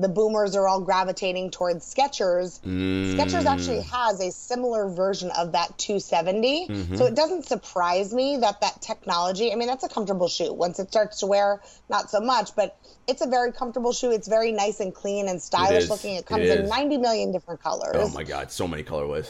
the 0.00 0.08
boomers 0.08 0.54
are 0.54 0.68
all 0.68 0.80
gravitating 0.80 1.50
towards 1.50 1.92
Skechers. 1.92 2.60
Skechers 2.62 3.44
actually 3.46 3.78
Mm. 3.78 3.90
has 3.90 4.20
a 4.20 4.30
similar 4.30 4.88
version 4.88 5.30
of 5.36 5.52
that 5.52 5.76
270. 5.76 6.68
Mm-hmm. 6.68 6.96
So 6.96 7.04
it 7.06 7.16
doesn't 7.16 7.46
surprise 7.46 8.14
me 8.14 8.36
that 8.38 8.60
that 8.60 8.80
technology, 8.80 9.52
I 9.52 9.56
mean, 9.56 9.66
that's 9.66 9.82
a 9.84 9.88
comfortable 9.88 10.28
shoe. 10.28 10.52
Once 10.52 10.78
it 10.78 10.88
starts 10.88 11.18
to 11.20 11.26
wear, 11.26 11.60
not 11.88 12.10
so 12.10 12.20
much, 12.20 12.54
but 12.54 12.78
it's 13.08 13.22
a 13.22 13.26
very 13.26 13.50
comfortable 13.52 13.92
shoe. 13.92 14.12
It's 14.12 14.28
very 14.28 14.52
nice 14.52 14.78
and 14.80 14.94
clean 14.94 15.28
and 15.28 15.42
stylish 15.42 15.84
is. 15.84 15.90
looking. 15.90 16.14
It 16.14 16.20
It 16.20 16.26
comes 16.26 16.48
in 16.48 16.68
90 16.68 16.98
million 16.98 17.32
different 17.32 17.60
colors. 17.62 17.96
Oh 17.96 18.08
my 18.10 18.22
god, 18.22 18.52
so 18.52 18.68
many 18.68 18.84
colorways. 18.84 19.26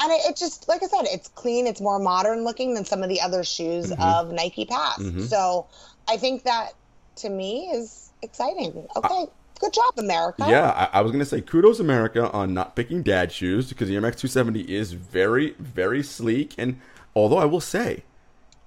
And 0.00 0.10
it, 0.12 0.20
it 0.30 0.36
just, 0.36 0.68
like 0.68 0.82
I 0.82 0.86
said, 0.86 1.02
it's 1.04 1.28
clean. 1.28 1.66
It's 1.66 1.80
more 1.80 1.98
modern 1.98 2.44
looking 2.44 2.72
than 2.74 2.84
some 2.86 3.02
of 3.02 3.08
the 3.10 3.20
other 3.20 3.44
shoes 3.44 3.90
Mm-hmm. 3.90 4.00
of 4.02 4.32
Nike 4.32 4.64
past. 4.64 5.28
So 5.28 5.66
I 6.08 6.16
think 6.16 6.44
that 6.44 6.72
to 7.16 7.28
me 7.28 7.68
is 7.74 8.10
exciting. 8.22 8.86
Okay, 8.96 9.26
good 9.58 9.72
job, 9.72 9.94
America. 9.98 10.44
Yeah, 10.48 10.70
I, 10.70 10.98
I 10.98 11.00
was 11.02 11.12
gonna 11.12 11.24
say 11.24 11.40
kudos 11.40 11.80
America 11.80 12.30
on 12.30 12.54
not 12.54 12.76
picking 12.76 13.02
dad 13.02 13.32
shoes 13.32 13.68
because 13.68 13.88
the 13.88 13.94
Air 13.94 14.00
Max 14.00 14.20
270 14.20 14.74
is 14.74 14.92
very, 14.92 15.54
very 15.58 16.02
sleek. 16.02 16.54
And 16.58 16.80
although 17.14 17.38
I 17.38 17.44
will 17.44 17.60
say, 17.60 18.04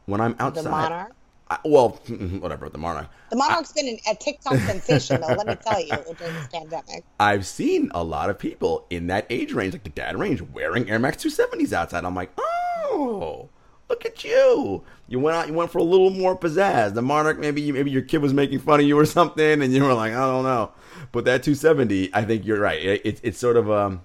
when 0.05 0.21
I'm 0.21 0.35
outside, 0.39 0.65
The 0.65 0.69
Monarch. 0.69 1.15
I, 1.49 1.57
well, 1.65 1.89
whatever 2.39 2.69
the 2.69 2.77
Monarch, 2.77 3.09
The 3.29 3.35
Monarch's 3.35 3.73
been 3.73 3.87
an, 3.87 3.97
a 4.09 4.15
TikTok 4.15 4.55
sensation, 4.59 5.21
though. 5.21 5.27
Let 5.27 5.47
me 5.47 5.55
tell 5.55 5.81
you, 5.81 5.95
during 6.17 6.33
this 6.33 6.47
pandemic. 6.53 7.03
I've 7.19 7.45
seen 7.45 7.91
a 7.93 8.03
lot 8.03 8.29
of 8.29 8.39
people 8.39 8.85
in 8.89 9.07
that 9.07 9.25
age 9.29 9.51
range, 9.53 9.73
like 9.73 9.83
the 9.83 9.89
dad 9.89 10.17
range, 10.17 10.41
wearing 10.41 10.89
Air 10.89 10.99
Max 10.99 11.23
270s 11.23 11.73
outside. 11.73 12.05
I'm 12.05 12.15
like, 12.15 12.31
oh, 12.37 13.49
look 13.91 14.05
at 14.05 14.23
you. 14.23 14.83
You 15.07 15.19
went 15.19 15.35
out, 15.35 15.47
you 15.47 15.53
went 15.53 15.71
for 15.71 15.79
a 15.79 15.83
little 15.83 16.09
more 16.09 16.37
pizzazz. 16.37 16.93
The 16.93 17.01
Monarch, 17.01 17.37
maybe 17.37 17.71
maybe 17.71 17.91
your 17.91 18.01
kid 18.01 18.19
was 18.19 18.33
making 18.33 18.59
fun 18.59 18.79
of 18.79 18.85
you 18.85 18.97
or 18.97 19.05
something, 19.17 19.61
and 19.61 19.73
you 19.73 19.83
were 19.83 19.93
like, 19.93 20.13
I 20.13 20.19
don't 20.19 20.43
know. 20.43 20.71
But 21.11 21.25
that 21.25 21.43
270, 21.43 22.11
I 22.13 22.23
think 22.23 22.45
you're 22.45 22.59
right. 22.59 22.81
It, 22.81 23.01
it, 23.03 23.19
it's 23.21 23.37
sort 23.37 23.57
of 23.57 23.69
um, 23.69 24.01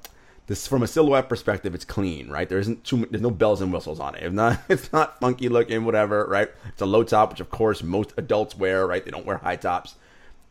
this 0.48 0.66
from 0.66 0.82
a 0.82 0.86
silhouette 0.88 1.28
perspective, 1.28 1.74
it's 1.74 1.84
clean, 1.84 2.28
right? 2.28 2.48
There 2.48 2.58
isn't 2.58 2.84
too, 2.84 3.06
there's 3.10 3.22
no 3.22 3.30
bells 3.30 3.60
and 3.60 3.72
whistles 3.72 4.00
on 4.00 4.16
it. 4.16 4.24
It's 4.24 4.34
not, 4.34 4.60
it's 4.68 4.92
not 4.92 5.20
funky 5.20 5.48
looking, 5.48 5.84
whatever, 5.84 6.26
right? 6.28 6.50
It's 6.68 6.82
a 6.82 6.86
low 6.86 7.04
top, 7.04 7.30
which 7.30 7.40
of 7.40 7.50
course 7.50 7.82
most 7.82 8.12
adults 8.16 8.56
wear, 8.56 8.86
right? 8.86 9.04
They 9.04 9.12
don't 9.12 9.26
wear 9.26 9.38
high 9.38 9.56
tops. 9.56 9.94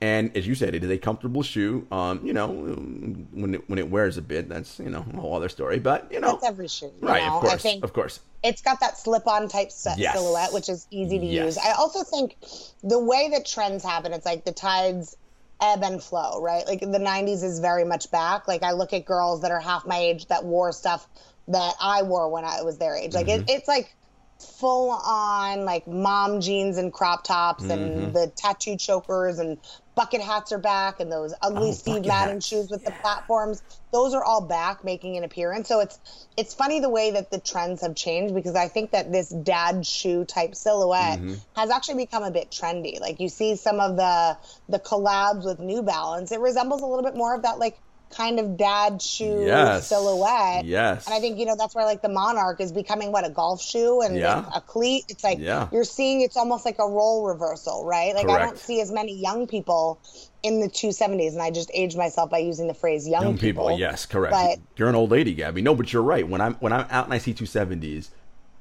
And 0.02 0.36
as 0.36 0.46
you 0.46 0.56
said, 0.56 0.76
it 0.76 0.84
is 0.84 0.90
a 0.90 0.98
comfortable 0.98 1.42
shoe. 1.42 1.88
Um, 1.92 2.20
you 2.26 2.34
know, 2.34 2.48
when 2.48 3.56
it 3.56 3.70
when 3.70 3.80
it 3.80 3.90
wears 3.90 4.18
a 4.18 4.22
bit, 4.22 4.50
that's 4.50 4.80
you 4.80 4.90
know 4.90 5.06
a 5.14 5.20
whole 5.20 5.34
other 5.36 5.50
story. 5.50 5.80
But 5.80 6.12
you 6.12 6.20
know, 6.20 6.34
That's 6.34 6.46
every 6.46 6.68
shoe. 6.68 6.92
right? 7.00 7.24
know? 7.26 7.36
Of 7.36 7.42
course, 7.42 7.54
I 7.54 7.58
think 7.58 7.84
of 7.84 7.94
course. 7.94 8.20
it's 8.44 8.62
got 8.62 8.80
that 8.82 8.98
slip-on 8.98 9.48
type 9.48 9.72
set 9.72 9.98
Yes. 9.98 10.14
silhouette, 10.14 10.52
which 10.54 10.68
is 10.70 10.86
easy 10.92 11.18
to 11.20 11.26
Yes. 11.26 11.46
use. 11.56 11.58
I 11.58 11.72
also 11.72 12.04
think 12.04 12.36
the 12.84 13.00
way 13.00 13.30
that 13.32 13.46
trends 13.46 13.84
happen, 13.84 14.12
it's 14.14 14.26
like 14.26 14.44
the 14.46 14.52
tides 14.52 15.16
ebb 15.62 15.82
and 15.84 16.04
flow, 16.04 16.42
right? 16.42 16.68
Like 16.68 16.82
the 16.82 16.88
90s 17.00 17.42
is 17.44 17.60
very 17.60 17.86
much 17.86 18.12
back. 18.12 18.48
Like 18.50 18.62
I 18.64 18.74
look 18.74 18.92
at 18.92 19.06
girls 19.06 19.42
that 19.42 19.52
are 19.52 19.62
half 19.62 19.86
my 19.88 19.98
age 19.98 20.26
that 20.28 20.44
wore 20.44 20.74
stuff 20.74 21.08
that 21.48 21.74
I 21.80 22.02
wore 22.04 22.28
when 22.30 22.44
I 22.44 22.62
was 22.64 22.78
their 22.78 22.96
age. 22.98 23.14
Like 23.14 23.28
Mm-hmm. 23.28 23.44
it, 23.44 23.50
it's 23.50 23.68
like 23.68 23.96
full 24.42 24.92
on 24.92 25.64
like 25.66 25.88
mom 25.88 26.42
jeans 26.42 26.78
and 26.78 26.92
crop 26.94 27.24
tops 27.24 27.70
Mm-hmm. 27.70 27.72
and 27.72 28.14
the 28.14 28.32
tattoo 28.38 28.76
chokers 28.78 29.40
and 29.40 29.58
bucket 29.96 30.22
hats 30.22 30.52
are 30.52 30.60
back 30.60 31.00
and 31.00 31.10
those 31.12 31.34
ugly 31.42 31.70
Oh, 31.70 31.72
Steve 31.72 32.06
Madden 32.06 32.36
hats. 32.36 32.46
shoes 32.48 32.70
with 32.70 32.84
the 32.84 32.92
platforms. 32.92 33.64
Those 33.94 34.14
are 34.14 34.24
all 34.24 34.46
back 34.46 34.84
making 34.84 35.16
an 35.16 35.24
appearance. 35.24 35.70
So 35.70 35.80
it's 35.80 35.98
it's 36.36 36.54
funny 36.54 36.82
the 36.82 36.90
way 36.90 37.12
that 37.12 37.32
the 37.32 37.40
trends 37.40 37.82
have 37.82 37.96
changed 37.96 38.36
because 38.36 38.56
I 38.56 38.68
think 38.68 38.92
that 38.92 39.12
this 39.12 39.30
dad 39.30 39.86
shoe 39.86 40.26
type 40.26 40.54
silhouette 40.56 41.22
Mm-hmm. 41.22 41.36
has 41.56 41.70
actually 41.70 42.04
become 42.04 42.24
a 42.24 42.32
bit 42.32 42.52
trendy. 42.52 43.00
Like 43.00 43.20
you 43.22 43.30
see 43.30 43.56
some 43.56 43.80
of 43.80 43.96
the 43.96 44.38
the 44.68 44.80
collabs 44.80 45.46
with 45.46 45.60
New 45.60 45.82
Balance, 45.82 46.32
it 46.32 46.42
resembles 46.42 46.82
a 46.82 46.86
little 46.86 47.04
bit 47.06 47.16
more 47.16 47.34
of 47.36 47.44
that 47.44 47.58
like 47.60 47.78
kind 48.10 48.40
of 48.40 48.58
dad 48.58 49.02
shoe 49.02 49.44
Yes. 49.46 49.88
silhouette. 49.88 50.66
Yes. 50.66 51.06
And 51.06 51.14
I 51.14 51.20
think, 51.20 51.38
you 51.40 51.46
know, 51.46 51.56
that's 51.58 51.76
where 51.76 51.86
like 51.86 52.02
the 52.02 52.10
Monarch 52.10 52.62
is 52.62 52.72
becoming 52.72 53.12
what 53.12 53.26
a 53.26 53.30
golf 53.30 53.62
shoe 53.62 54.02
and 54.02 54.16
Yeah. 54.16 54.46
a 54.54 54.62
cleat. 54.62 55.06
It's 55.10 55.24
like 55.24 55.40
Yeah. 55.40 55.68
you're 55.72 55.84
seeing 55.84 56.22
it's 56.22 56.38
almost 56.38 56.66
like 56.66 56.78
a 56.80 56.88
role 56.88 57.26
reversal, 57.26 57.84
right? 57.86 58.14
Like 58.16 58.30
I 58.30 58.40
don't 58.40 58.58
see 58.60 58.80
as 58.82 58.92
many 58.92 59.14
young 59.16 59.48
people 59.48 60.00
in 60.44 60.60
the 60.62 60.70
270s 60.70 61.34
and 61.34 61.42
I 61.42 61.50
just 61.52 61.72
aged 61.74 61.98
myself 61.98 62.30
by 62.30 62.38
using 62.38 62.68
the 62.68 62.74
phrase 62.74 63.08
young, 63.08 63.24
Young 63.24 63.38
people, 63.38 63.78
yes, 63.78 64.06
correct. 64.06 64.32
But 64.34 64.60
you're 64.78 64.90
an 64.90 64.96
old 64.96 65.12
lady, 65.12 65.34
Gabby. 65.34 65.62
No, 65.62 65.74
but 65.76 65.92
you're 65.92 66.04
right. 66.04 66.28
When 66.28 66.40
I'm 66.42 66.54
when 66.56 66.72
I'm 66.72 66.86
out 66.92 67.06
and 67.06 67.14
I 67.14 67.18
see 67.18 67.34
270s, 67.34 68.10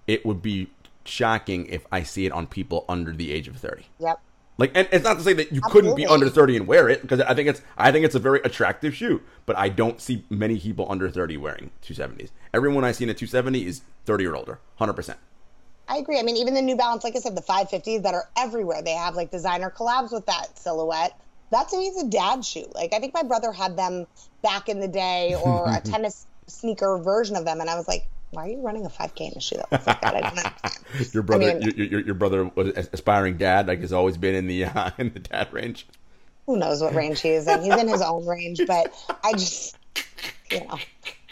it 0.06 0.24
would 0.26 0.40
be 0.42 0.68
shocking 1.04 1.66
if 1.66 1.86
I 1.92 2.02
see 2.02 2.24
it 2.26 2.32
on 2.32 2.46
people 2.46 2.84
under 2.88 3.12
the 3.12 3.30
age 3.32 3.46
of 3.48 3.56
30. 3.56 3.84
yep. 4.00 4.18
Like, 4.56 4.70
and 4.74 4.88
it's 4.92 5.04
not 5.04 5.18
to 5.18 5.22
say 5.24 5.32
that 5.32 5.52
you 5.52 5.60
couldn't 5.60 5.96
be 5.96 6.06
under 6.06 6.30
30 6.30 6.56
and 6.56 6.66
wear 6.66 6.88
it 6.88 7.02
because 7.02 7.20
I 7.20 7.34
think 7.34 7.48
it's 7.48 7.60
I 7.76 7.90
think 7.90 8.04
it's 8.04 8.14
a 8.14 8.20
very 8.20 8.40
attractive 8.44 8.94
shoe, 8.94 9.20
but 9.46 9.56
I 9.56 9.68
don't 9.68 10.00
see 10.00 10.24
many 10.30 10.60
people 10.60 10.86
under 10.88 11.10
30 11.10 11.36
wearing 11.38 11.70
270s. 11.82 12.30
Everyone 12.52 12.84
I 12.84 12.92
see 12.92 13.04
in 13.04 13.10
a 13.10 13.14
270 13.14 13.66
is 13.66 13.82
30 14.04 14.26
or 14.26 14.36
older, 14.36 14.60
100%. 14.80 15.16
I 15.88 15.98
agree. 15.98 16.18
I 16.18 16.22
mean, 16.22 16.36
even 16.36 16.54
the 16.54 16.62
New 16.62 16.76
Balance, 16.76 17.04
like 17.04 17.16
I 17.16 17.18
said, 17.18 17.36
the 17.36 17.42
550s 17.42 18.02
that 18.02 18.14
are 18.14 18.28
everywhere, 18.36 18.80
they 18.82 18.92
have 18.92 19.16
like 19.16 19.30
designer 19.30 19.70
collabs 19.70 20.12
with 20.12 20.26
that 20.26 20.56
silhouette. 20.58 21.18
That 21.50 21.68
to 21.70 21.76
me 21.76 21.88
is 21.88 22.02
a 22.02 22.06
dad 22.06 22.44
shoe. 22.44 22.70
Like, 22.74 22.94
I 22.94 23.00
think 23.00 23.12
my 23.12 23.22
brother 23.22 23.52
had 23.52 23.76
them 23.76 24.06
back 24.42 24.68
in 24.68 24.80
the 24.80 24.88
day 24.88 25.34
or 25.34 25.68
a 25.68 25.80
tennis 25.84 26.26
sneaker 26.46 26.98
version 26.98 27.36
of 27.36 27.44
them. 27.44 27.60
And 27.60 27.68
I 27.68 27.74
was 27.76 27.86
like, 27.86 28.06
why 28.34 28.46
are 28.46 28.50
you 28.50 28.60
running 28.60 28.84
a 28.84 28.88
5K 28.88 29.32
in 29.32 29.38
a 29.38 29.40
shoe 29.40 29.56
that 29.56 29.70
looks 29.72 29.86
like 29.86 30.00
that? 30.02 30.14
I 30.14 30.20
don't 30.20 30.38
understand. 30.38 31.14
Your 31.14 31.22
brother, 31.22 31.54
mean- 31.54 31.62
your, 31.62 31.86
your, 31.86 32.00
your 32.00 32.14
brother 32.14 32.44
was 32.54 32.68
aspiring 32.92 33.36
dad, 33.36 33.66
like 33.68 33.80
has 33.80 33.92
always 33.92 34.16
been 34.16 34.34
in 34.34 34.46
the 34.46 34.64
uh, 34.66 34.90
in 34.98 35.12
the 35.12 35.20
dad 35.20 35.52
range. 35.52 35.86
Who 36.46 36.56
knows 36.58 36.82
what 36.82 36.94
range 36.94 37.20
he 37.22 37.30
is 37.30 37.48
in? 37.48 37.62
He's 37.62 37.74
in 37.74 37.88
his 37.88 38.02
own 38.02 38.26
range, 38.26 38.60
but 38.66 38.92
I 39.24 39.32
just, 39.32 39.76
you 40.50 40.60
know, 40.60 40.76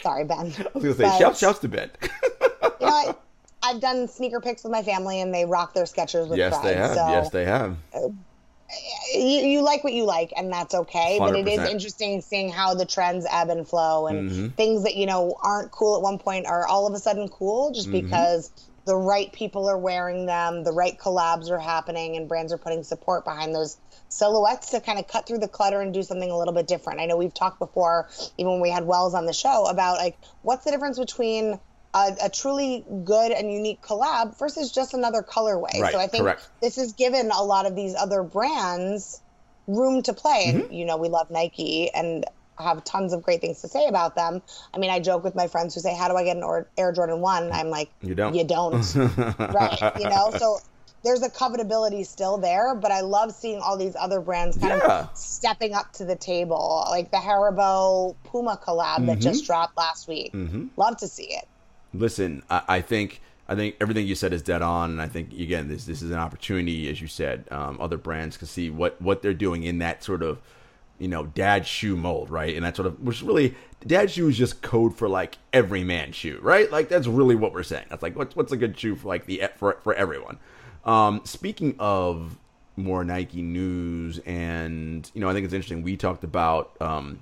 sorry, 0.03 0.25
Ben. 0.25 0.39
I 0.39 0.47
was 0.73 0.83
gonna 0.83 0.95
say, 0.95 1.03
But- 1.05 1.19
shout, 1.19 1.37
shouts 1.37 1.59
to 1.61 1.69
Ben. 1.69 1.91
You 2.03 2.09
know, 2.63 2.87
I, 2.87 3.15
I've 3.63 3.81
done 3.81 4.09
sneaker 4.09 4.41
picks 4.41 4.65
with 4.65 4.73
my 4.73 4.83
family, 4.83 5.21
and 5.21 5.33
they 5.35 5.45
rock 5.45 5.75
their 5.75 5.85
Skechers 5.85 6.29
with 6.29 6.39
yes, 6.39 6.55
pride. 6.55 6.65
they 6.67 6.75
have. 6.75 6.95
So 6.95 7.09
Yes, 7.09 7.31
they 7.31 7.45
have. 7.45 7.77
You, 9.15 9.21
you 9.21 9.63
like 9.63 9.85
what 9.85 9.93
you 9.93 10.05
like, 10.05 10.33
and 10.37 10.53
that's 10.53 10.75
okay. 10.75 11.19
But 11.19 11.37
it 11.37 11.49
is 11.49 11.59
interesting 11.59 12.21
seeing 12.21 12.51
how 12.51 12.75
the 12.75 12.87
trends 12.87 13.27
ebb 13.31 13.51
and 13.51 13.69
flow, 13.69 14.07
and 14.07 14.31
Mm-hmm. 14.31 14.49
things 14.55 14.85
that 14.85 14.97
you 14.97 15.07
know 15.07 15.37
aren't 15.43 15.71
cool 15.73 15.97
at 15.97 16.03
one 16.03 16.19
point 16.19 16.47
are 16.47 16.67
all 16.67 16.87
of 16.87 16.95
a 16.95 16.99
sudden 16.99 17.29
cool 17.29 17.73
just 17.73 17.89
Mm-hmm. 17.89 18.07
because 18.07 18.51
the 18.85 18.97
right 18.97 19.33
people 19.33 19.69
are 19.69 19.79
wearing 19.79 20.27
them, 20.27 20.65
the 20.65 20.73
right 20.73 20.99
collabs 20.99 21.51
are 21.51 21.59
happening, 21.59 22.17
and 22.17 22.29
brands 22.29 22.53
are 22.53 22.59
putting 22.59 22.83
support 22.83 23.25
behind 23.25 23.55
those 23.55 23.79
silhouettes 24.09 24.71
to 24.71 24.81
kind 24.81 24.99
of 24.99 25.07
cut 25.07 25.27
through 25.27 25.39
the 25.39 25.49
clutter 25.49 25.81
and 25.81 25.95
do 25.95 26.03
something 26.03 26.31
a 26.31 26.37
little 26.37 26.53
bit 26.55 26.67
different. 26.67 27.01
I 27.01 27.07
know 27.07 27.17
we've 27.17 27.33
talked 27.33 27.61
before, 27.61 28.09
even 28.39 28.53
when 28.53 28.61
we 28.61 28.71
had 28.71 28.85
Wells 28.85 29.15
on 29.15 29.27
the 29.27 29.33
show, 29.33 29.67
about 29.67 29.99
like 29.99 30.19
what's 30.43 30.65
the 30.65 30.71
difference 30.73 30.99
between 30.99 31.61
a, 31.95 32.17
a 32.25 32.31
truly 32.31 32.85
good 33.05 33.33
and 33.33 33.53
unique 33.53 33.83
collab 33.83 34.39
versus 34.39 34.73
just 34.73 34.95
another 34.95 35.23
colorway. 35.23 35.79
Right, 35.81 35.93
so 35.93 35.99
I 35.99 36.07
think 36.07 36.25
correct. 36.25 36.49
this 36.61 36.77
has 36.77 36.93
given 36.95 37.31
a 37.31 37.43
lot 37.43 37.67
of 37.67 37.77
these 37.77 37.95
other 37.95 38.23
brands 38.23 39.21
room 39.67 40.03
to 40.03 40.13
play. 40.13 40.47
Mm-hmm. 40.49 40.61
And, 40.61 40.75
you 40.75 40.85
know, 40.87 40.97
we 40.97 41.09
love 41.09 41.31
Nike 41.31 41.91
and 41.95 42.25
have 42.59 42.85
tons 42.85 43.13
of 43.13 43.23
great 43.23 43.41
things 43.41 43.61
to 43.63 43.69
say 43.69 43.87
about 43.87 44.15
them. 44.15 44.43
I 44.75 44.79
mean, 44.79 44.91
I 44.91 45.01
joke 45.01 45.25
with 45.25 45.35
my 45.35 45.49
friends 45.49 45.75
who 45.75 45.81
say, 45.81 45.95
How 45.95 46.09
do 46.09 46.17
I 46.17 46.25
get 46.25 46.37
an 46.37 46.65
Air 46.77 46.93
Jordan 46.93 47.21
1? 47.21 47.53
I'm 47.53 47.69
like, 47.69 47.91
You 48.03 48.15
don't. 48.15 48.35
You 48.35 48.45
don't. 48.45 48.95
right. 49.39 49.93
You 49.99 50.09
know, 50.09 50.33
so 50.37 50.59
there's 51.05 51.23
a 51.23 51.29
covetability 51.31 52.07
still 52.07 52.39
there, 52.39 52.75
but 52.75 52.93
I 52.93 53.01
love 53.01 53.33
seeing 53.33 53.59
all 53.61 53.77
these 53.77 53.97
other 53.99 54.21
brands 54.21 54.57
kind 54.57 54.81
Yeah. 54.85 55.01
of 55.01 55.11
stepping 55.15 55.75
up 55.75 55.93
to 55.95 56.05
the 56.05 56.15
table, 56.17 56.85
like 56.91 57.11
the 57.11 57.17
Haribo 57.19 58.17
Puma 58.25 58.59
collab 58.65 59.07
that 59.07 59.13
Mm-hmm. 59.13 59.21
just 59.21 59.45
dropped 59.47 59.77
last 59.77 60.07
week. 60.09 60.33
Love 60.77 60.97
to 60.99 61.09
see 61.09 61.25
it. 61.25 61.45
Listen, 61.95 62.43
I, 62.51 62.63
I 62.69 62.81
think 62.81 63.21
I 63.49 63.55
think 63.55 63.77
everything 63.81 64.07
you 64.07 64.15
said 64.15 64.33
is 64.33 64.43
dead 64.43 64.63
on, 64.63 64.91
and 64.91 65.03
I 65.03 65.09
think 65.09 65.33
again 65.33 65.69
this 65.69 65.85
this 65.85 66.03
is 66.03 66.11
an 66.11 66.19
opportunity, 66.19 66.89
as 66.89 67.01
you 67.01 67.09
said, 67.09 67.45
um, 67.51 67.79
other 67.81 67.97
brands 67.97 68.37
can 68.37 68.47
see 68.47 68.71
what 68.71 69.01
what 69.01 69.23
they're 69.23 69.35
doing 69.35 69.63
in 69.63 69.79
that 69.79 70.03
sort 70.03 70.23
of 70.23 70.41
you 70.99 71.09
know 71.09 71.27
dad 71.27 71.67
shoe 71.67 71.97
mold, 71.97 72.31
right? 72.31 72.55
And 72.55 72.65
that 72.65 72.77
sort 72.77 72.87
of 72.87 73.01
which 73.01 73.23
really 73.23 73.55
dad 73.87 74.11
shoe 74.11 74.29
is 74.29 74.39
just 74.39 74.63
code 74.63 74.97
for 74.97 75.09
like 75.09 75.39
every 75.53 75.85
man 75.85 76.13
shoe, 76.13 76.39
right? 76.41 76.71
Like 76.71 76.89
that's 76.89 77.07
really 77.07 77.35
what 77.35 77.53
we're 77.53 77.63
saying. 77.63 77.87
That's 77.91 78.03
like 78.03 78.17
what's 78.17 78.37
what's 78.37 78.53
a 78.53 78.57
good 78.57 78.79
shoe 78.79 78.97
for 78.97 79.09
like 79.09 79.27
the 79.27 79.43
for 79.57 79.79
for 79.83 79.95
everyone. 79.95 80.39
Um, 80.85 81.21
speaking 81.25 81.75
of 81.79 82.39
more 82.77 83.05
Nike 83.05 83.43
news, 83.43 84.19
and 84.21 85.11
you 85.15 85.21
know, 85.21 85.29
I 85.29 85.33
think 85.33 85.45
it's 85.45 85.55
interesting. 85.55 85.83
We 85.83 85.97
talked 85.97 86.25
about 86.25 86.77
um, 86.81 87.21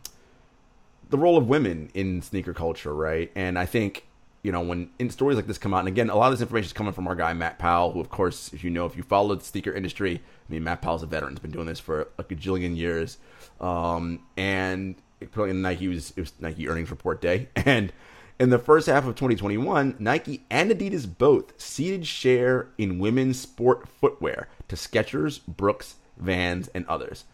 the 1.09 1.19
role 1.19 1.37
of 1.37 1.49
women 1.49 1.91
in 1.95 2.23
sneaker 2.23 2.55
culture, 2.55 2.95
right? 2.95 3.31
And 3.35 3.59
I 3.59 3.67
think 3.67 4.05
you 4.43 4.53
know 4.53 4.61
when 4.61 4.91
in 4.99 5.11
stories 5.11 5.37
like 5.37 5.47
this 5.47 5.59
come 5.59 5.75
out, 5.75 5.81
and 5.81 5.89
again, 5.89 6.11
a 6.11 6.17
lot 6.17 6.33
of 6.33 6.39
this 6.39 6.43
information 6.43 6.67
is 6.67 6.73
coming 6.73 6.93
from 6.93 7.07
our 7.07 7.15
guy 7.15 7.33
Matt 7.33 7.59
Powell, 7.59 7.93
who, 7.93 8.01
of 8.01 8.11
course, 8.11 8.53
if 8.53 8.65
you 8.65 8.71
know, 8.71 8.87
if 8.87 8.97
you 8.97 9.03
follow 9.03 9.35
the 9.35 9.45
sneaker 9.45 9.73
industry, 9.73 10.23
I 10.49 10.53
mean, 10.53 10.65
Matt 10.65 10.83
Powell's 10.83 11.03
a 11.03 11.07
veteran; 11.07 11.33
he's 11.33 11.41
been 11.41 11.51
doing 11.51 11.67
this 11.67 11.81
for 11.81 12.09
a 12.19 12.25
gajillion 12.25 12.77
years, 12.77 13.19
um, 13.61 14.21
and 14.37 14.97
in 15.21 15.63
Nike 15.63 15.89
was 15.89 16.13
it 16.17 16.21
was 16.21 16.33
Nike 16.41 16.69
earnings 16.69 16.91
report 16.91 17.21
day, 17.21 17.49
and 17.57 17.93
in 18.41 18.49
the 18.49 18.59
first 18.59 18.87
half 18.87 19.07
of 19.07 19.15
2021, 19.17 19.97
Nike 19.99 20.45
and 20.49 20.71
Adidas 20.71 21.07
both 21.07 21.61
ceded 21.61 22.07
share 22.07 22.69
in 22.79 22.99
women's 22.99 23.39
sport 23.39 23.87
footwear 23.87 24.49
to 24.69 24.77
Skechers, 24.77 25.41
Brooks, 25.47 25.97
Vans, 26.17 26.69
and 26.69 26.87
others. 26.87 27.25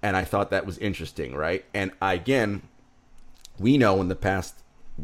And 0.00 0.16
I 0.16 0.22
thought 0.22 0.50
that 0.50 0.64
was 0.64 0.78
interesting, 0.78 1.34
right? 1.34 1.64
And 1.74 1.90
again, 2.00 2.62
we 3.58 3.76
know 3.76 4.00
in 4.00 4.06
the 4.06 4.14
past 4.14 4.62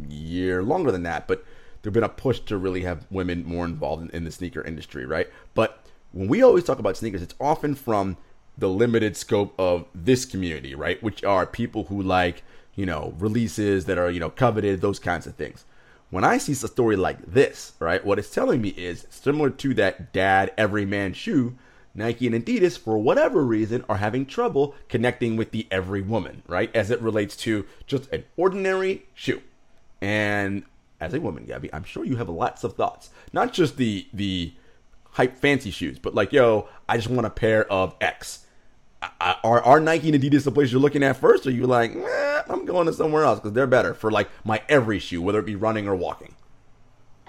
year, 0.08 0.62
longer 0.62 0.90
than 0.90 1.02
that, 1.04 1.26
but 1.26 1.44
there's 1.82 1.94
been 1.94 2.02
a 2.02 2.08
push 2.08 2.40
to 2.40 2.56
really 2.56 2.82
have 2.82 3.06
women 3.10 3.44
more 3.44 3.64
involved 3.64 4.02
in, 4.02 4.10
in 4.10 4.24
the 4.24 4.30
sneaker 4.30 4.62
industry, 4.62 5.06
right? 5.06 5.28
But 5.54 5.84
when 6.12 6.28
we 6.28 6.42
always 6.42 6.64
talk 6.64 6.78
about 6.78 6.96
sneakers, 6.96 7.22
it's 7.22 7.34
often 7.40 7.74
from 7.74 8.16
the 8.58 8.68
limited 8.68 9.16
scope 9.16 9.54
of 9.58 9.86
this 9.94 10.24
community, 10.24 10.74
right? 10.74 11.02
Which 11.02 11.24
are 11.24 11.46
people 11.46 11.84
who 11.84 12.02
like 12.02 12.42
you 12.80 12.86
know, 12.86 13.14
releases 13.18 13.84
that 13.86 13.98
are, 13.98 14.10
you 14.10 14.20
know, 14.20 14.30
coveted, 14.30 14.80
those 14.80 14.98
kinds 14.98 15.26
of 15.26 15.34
things. 15.34 15.64
When 16.10 16.24
I 16.24 16.38
see 16.38 16.52
a 16.52 16.56
story 16.56 16.96
like 16.96 17.24
this, 17.32 17.74
right, 17.78 18.04
what 18.04 18.18
it's 18.18 18.30
telling 18.30 18.62
me 18.62 18.70
is 18.70 19.06
similar 19.10 19.50
to 19.50 19.74
that 19.74 20.12
dad 20.12 20.52
everyman 20.56 21.12
shoe, 21.12 21.56
Nike 21.94 22.26
and 22.26 22.34
Adidas, 22.34 22.78
for 22.78 22.98
whatever 22.98 23.44
reason, 23.44 23.84
are 23.88 23.98
having 23.98 24.24
trouble 24.24 24.74
connecting 24.88 25.36
with 25.36 25.50
the 25.50 25.66
every 25.70 26.00
woman, 26.00 26.42
right, 26.48 26.74
as 26.74 26.90
it 26.90 27.00
relates 27.00 27.36
to 27.36 27.66
just 27.86 28.10
an 28.12 28.24
ordinary 28.36 29.04
shoe. 29.14 29.42
And 30.00 30.64
as 31.00 31.14
a 31.14 31.20
woman, 31.20 31.44
Gabby, 31.44 31.72
I'm 31.72 31.84
sure 31.84 32.04
you 32.04 32.16
have 32.16 32.28
lots 32.28 32.64
of 32.64 32.74
thoughts. 32.74 33.10
Not 33.32 33.52
just 33.52 33.76
the 33.76 34.06
the 34.12 34.52
hype 35.12 35.36
fancy 35.38 35.70
shoes, 35.70 35.98
but 35.98 36.14
like, 36.14 36.32
yo, 36.32 36.68
I 36.88 36.96
just 36.96 37.08
want 37.08 37.26
a 37.26 37.30
pair 37.30 37.70
of 37.70 37.94
X 38.00 38.46
are, 39.20 39.62
are 39.62 39.80
Nike 39.80 40.12
and 40.12 40.22
Adidas 40.22 40.44
the 40.44 40.52
place 40.52 40.72
you're 40.72 40.80
looking 40.80 41.02
at 41.02 41.16
first? 41.16 41.46
Or 41.46 41.50
you 41.50 41.66
like, 41.66 41.94
eh, 41.94 42.42
I'm 42.48 42.64
going 42.64 42.86
to 42.86 42.92
somewhere 42.92 43.24
else 43.24 43.38
because 43.38 43.52
they're 43.52 43.66
better 43.66 43.94
for 43.94 44.10
like 44.10 44.28
my 44.44 44.62
every 44.68 44.98
shoe, 44.98 45.22
whether 45.22 45.38
it 45.38 45.46
be 45.46 45.56
running 45.56 45.88
or 45.88 45.94
walking? 45.94 46.34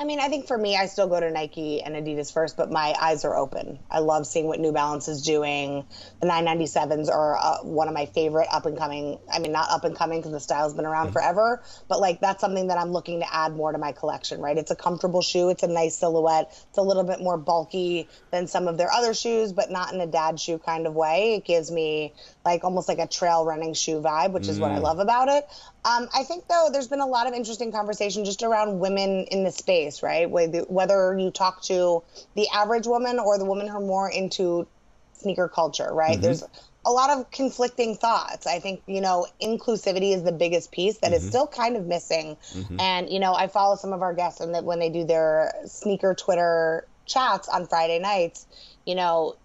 I 0.01 0.03
mean, 0.03 0.19
I 0.19 0.29
think 0.29 0.47
for 0.47 0.57
me, 0.57 0.75
I 0.75 0.87
still 0.87 1.07
go 1.07 1.19
to 1.19 1.29
Nike 1.29 1.83
and 1.83 1.93
Adidas 1.93 2.33
first, 2.33 2.57
but 2.57 2.71
my 2.71 2.95
eyes 2.99 3.23
are 3.23 3.37
open. 3.37 3.77
I 3.87 3.99
love 3.99 4.25
seeing 4.25 4.47
what 4.47 4.59
New 4.59 4.71
Balance 4.71 5.07
is 5.07 5.21
doing. 5.21 5.85
The 6.19 6.25
997s 6.25 7.07
are 7.07 7.37
uh, 7.37 7.57
one 7.59 7.87
of 7.87 7.93
my 7.93 8.07
favorite 8.07 8.47
up 8.51 8.65
and 8.65 8.75
coming. 8.75 9.19
I 9.31 9.37
mean, 9.37 9.51
not 9.51 9.69
up 9.69 9.83
and 9.83 9.95
coming 9.95 10.17
because 10.17 10.31
the 10.31 10.39
style's 10.39 10.73
been 10.73 10.87
around 10.87 11.09
mm-hmm. 11.09 11.13
forever, 11.13 11.61
but 11.87 11.99
like 11.99 12.19
that's 12.19 12.41
something 12.41 12.69
that 12.69 12.79
I'm 12.79 12.91
looking 12.91 13.19
to 13.19 13.31
add 13.31 13.55
more 13.55 13.71
to 13.71 13.77
my 13.77 13.91
collection, 13.91 14.41
right? 14.41 14.57
It's 14.57 14.71
a 14.71 14.75
comfortable 14.75 15.21
shoe. 15.21 15.49
It's 15.49 15.61
a 15.61 15.67
nice 15.67 15.97
silhouette. 15.97 16.47
It's 16.69 16.79
a 16.79 16.81
little 16.81 17.03
bit 17.03 17.21
more 17.21 17.37
bulky 17.37 18.09
than 18.31 18.47
some 18.47 18.67
of 18.67 18.79
their 18.79 18.91
other 18.91 19.13
shoes, 19.13 19.53
but 19.53 19.69
not 19.69 19.93
in 19.93 20.01
a 20.01 20.07
dad 20.07 20.39
shoe 20.39 20.57
kind 20.57 20.87
of 20.87 20.95
way. 20.95 21.35
It 21.35 21.45
gives 21.45 21.69
me 21.69 22.15
like 22.43 22.63
almost 22.63 22.87
like 22.87 22.97
a 22.97 23.07
trail 23.07 23.45
running 23.45 23.75
shoe 23.75 24.01
vibe, 24.01 24.31
which 24.31 24.47
is 24.47 24.57
mm. 24.57 24.61
what 24.61 24.71
I 24.71 24.79
mm. 24.79 24.81
love 24.81 24.97
about 24.97 25.27
it. 25.27 25.45
Um, 25.83 26.09
I 26.13 26.23
think 26.23 26.47
though 26.47 26.69
there's 26.71 26.87
been 26.87 26.99
a 26.99 27.07
lot 27.07 27.27
of 27.27 27.33
interesting 27.33 27.71
conversation 27.71 28.23
just 28.23 28.43
around 28.43 28.79
women 28.79 29.25
in 29.31 29.43
the 29.43 29.51
space, 29.51 30.03
right? 30.03 30.29
Whether 30.29 31.17
you 31.17 31.31
talk 31.31 31.63
to 31.63 32.03
the 32.35 32.47
average 32.53 32.85
woman 32.85 33.17
or 33.19 33.39
the 33.39 33.45
women 33.45 33.67
who 33.67 33.77
are 33.77 33.79
more 33.79 34.09
into 34.09 34.67
sneaker 35.13 35.47
culture, 35.47 35.89
right? 35.91 36.13
Mm-hmm. 36.13 36.21
There's 36.21 36.43
a 36.85 36.91
lot 36.91 37.09
of 37.09 37.29
conflicting 37.31 37.95
thoughts. 37.95 38.45
I 38.45 38.59
think, 38.59 38.81
you 38.87 39.01
know, 39.01 39.25
inclusivity 39.41 40.13
is 40.15 40.23
the 40.23 40.31
biggest 40.31 40.71
piece 40.71 40.97
that 40.99 41.11
mm-hmm. 41.11 41.15
is 41.15 41.27
still 41.27 41.47
kind 41.47 41.75
of 41.75 41.85
missing. 41.85 42.37
Mm-hmm. 42.53 42.79
And, 42.79 43.09
you 43.09 43.19
know, 43.19 43.33
I 43.33 43.47
follow 43.47 43.75
some 43.75 43.93
of 43.93 44.01
our 44.01 44.13
guests 44.13 44.39
and 44.39 44.53
that 44.53 44.63
when 44.63 44.79
they 44.79 44.89
do 44.89 45.03
their 45.03 45.51
sneaker 45.65 46.13
Twitter 46.13 46.87
chats 47.05 47.49
on 47.49 47.67
Friday 47.67 47.99
nights, 47.99 48.45
you 48.85 48.95
know, 48.95 49.35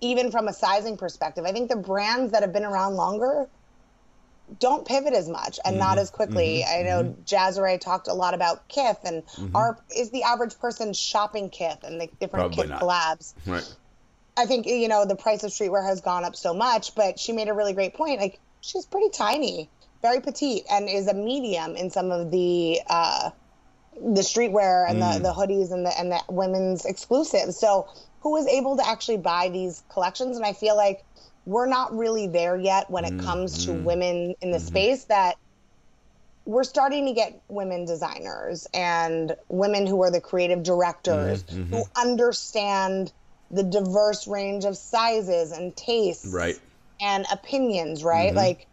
even 0.00 0.30
from 0.30 0.48
a 0.48 0.52
sizing 0.52 0.96
perspective, 0.96 1.44
I 1.44 1.52
think 1.52 1.68
the 1.68 1.76
brands 1.76 2.32
that 2.32 2.42
have 2.42 2.52
been 2.52 2.64
around 2.64 2.94
longer 2.94 3.48
don't 4.58 4.86
pivot 4.86 5.14
as 5.14 5.28
much 5.28 5.58
and 5.64 5.74
mm-hmm. 5.74 5.80
not 5.80 5.98
as 5.98 6.10
quickly. 6.10 6.64
Mm-hmm. 6.64 6.78
I 6.78 6.82
know 6.82 7.02
mm-hmm. 7.10 7.78
Talked 7.78 8.08
a 8.08 8.14
lot 8.14 8.34
about 8.34 8.68
Kith 8.68 8.98
and 9.04 9.24
mm-hmm. 9.26 9.56
are 9.56 9.78
is 9.96 10.10
the 10.10 10.22
average 10.22 10.58
person 10.58 10.92
shopping 10.92 11.50
Kith 11.50 11.82
and 11.84 12.00
the 12.00 12.08
different 12.20 12.54
Probably 12.54 12.56
Kith 12.56 12.68
not. 12.68 12.82
collabs. 12.82 13.34
Right. 13.46 13.74
I 14.36 14.46
think 14.46 14.66
you 14.66 14.88
know 14.88 15.06
the 15.06 15.16
price 15.16 15.44
of 15.44 15.50
streetwear 15.50 15.86
has 15.86 16.00
gone 16.00 16.24
up 16.24 16.36
so 16.36 16.54
much, 16.54 16.94
but 16.94 17.18
she 17.18 17.32
made 17.32 17.48
a 17.48 17.54
really 17.54 17.72
great 17.72 17.94
point. 17.94 18.20
Like 18.20 18.38
she's 18.60 18.86
pretty 18.86 19.10
tiny, 19.10 19.68
very 20.02 20.20
petite, 20.20 20.64
and 20.70 20.88
is 20.88 21.08
a 21.08 21.14
medium 21.14 21.76
in 21.76 21.90
some 21.90 22.10
of 22.10 22.30
the 22.30 22.80
uh, 22.88 23.30
the 23.94 24.22
streetwear 24.22 24.88
and 24.88 25.00
mm. 25.00 25.14
the, 25.14 25.20
the 25.20 25.32
hoodies 25.32 25.72
and 25.72 25.84
the 25.84 25.98
and 25.98 26.12
the 26.12 26.20
women's 26.28 26.84
exclusives. 26.84 27.58
So 27.58 27.88
who 28.20 28.36
is 28.36 28.46
able 28.46 28.76
to 28.76 28.86
actually 28.86 29.16
buy 29.16 29.48
these 29.48 29.82
collections. 29.88 30.36
And 30.36 30.44
I 30.44 30.52
feel 30.52 30.76
like 30.76 31.04
we're 31.46 31.66
not 31.66 31.96
really 31.96 32.26
there 32.26 32.56
yet 32.56 32.90
when 32.90 33.04
it 33.04 33.14
mm, 33.14 33.24
comes 33.24 33.64
to 33.64 33.72
mm, 33.72 33.82
women 33.82 34.34
in 34.40 34.50
the 34.50 34.58
mm-hmm. 34.58 34.66
space 34.66 35.04
that 35.04 35.36
we're 36.44 36.64
starting 36.64 37.06
to 37.06 37.12
get 37.12 37.40
women 37.48 37.84
designers 37.84 38.66
and 38.74 39.36
women 39.48 39.86
who 39.86 40.02
are 40.02 40.10
the 40.10 40.20
creative 40.20 40.62
directors 40.62 41.42
mm-hmm. 41.44 41.74
who 41.74 41.84
understand 41.96 43.12
the 43.50 43.62
diverse 43.62 44.26
range 44.26 44.64
of 44.64 44.76
sizes 44.76 45.52
and 45.52 45.76
tastes 45.76 46.26
right 46.32 46.58
and 47.00 47.26
opinions 47.32 48.04
right 48.04 48.28
mm-hmm. 48.28 48.38
like 48.38 48.66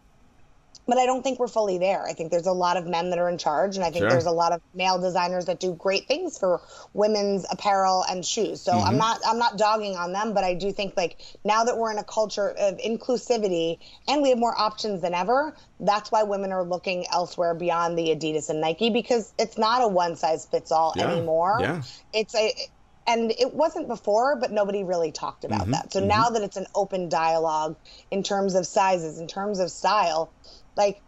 but 0.88 0.96
I 0.96 1.04
don't 1.04 1.22
think 1.22 1.38
we're 1.38 1.48
fully 1.48 1.76
there. 1.76 2.02
I 2.02 2.14
think 2.14 2.30
there's 2.30 2.46
a 2.46 2.52
lot 2.52 2.78
of 2.78 2.86
men 2.86 3.10
that 3.10 3.18
are 3.18 3.28
in 3.28 3.36
charge, 3.36 3.76
and 3.76 3.84
I 3.84 3.90
think 3.90 4.04
sure. 4.04 4.10
there's 4.10 4.24
a 4.24 4.32
lot 4.32 4.52
of 4.52 4.62
male 4.74 4.98
designers 4.98 5.44
that 5.44 5.60
do 5.60 5.74
great 5.74 6.08
things 6.08 6.38
for 6.38 6.62
women's 6.94 7.44
apparel 7.50 8.04
and 8.08 8.24
shoes. 8.24 8.62
So 8.62 8.72
mm-hmm. 8.72 8.88
I'm 8.88 8.96
not 8.96 9.20
I'm 9.26 9.38
not 9.38 9.58
dogging 9.58 9.96
on 9.96 10.12
them, 10.12 10.32
but 10.32 10.44
I 10.44 10.54
do 10.54 10.72
think 10.72 10.96
like 10.96 11.20
now 11.44 11.64
that 11.64 11.76
we're 11.76 11.92
in 11.92 11.98
a 11.98 12.04
culture 12.04 12.48
of 12.48 12.78
inclusivity 12.78 13.78
and 14.08 14.22
we 14.22 14.30
have 14.30 14.38
more 14.38 14.58
options 14.58 15.02
than 15.02 15.12
ever, 15.12 15.54
that's 15.78 16.10
why 16.10 16.22
women 16.22 16.52
are 16.52 16.64
looking 16.64 17.06
elsewhere 17.12 17.54
beyond 17.54 17.98
the 17.98 18.08
Adidas 18.08 18.48
and 18.48 18.62
Nike 18.62 18.88
because 18.88 19.32
it's 19.38 19.58
not 19.58 19.82
a 19.82 19.88
one 19.88 20.16
size 20.16 20.46
fits 20.46 20.72
all 20.72 20.94
yeah. 20.96 21.10
anymore. 21.10 21.58
Yeah. 21.60 21.82
It's 22.14 22.34
a 22.34 22.52
and 23.08 23.30
it 23.30 23.54
wasn't 23.54 23.88
before, 23.88 24.36
but 24.36 24.52
nobody 24.52 24.84
really 24.84 25.12
talked 25.12 25.44
about 25.44 25.62
mm-hmm. 25.62 25.72
that. 25.72 25.92
So 25.92 26.00
mm-hmm. 26.00 26.08
now 26.08 26.28
that 26.28 26.42
it's 26.42 26.58
an 26.58 26.66
open 26.74 27.08
dialogue 27.08 27.76
in 28.10 28.22
terms 28.22 28.54
of 28.54 28.66
sizes, 28.66 29.18
in 29.18 29.26
terms 29.26 29.60
of 29.60 29.70
style, 29.70 30.30
like 30.78 31.02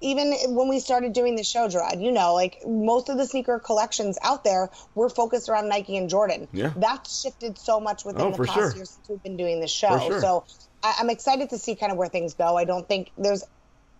even 0.00 0.32
when 0.54 0.68
we 0.68 0.78
started 0.78 1.12
doing 1.12 1.36
the 1.36 1.42
show, 1.42 1.68
Gerard, 1.68 2.00
you 2.00 2.12
know, 2.12 2.34
like 2.34 2.58
most 2.66 3.08
of 3.08 3.16
the 3.16 3.26
sneaker 3.26 3.58
collections 3.58 4.18
out 4.22 4.44
there 4.44 4.70
were 4.94 5.08
focused 5.08 5.48
around 5.48 5.68
Nike 5.68 5.96
and 5.96 6.08
Jordan. 6.08 6.48
Yeah. 6.52 6.72
That's 6.76 7.22
shifted 7.22 7.58
so 7.58 7.80
much 7.80 8.04
within 8.04 8.22
oh, 8.22 8.30
the 8.30 8.44
past 8.44 8.54
sure. 8.54 8.76
years 8.76 8.90
since 8.90 9.08
we've 9.08 9.22
been 9.22 9.36
doing 9.36 9.60
the 9.60 9.68
show. 9.68 9.98
Sure. 9.98 10.20
So 10.20 10.44
I- 10.82 10.96
I'm 11.00 11.10
excited 11.10 11.50
to 11.50 11.58
see 11.58 11.74
kind 11.74 11.92
of 11.92 11.98
where 11.98 12.08
things 12.08 12.34
go. 12.34 12.56
I 12.56 12.64
don't 12.64 12.86
think 12.86 13.10
there's, 13.16 13.42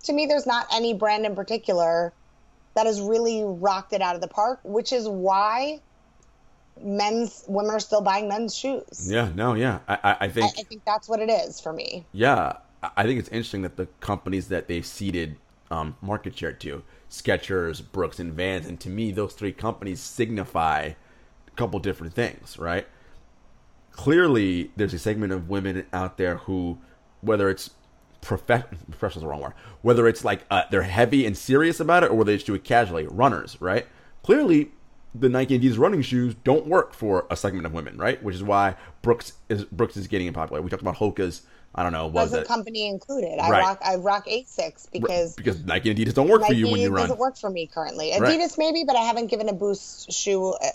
to 0.05 0.12
me, 0.12 0.27
there's 0.27 0.47
not 0.47 0.66
any 0.72 0.93
brand 0.93 1.24
in 1.24 1.35
particular 1.35 2.12
that 2.74 2.87
has 2.87 3.01
really 3.01 3.43
rocked 3.45 3.95
it 3.95 4.03
out 4.03 4.14
of 4.14 4.20
the 4.20 4.29
park, 4.29 4.61
which 4.64 4.93
is 4.93 5.09
why 5.09 5.81
men's 6.79 7.43
women 7.49 7.70
are 7.70 7.81
still 7.81 8.03
buying 8.03 8.29
men's 8.29 8.55
shoes. 8.55 9.11
Yeah, 9.11 9.31
no, 9.35 9.55
yeah. 9.55 9.79
I, 9.89 10.16
I 10.20 10.29
think 10.29 10.53
I, 10.59 10.61
I 10.61 10.64
think 10.64 10.85
that's 10.85 11.09
what 11.09 11.20
it 11.20 11.31
is 11.31 11.59
for 11.59 11.72
me. 11.72 12.05
Yeah. 12.12 12.59
I 12.97 13.05
think 13.05 13.18
it's 13.18 13.28
interesting 13.28 13.62
that 13.62 13.76
the 13.76 13.87
companies 14.01 14.49
that 14.49 14.68
they've 14.68 14.84
ceded 14.87 15.37
um, 15.70 15.97
market 16.01 16.37
share 16.37 16.53
to, 16.53 16.82
Skechers, 17.11 17.82
Brooks, 17.93 18.18
and 18.18 18.32
Vans, 18.32 18.66
and 18.66 18.78
to 18.80 18.89
me, 18.89 19.12
those 19.12 19.32
three 19.34 19.53
companies 19.53 20.01
signify 20.01 20.93
a 21.47 21.51
couple 21.57 21.78
different 21.80 22.14
things, 22.14 22.59
right? 22.59 22.87
Clearly, 23.93 24.70
there's 24.76 24.95
a 24.95 24.99
segment 24.99 25.32
of 25.32 25.49
women 25.49 25.87
out 25.93 26.18
there 26.18 26.37
who, 26.37 26.78
whether 27.20 27.49
it's 27.49 27.70
prof- 28.20 28.47
professional 28.91 29.22
the 29.22 29.28
wrong 29.28 29.41
word, 29.41 29.55
whether 29.82 30.07
it's 30.07 30.24
like 30.24 30.45
uh, 30.51 30.64
they're 30.70 30.82
heavy 30.82 31.24
and 31.24 31.37
serious 31.37 31.80
about 31.80 32.05
it, 32.05 32.11
or 32.11 32.14
whether 32.14 32.30
they 32.30 32.37
just 32.37 32.47
do 32.47 32.55
it 32.55 32.64
casually, 32.64 33.07
runners, 33.07 33.57
right? 33.61 33.87
Clearly, 34.22 34.70
the 35.14 35.28
Nike 35.28 35.55
and 35.55 35.64
Adidas 35.64 35.78
running 35.78 36.03
shoes 36.03 36.34
don't 36.45 36.66
work 36.66 36.93
for 36.93 37.26
a 37.30 37.37
segment 37.37 37.66
of 37.66 37.72
women, 37.72 37.97
right? 37.97 38.22
Which 38.22 38.34
is 38.34 38.43
why 38.43 38.76
Brooks 39.03 39.34
is 39.49 39.64
Brooks 39.64 39.97
is 39.97 40.07
getting 40.09 40.30
popular. 40.32 40.61
We 40.61 40.68
talked 40.68 40.82
about 40.82 40.97
Hoka's 40.97 41.43
I 41.77 41.83
don't 41.83 41.93
know. 41.93 42.07
Was 42.07 42.33
it 42.33 42.47
company 42.47 42.89
included? 42.89 43.39
I 43.39 43.51
right. 43.51 43.61
rock 43.61 43.83
I 43.85 43.97
rock 43.97 44.27
Asics 44.27 44.91
because 44.91 45.35
because 45.35 45.62
Nike 45.64 45.91
and 45.91 45.99
Adidas 45.99 46.14
don't 46.14 46.29
work 46.29 46.41
Nike 46.41 46.55
for 46.55 46.59
you 46.59 46.68
when 46.70 46.81
you 46.81 46.91
run. 46.91 47.03
Doesn't 47.03 47.18
work 47.18 47.37
for 47.37 47.51
me 47.51 47.66
currently. 47.66 48.12
Adidas 48.12 48.22
right. 48.22 48.55
maybe, 48.59 48.85
but 48.85 48.97
I 48.97 49.03
haven't 49.03 49.27
given 49.27 49.49
a 49.51 49.53
Boost 49.53 50.11
shoe 50.11 50.55
uh, 50.55 50.68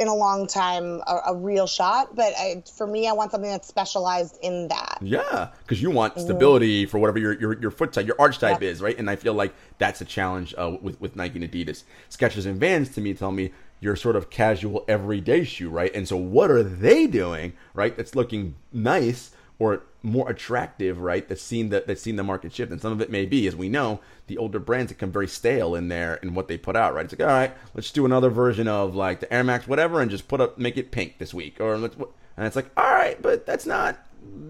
in 0.00 0.08
a 0.08 0.14
long 0.14 0.48
time 0.48 1.00
a, 1.06 1.20
a 1.28 1.36
real 1.36 1.68
shot. 1.68 2.16
But 2.16 2.32
I, 2.36 2.64
for 2.76 2.88
me, 2.88 3.06
I 3.08 3.12
want 3.12 3.30
something 3.30 3.48
that's 3.48 3.68
specialized 3.68 4.36
in 4.42 4.66
that. 4.66 4.98
Yeah, 5.00 5.50
because 5.62 5.80
you 5.80 5.92
want 5.92 6.14
mm-hmm. 6.14 6.24
stability 6.24 6.82
mm-hmm. 6.82 6.90
for 6.90 6.98
whatever 6.98 7.20
your, 7.20 7.38
your 7.38 7.60
your 7.60 7.70
foot 7.70 7.92
type, 7.92 8.04
your 8.04 8.16
arch 8.18 8.40
type 8.40 8.62
yep. 8.62 8.72
is, 8.72 8.82
right? 8.82 8.98
And 8.98 9.08
I 9.08 9.14
feel 9.14 9.34
like 9.34 9.54
that's 9.78 10.00
a 10.00 10.04
challenge 10.04 10.56
uh, 10.58 10.76
with 10.82 11.00
with 11.00 11.14
Nike 11.14 11.40
and 11.40 11.48
Adidas. 11.48 11.84
Skechers 12.10 12.46
and 12.46 12.58
Vans 12.58 12.88
to 12.90 13.00
me 13.00 13.14
tell 13.14 13.30
me 13.30 13.52
your 13.78 13.94
sort 13.94 14.16
of 14.16 14.30
casual 14.30 14.84
everyday 14.88 15.44
shoe, 15.44 15.70
right? 15.70 15.94
And 15.94 16.08
so 16.08 16.16
what 16.16 16.50
are 16.50 16.62
they 16.64 17.06
doing, 17.06 17.52
right? 17.74 17.96
That's 17.96 18.16
looking 18.16 18.56
nice 18.72 19.30
or 19.58 19.82
more 20.02 20.28
attractive, 20.28 21.00
right? 21.00 21.28
That's 21.28 21.42
seen 21.42 21.70
that 21.70 21.86
that's 21.86 22.02
seen 22.02 22.16
the 22.16 22.22
market 22.22 22.52
shift, 22.52 22.72
and 22.72 22.80
some 22.80 22.92
of 22.92 23.00
it 23.00 23.10
may 23.10 23.24
be, 23.24 23.46
as 23.46 23.56
we 23.56 23.68
know, 23.68 24.00
the 24.26 24.36
older 24.38 24.58
brands 24.58 24.92
become 24.92 25.12
very 25.12 25.28
stale 25.28 25.74
in 25.74 25.88
there 25.88 26.16
in 26.16 26.34
what 26.34 26.48
they 26.48 26.58
put 26.58 26.76
out, 26.76 26.94
right? 26.94 27.04
It's 27.04 27.18
like, 27.18 27.26
all 27.26 27.34
right, 27.34 27.54
let's 27.74 27.90
do 27.90 28.04
another 28.04 28.30
version 28.30 28.68
of 28.68 28.94
like 28.94 29.20
the 29.20 29.32
Air 29.32 29.44
Max, 29.44 29.66
whatever, 29.66 30.00
and 30.00 30.10
just 30.10 30.28
put 30.28 30.40
up, 30.40 30.58
make 30.58 30.76
it 30.76 30.90
pink 30.90 31.18
this 31.18 31.32
week, 31.32 31.60
or 31.60 31.78
let's, 31.78 31.96
and 32.36 32.46
it's 32.46 32.56
like, 32.56 32.70
all 32.76 32.92
right, 32.92 33.20
but 33.22 33.46
that's 33.46 33.64
not, 33.64 33.96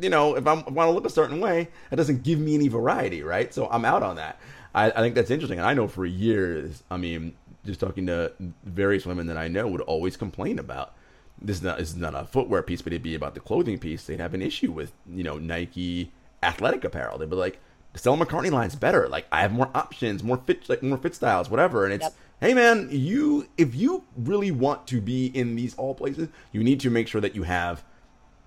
you 0.01 0.09
know, 0.09 0.37
if 0.37 0.47
I 0.47 0.55
want 0.55 0.89
to 0.89 0.91
look 0.91 1.07
a 1.07 1.11
certain 1.11 1.41
way, 1.41 1.69
that 1.91 1.97
doesn't 1.97 2.23
give 2.23 2.39
me 2.39 2.55
any 2.55 2.69
variety, 2.69 3.23
right? 3.23 3.53
So 3.53 3.69
I'm 3.71 3.85
out 3.85 4.03
on 4.03 4.17
that. 4.17 4.41
I, 4.75 4.91
I 4.91 4.97
think 4.97 5.15
that's 5.15 5.31
interesting, 5.31 5.59
and 5.59 5.69
I 5.69 5.75
know 5.75 5.87
for 5.87 6.07
years, 6.07 6.83
I 6.91 6.97
mean, 6.97 7.35
just 7.65 7.81
talking 7.81 8.07
to 8.07 8.33
various 8.65 9.07
women 9.07 9.27
that 9.29 9.37
I 9.37 9.49
know 9.49 9.69
would 9.69 9.81
always 9.83 10.17
complain 10.17 10.59
about 10.59 10.95
this 11.45 11.59
is 11.59 11.63
not 11.63 11.79
this 11.79 11.91
is 11.91 11.97
not 11.97 12.15
a 12.15 12.25
footwear 12.25 12.63
piece, 12.63 12.83
but 12.83 12.93
it'd 12.93 13.03
be 13.03 13.15
about 13.15 13.35
the 13.35 13.41
clothing 13.41 13.79
piece. 13.79 14.05
They'd 14.05 14.21
have 14.21 14.35
an 14.35 14.43
issue 14.43 14.73
with 14.73 14.93
you 15.09 15.23
know 15.23 15.39
Nike 15.39 16.13
athletic 16.43 16.85
apparel. 16.85 17.19
They'd 17.19 17.31
be 17.31 17.37
like, 17.37 17.61
the 17.93 17.99
Stella 17.99 18.17
McCartney 18.25 18.51
line's 18.51 18.75
better. 18.75 19.09
Like 19.09 19.27
I 19.33 19.41
have 19.43 19.53
more 19.53 19.71
options, 19.75 20.23
more 20.23 20.37
fit, 20.37 20.69
like 20.69 20.83
more 20.83 20.99
fit 20.99 21.15
styles, 21.15 21.49
whatever. 21.49 21.85
And 21.85 21.95
it's 21.95 22.03
yep. 22.03 22.15
hey 22.41 22.55
man, 22.55 22.89
you 22.91 23.49
if 23.57 23.75
you 23.75 24.05
really 24.17 24.51
want 24.51 24.87
to 24.89 25.01
be 25.01 25.27
in 25.27 25.55
these 25.55 25.75
all 25.77 25.95
places, 25.95 26.29
you 26.53 26.63
need 26.63 26.81
to 26.81 26.91
make 26.91 27.09
sure 27.09 27.21
that 27.21 27.35
you 27.35 27.45
have 27.45 27.85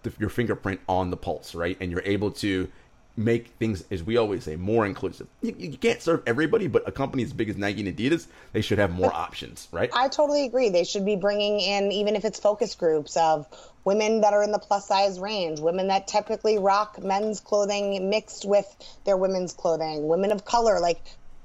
the, 0.04 0.14
your 0.20 0.30
fingerprint 0.30 0.82
on 0.88 1.10
the 1.10 1.18
pulse, 1.18 1.56
right? 1.56 1.78
And 1.80 1.92
you're 1.92 2.04
able 2.06 2.32
to 2.32 2.70
make 3.18 3.48
things, 3.60 3.84
as 3.90 4.04
we 4.04 4.16
always 4.16 4.44
say, 4.44 4.56
more 4.56 4.86
inclusive. 4.86 5.28
You, 5.42 5.56
you, 5.58 5.78
can't 5.78 6.02
serve 6.02 6.22
everybody, 6.28 6.68
but 6.68 6.88
a 6.88 6.92
company 6.92 7.24
as 7.24 7.34
big 7.34 7.50
as 7.50 7.58
Nike 7.58 7.86
and 7.86 7.98
Adidas, 7.98 8.28
they 8.54 8.62
should 8.62 8.78
have 8.78 8.92
more 8.92 9.12
options, 9.12 9.68
right? 9.72 9.90
I 9.94 10.08
totally 10.08 10.46
agree. 10.46 10.70
They 10.70 10.84
should 10.84 11.04
be 11.04 11.16
bringing 11.16 11.60
in, 11.60 11.92
even 11.92 12.16
if 12.16 12.24
it's 12.26 12.40
focus 12.40 12.76
groups 12.76 13.18
of 13.18 13.48
women 13.84 14.22
that 14.22 14.34
are 14.34 14.44
in 14.44 14.52
the 14.52 14.60
plus 14.60 14.88
size 14.88 15.20
range, 15.20 15.60
women 15.60 15.88
that 15.88 16.08
typically 16.08 16.60
rock 16.60 17.02
men's 17.04 17.40
clothing 17.40 18.10
mixed 18.10 18.46
with 18.46 18.68
their 19.06 19.18
women's 19.18 19.54
clothing, 19.54 20.08
women 20.08 20.32
of 20.32 20.46
color, 20.46 20.80
like 20.80 21.00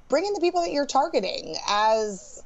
bring 0.09 0.27
in 0.27 0.35
the 0.35 0.41
people 0.41 0.61
that 0.61 0.73
you're 0.73 0.87
targeting 0.87 1.57
as 1.69 2.43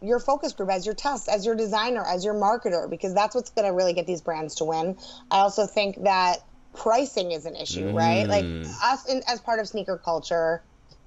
your 0.00 0.18
focus 0.18 0.52
group, 0.52 0.70
as 0.70 0.86
your 0.86 0.94
test, 0.94 1.28
as 1.28 1.44
your 1.44 1.54
designer, 1.54 2.04
as 2.04 2.24
your 2.24 2.34
marketer, 2.34 2.88
because 2.88 3.14
that's 3.14 3.34
what's 3.34 3.50
going 3.50 3.66
to 3.66 3.72
really 3.72 3.92
get 3.92 4.06
these 4.06 4.20
brands 4.20 4.56
to 4.56 4.64
win. 4.64 4.96
I 5.30 5.40
also 5.40 5.66
think 5.66 6.02
that 6.04 6.38
pricing 6.74 7.32
is 7.32 7.46
an 7.46 7.56
issue, 7.56 7.90
mm. 7.90 7.94
right? 7.94 8.26
Like 8.26 8.44
mm. 8.44 8.66
us 8.82 9.06
in, 9.06 9.22
as 9.28 9.40
part 9.40 9.60
of 9.60 9.68
sneaker 9.68 9.98
culture, 9.98 10.62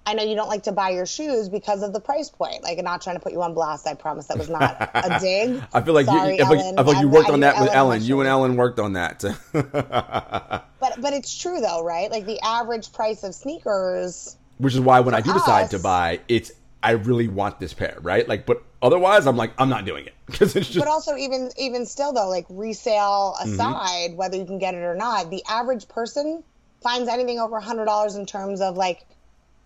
I 0.07 0.13
know 0.13 0.24
you 0.24 0.36
don't 0.36 0.47
like 0.47 0.63
to 0.63 0.72
buy 0.72 0.91
your 0.91 1.07
shoes 1.07 1.49
because 1.49 1.82
of 1.82 1.91
the 1.91 1.99
price 1.99 2.30
point. 2.30 2.61
Like, 2.61 2.78
I'm 2.78 2.86
not 2.86 3.01
trying 3.01 3.16
to 3.16 3.20
put 3.20 3.32
you 3.32 3.41
on 3.41 3.55
blast. 3.55 3.88
I 3.88 3.95
promise 3.95 4.28
that 4.28 4.38
was 4.38 4.49
not 4.49 4.78
a 4.93 5.18
dig. 5.22 5.63
I 5.74 5.82
feel 5.82 5.95
like 5.95 6.05
Sorry, 6.05 6.38
you, 6.38 6.43
I 6.43 6.47
feel, 6.47 6.59
Ellen. 6.59 6.80
I 6.80 6.84
feel 6.84 6.93
like 6.93 7.01
you 7.01 7.09
worked 7.09 7.30
I, 7.30 7.34
on 7.34 7.39
that 7.39 7.59
with 7.59 7.72
Ellen. 7.72 8.03
You 8.03 8.20
and 8.20 8.30
Ellen 8.30 8.55
worked 8.55 8.80
on 8.80 8.93
that. 8.93 9.24
but 9.51 11.01
but 11.01 11.13
it's 11.13 11.36
true 11.36 11.59
though, 11.59 11.84
right? 11.84 12.11
Like 12.11 12.26
the 12.26 12.39
average 12.41 12.93
price 12.93 13.24
of 13.24 13.34
sneakers. 13.34 14.38
Which 14.59 14.76
is 14.76 14.80
why 14.80 14.99
when 14.99 15.16
I 15.16 15.22
do 15.22 15.32
us, 15.32 15.41
decide 15.41 15.72
to 15.72 15.80
buy, 15.80 16.20
it's 16.28 16.51
I 16.84 16.91
really 16.91 17.28
want 17.28 17.59
this 17.59 17.74
pair, 17.74 17.97
right? 18.01 18.28
Like, 18.30 18.45
but 18.45 18.63
otherwise, 18.82 19.28
I'm 19.28 19.38
like, 19.38 19.53
I'm 19.57 19.69
not 19.69 19.86
doing 19.86 20.05
it 20.05 20.13
because 20.26 20.55
it's 20.55 20.67
just. 20.67 20.80
But 20.80 20.88
also, 20.88 21.15
even 21.15 21.51
even 21.57 21.86
still 21.86 22.13
though, 22.13 22.30
like 22.30 22.45
resale 22.49 23.36
mm-hmm. 23.39 23.53
aside, 23.53 24.09
mm-hmm. 24.09 24.17
whether 24.17 24.38
you 24.38 24.45
can 24.45 24.59
get 24.59 24.73
it 24.73 24.80
or 24.80 24.95
not, 24.95 25.30
the 25.30 25.43
average 25.47 25.88
person 25.88 26.43
finds 26.82 27.09
anything 27.09 27.39
over 27.39 27.57
a 27.57 27.61
hundred 27.61 27.86
dollars 27.86 28.15
in 28.15 28.26
terms 28.26 28.61
of 28.61 28.78
like 28.78 29.05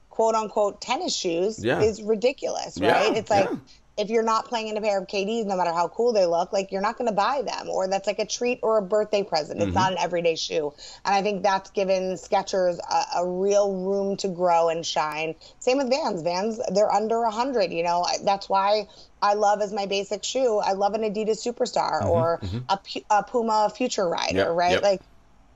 quote 0.10 0.36
unquote 0.36 0.82
tennis 0.82 1.16
shoes 1.16 1.64
yeah. 1.64 1.82
is 1.82 2.02
ridiculous, 2.02 2.80
right? 2.80 3.12
Yeah, 3.12 3.14
it's 3.14 3.30
like 3.30 3.50
yeah 3.50 3.58
if 4.00 4.10
you're 4.10 4.24
not 4.24 4.46
playing 4.46 4.70
in 4.70 4.78
a 4.78 4.82
pair 4.82 4.98
of 4.98 5.08
KDs, 5.08 5.46
no 5.46 5.58
matter 5.58 5.74
how 5.74 5.90
cool 5.90 6.14
they 6.14 6.26
look, 6.26 6.54
like 6.54 6.72
you're 6.72 6.82
not 6.82 6.98
going 6.98 7.10
to 7.10 7.16
buy 7.16 7.42
them, 7.46 7.70
or 7.70 7.88
that's 7.88 8.08
like 8.08 8.20
a 8.20 8.26
treat 8.26 8.60
or 8.64 8.78
a 8.78 8.82
birthday 8.82 9.24
present. 9.24 9.60
It's 9.60 9.68
mm-hmm. 9.68 9.76
not 9.76 9.92
an 9.92 9.98
everyday 10.00 10.36
shoe, 10.36 10.74
and 11.04 11.14
I 11.14 11.22
think 11.22 11.44
that's 11.44 11.70
given 11.72 12.14
Skechers 12.14 12.80
a, 12.80 13.20
a, 13.20 13.28
real 13.28 13.74
room 13.74 14.16
to 14.18 14.30
grow 14.30 14.70
and 14.70 14.86
shine. 14.86 15.36
Same 15.60 15.78
with 15.78 15.90
Vans. 15.90 16.22
Vans, 16.22 16.62
they're 16.74 16.92
under 16.92 17.24
a 17.24 17.32
hundred. 17.32 17.74
You 17.74 17.84
know, 17.84 18.06
that's 18.24 18.48
why 18.48 18.88
I 19.22 19.34
love 19.34 19.62
as 19.62 19.74
my 19.74 19.86
basic 19.86 20.24
shoe. 20.24 20.60
I 20.60 20.74
love 20.74 20.94
an 20.94 21.02
Adidas 21.02 21.46
Superstar 21.46 22.02
mm-hmm. 22.02 22.10
or 22.10 22.40
mm-hmm. 22.42 22.60
A, 22.70 23.18
a, 23.18 23.24
Puma 23.24 23.70
Future 23.76 24.08
Rider, 24.08 24.38
yep, 24.38 24.48
right? 24.52 24.72
Yep. 24.72 24.84
Like 24.84 25.02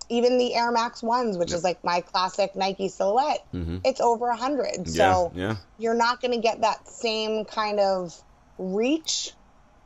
even 0.09 0.37
the 0.37 0.53
Air 0.53 0.71
Max 0.71 1.01
ones, 1.01 1.37
which 1.37 1.51
yep. 1.51 1.59
is 1.59 1.63
like 1.63 1.83
my 1.83 2.01
classic 2.01 2.57
Nike 2.57 2.89
silhouette, 2.89 3.45
mm-hmm. 3.53 3.77
it's 3.85 4.01
over 4.01 4.27
a 4.27 4.35
hundred. 4.35 4.89
So 4.89 5.31
yeah, 5.33 5.47
yeah. 5.47 5.55
you're 5.77 5.93
not 5.93 6.21
going 6.21 6.33
to 6.33 6.39
get 6.39 6.61
that 6.61 6.87
same 6.89 7.45
kind 7.45 7.79
of 7.79 8.21
reach 8.57 9.33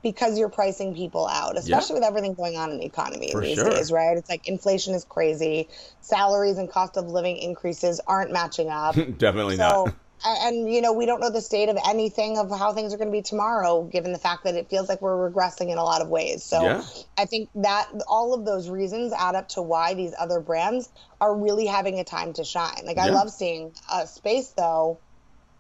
because 0.04 0.38
you're 0.38 0.50
pricing 0.50 0.96
people 0.96 1.28
out, 1.28 1.58
especially 1.58 1.96
yeah. 1.96 2.00
with 2.00 2.08
everything 2.08 2.34
going 2.34 2.56
on 2.56 2.72
in 2.72 2.80
the 2.80 2.86
economy 2.86 3.32
For 3.32 3.42
these 3.42 3.56
sure. 3.56 3.70
days, 3.70 3.92
right? 3.92 4.18
It's 4.18 4.30
like 4.30 4.48
inflation 4.48 4.94
is 4.94 5.04
crazy, 5.04 5.70
salaries 6.02 6.58
and 6.58 6.70
cost 6.70 6.98
of 6.98 7.08
living 7.08 7.38
increases 7.38 8.00
aren't 8.08 8.32
matching 8.32 8.70
up. 8.70 8.96
Definitely 9.18 9.58
so, 9.58 9.86
not. 9.86 9.94
And 10.26 10.68
you 10.74 10.82
know, 10.82 10.94
we 10.94 11.06
don't 11.06 11.22
know 11.22 11.30
the 11.30 11.44
state 11.44 11.70
of 11.70 11.78
anything 11.88 12.40
of 12.40 12.50
how 12.50 12.74
things 12.74 12.92
are 12.92 12.98
going 12.98 13.10
to 13.10 13.12
be 13.12 13.22
tomorrow, 13.22 13.84
given 13.84 14.14
the 14.14 14.18
fact 14.18 14.46
that 14.46 14.56
it 14.56 14.68
feels 14.68 14.90
like 14.90 15.00
we're 15.00 15.30
regressing 15.30 15.70
in 15.70 15.78
a 15.78 15.84
lot 15.84 16.02
of 16.02 16.10
ways. 16.10 16.44
So, 16.44 16.64
yeah. 16.64 16.84
I 17.20 17.26
think 17.26 17.50
that 17.54 17.88
all 18.08 18.34
of 18.34 18.44
those 18.44 18.68
reasons 18.68 19.14
add 19.14 19.36
up 19.36 19.50
to 19.50 19.62
why 19.62 19.94
these 19.94 20.16
other 20.18 20.40
brands 20.40 20.90
are 21.22 21.38
really 21.38 21.68
having 21.68 22.00
a 22.00 22.04
time 22.04 22.34
to 22.34 22.44
shine. 22.44 22.82
Like, 22.84 22.98
yeah. 22.98 23.06
I 23.06 23.10
love 23.10 23.30
seeing 23.30 23.74
a 23.94 24.08
space 24.08 24.48
though 24.58 24.98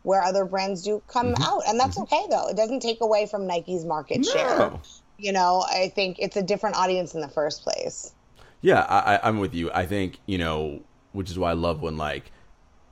where 0.07 0.23
other 0.23 0.45
brands 0.45 0.83
do 0.83 1.03
come 1.07 1.33
mm-hmm. 1.33 1.43
out. 1.43 1.63
And 1.67 1.77
that's 1.77 1.97
mm-hmm. 1.97 2.13
okay 2.13 2.25
though. 2.29 2.47
It 2.47 2.55
doesn't 2.55 2.79
take 2.79 3.01
away 3.01 3.27
from 3.27 3.45
Nike's 3.45 3.83
market 3.83 4.19
no. 4.19 4.31
share. 4.31 4.71
You 5.17 5.33
know, 5.33 5.65
I 5.67 5.89
think 5.89 6.17
it's 6.19 6.37
a 6.37 6.41
different 6.41 6.77
audience 6.77 7.13
in 7.13 7.19
the 7.19 7.27
first 7.27 7.61
place. 7.61 8.13
Yeah, 8.61 8.85
I, 8.87 9.19
I'm 9.21 9.39
with 9.39 9.53
you. 9.53 9.69
I 9.73 9.85
think, 9.85 10.19
you 10.25 10.37
know, 10.37 10.79
which 11.11 11.29
is 11.29 11.37
why 11.37 11.49
I 11.49 11.53
love 11.53 11.81
when 11.81 11.97
like 11.97 12.31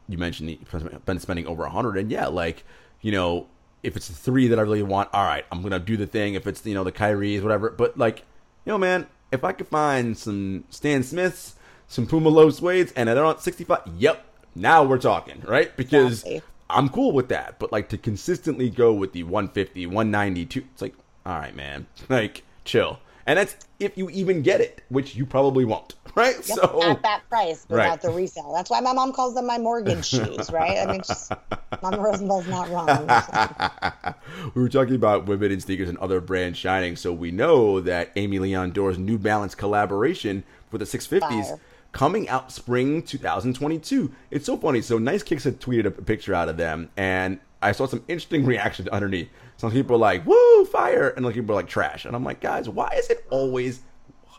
you 0.09 0.18
mentioned 0.18 0.49
you've 0.49 1.05
been 1.05 1.20
spending 1.20 1.47
over 1.47 1.63
a 1.63 1.70
hundred 1.70 1.97
and 1.97 2.11
yeah, 2.11 2.28
like, 2.28 2.66
you 2.99 3.13
know, 3.13 3.47
if 3.82 3.95
it's 3.95 4.09
the 4.09 4.13
three 4.13 4.49
that 4.49 4.59
I 4.59 4.63
really 4.63 4.84
want, 4.84 5.09
all 5.13 5.24
right, 5.24 5.45
I'm 5.53 5.61
gonna 5.61 5.80
do 5.80 5.95
the 5.95 6.07
thing. 6.07 6.34
If 6.34 6.45
it's 6.47 6.66
you 6.66 6.74
know 6.74 6.84
the 6.84 6.91
Kyrie's, 6.91 7.41
whatever. 7.41 7.70
But 7.70 7.97
like, 7.97 8.20
you 8.66 8.74
know, 8.74 8.78
man, 8.78 9.07
if 9.32 9.45
I 9.45 9.53
could 9.53 9.70
find 9.70 10.18
some 10.18 10.66
Stan 10.70 11.01
Smiths, 11.03 11.55
some 11.88 12.07
Puma 12.07 12.28
low 12.28 12.49
suedes, 12.49 12.91
and 12.97 13.07
they're 13.07 13.24
on 13.24 13.39
65, 13.39 13.84
yep, 13.97 14.26
now 14.53 14.84
we're 14.84 14.97
talking, 14.97 15.41
right? 15.47 15.76
Because 15.78 16.24
exactly. 16.24 16.41
I'm 16.70 16.89
cool 16.89 17.11
with 17.11 17.30
that. 17.30 17.59
But 17.59 17.72
like 17.72 17.89
to 17.89 17.97
consistently 17.97 18.70
go 18.70 18.93
with 18.93 19.13
the 19.13 19.24
150, 19.24 19.86
190, 19.86 20.63
it's 20.74 20.82
like, 20.82 20.93
all 21.26 21.38
right, 21.38 21.55
man, 21.55 21.88
like 22.09 22.43
chill. 22.63 22.99
And 23.28 23.39
that's 23.39 23.55
if 23.80 23.97
you 23.97 24.09
even 24.11 24.43
get 24.43 24.61
it, 24.61 24.84
which 24.89 25.16
you 25.16 25.26
probably 25.26 25.66
won't, 25.66 25.95
right? 26.16 26.36
Yep, 26.36 26.57
so 26.57 26.84
at 26.84 27.01
that 27.01 27.28
price 27.28 27.66
without 27.68 27.89
right. 27.89 28.01
the 28.01 28.11
resale. 28.11 28.53
That's 28.53 28.70
why 28.70 28.80
my 28.82 28.93
mom 28.93 29.13
calls 29.13 29.34
them 29.34 29.47
my 29.47 29.57
mortgage 29.57 30.05
shoes, 30.05 30.51
right? 30.51 30.78
I 30.78 30.91
mean, 30.91 31.01
just, 31.01 31.32
Mama 31.82 31.99
Rosenthal's 31.99 32.47
not 32.47 32.70
wrong. 32.70 34.13
we 34.53 34.61
were 34.61 34.70
talking 34.70 34.93
about 34.93 35.26
women 35.26 35.51
in 35.51 35.59
sneakers 35.59 35.89
and 35.89 35.97
other 35.97 36.22
brands 36.22 36.59
shining, 36.59 36.95
so 36.95 37.11
we 37.11 37.32
know 37.32 37.80
that 37.80 38.13
Aimé 38.16 38.39
Leon 38.39 38.72
Dore's 38.72 38.99
New 38.99 39.18
Balance 39.18 39.55
collaboration 39.55 40.43
for 40.70 40.78
the 40.78 40.86
650s. 40.86 41.20
Fire 41.20 41.59
coming 41.96 42.28
out 42.28 42.52
spring 42.52 43.02
2022. 43.02 44.12
It's 44.30 44.46
so 44.46 44.58
funny. 44.58 44.82
So 44.82 44.98
Nice 44.98 45.24
Kicks 45.24 45.46
had 45.46 45.62
tweeted 45.62 45.86
a 45.86 45.91
picture 45.91 46.36
out 46.36 46.50
of 46.50 46.58
them, 46.58 46.89
and 46.98 47.39
I 47.62 47.72
saw 47.72 47.88
some 47.88 48.04
interesting 48.10 48.46
reactions 48.54 48.89
underneath. 48.89 49.30
Some 49.56 49.72
people 49.72 49.96
are 49.96 50.00
like, 50.00 50.26
"Woo, 50.26 50.66
fire!" 50.66 51.10
and 51.10 51.26
some 51.26 51.32
people 51.32 51.56
are 51.56 51.60
like, 51.60 51.70
"Trash." 51.70 52.04
And 52.04 52.14
I'm 52.14 52.26
like, 52.26 52.41
guys, 52.41 52.68
why 52.68 52.89
is 52.98 53.10
it 53.10 53.26
always 53.30 53.80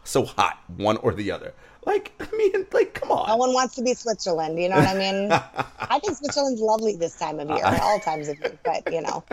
so 0.04 0.26
hot, 0.26 0.58
one 0.76 0.98
or 0.98 1.14
the 1.14 1.30
other? 1.30 1.54
Like, 1.86 2.12
I 2.20 2.36
mean, 2.36 2.66
like, 2.72 2.92
come 2.92 3.10
on. 3.10 3.26
No 3.26 3.36
one 3.36 3.54
wants 3.54 3.74
to 3.76 3.82
be 3.82 3.94
Switzerland. 3.94 4.60
You 4.60 4.68
know 4.68 4.76
what 4.76 4.88
I 4.88 4.98
mean? 4.98 5.32
I 5.80 5.98
think 5.98 6.18
Switzerland's 6.18 6.60
lovely 6.60 6.94
this 6.96 7.16
time 7.16 7.40
of 7.40 7.48
year, 7.48 7.64
all 7.64 7.98
times 8.00 8.28
of 8.28 8.38
year. 8.38 8.58
But 8.64 8.92
you 8.92 9.00
know. 9.00 9.24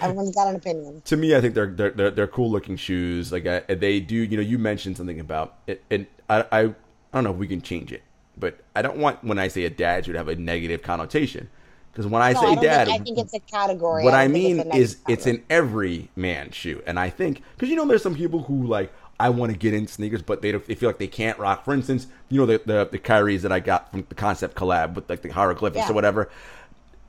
Everyone's 0.00 0.34
got 0.34 0.48
an 0.48 0.56
opinion. 0.56 1.02
To 1.06 1.16
me, 1.16 1.36
I 1.36 1.40
think 1.40 1.54
they're 1.54 1.70
they're 1.70 1.90
they're, 1.90 2.10
they're 2.10 2.26
cool 2.26 2.50
looking 2.50 2.76
shoes. 2.76 3.30
Like 3.30 3.46
I, 3.46 3.60
they 3.60 4.00
do, 4.00 4.16
you 4.16 4.36
know. 4.36 4.42
You 4.42 4.58
mentioned 4.58 4.96
something 4.96 5.20
about 5.20 5.58
it, 5.66 5.84
and 5.90 6.06
I, 6.30 6.44
I 6.52 6.60
I 6.62 6.74
don't 7.12 7.24
know 7.24 7.32
if 7.32 7.36
we 7.36 7.48
can 7.48 7.60
change 7.60 7.92
it, 7.92 8.02
but 8.38 8.58
I 8.74 8.82
don't 8.82 8.98
want 8.98 9.22
when 9.24 9.38
I 9.38 9.48
say 9.48 9.64
a 9.64 9.70
dad 9.70 10.06
should 10.06 10.14
have 10.14 10.28
a 10.28 10.36
negative 10.36 10.82
connotation. 10.82 11.48
Because 11.92 12.06
when 12.06 12.22
I 12.22 12.32
no, 12.32 12.40
say 12.40 12.46
I 12.46 12.54
dad, 12.54 12.86
think, 12.86 13.00
I 13.00 13.04
think 13.04 13.18
it's 13.18 13.34
a 13.34 13.40
category. 13.40 14.04
What 14.04 14.14
I, 14.14 14.24
I 14.24 14.28
mean 14.28 14.60
it's 14.60 14.76
is 14.76 14.96
it's 15.08 15.26
an 15.26 15.42
every 15.50 16.08
man 16.14 16.52
shoe, 16.52 16.82
and 16.86 16.98
I 16.98 17.10
think 17.10 17.42
because 17.56 17.68
you 17.68 17.76
know 17.76 17.84
there's 17.86 18.02
some 18.02 18.14
people 18.14 18.44
who 18.44 18.66
like 18.66 18.92
I 19.18 19.28
want 19.30 19.52
to 19.52 19.58
get 19.58 19.74
in 19.74 19.86
sneakers, 19.86 20.22
but 20.22 20.40
they, 20.40 20.52
they 20.52 20.74
feel 20.74 20.88
like 20.88 20.98
they 20.98 21.08
can't 21.08 21.38
rock. 21.38 21.64
For 21.64 21.74
instance, 21.74 22.06
you 22.28 22.38
know 22.40 22.46
the 22.46 22.62
the, 22.64 22.88
the 22.92 22.98
Kyrie's 22.98 23.42
that 23.42 23.52
I 23.52 23.58
got 23.58 23.90
from 23.90 24.06
the 24.08 24.14
concept 24.14 24.56
collab 24.56 24.94
with 24.94 25.10
like 25.10 25.22
the 25.22 25.30
hieroglyphics 25.30 25.86
yeah. 25.86 25.90
or 25.90 25.94
whatever. 25.94 26.30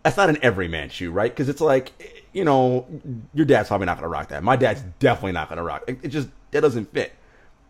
That's 0.03 0.17
not 0.17 0.29
an 0.29 0.39
every 0.41 0.67
man 0.67 0.89
shoe, 0.89 1.11
right? 1.11 1.31
Because 1.31 1.47
it's 1.47 1.61
like 1.61 1.91
you 2.33 2.43
know, 2.43 2.87
your 3.33 3.45
dad's 3.45 3.67
probably 3.67 3.85
not 3.85 3.97
going 3.97 4.03
to 4.03 4.09
rock 4.09 4.29
that. 4.29 4.43
My 4.43 4.55
dad's 4.55 4.81
definitely 4.99 5.33
not 5.33 5.47
going 5.49 5.57
to 5.57 5.63
rock. 5.63 5.83
It, 5.87 5.99
it 6.01 6.07
just 6.07 6.29
it 6.51 6.61
doesn't 6.61 6.91
fit. 6.91 7.13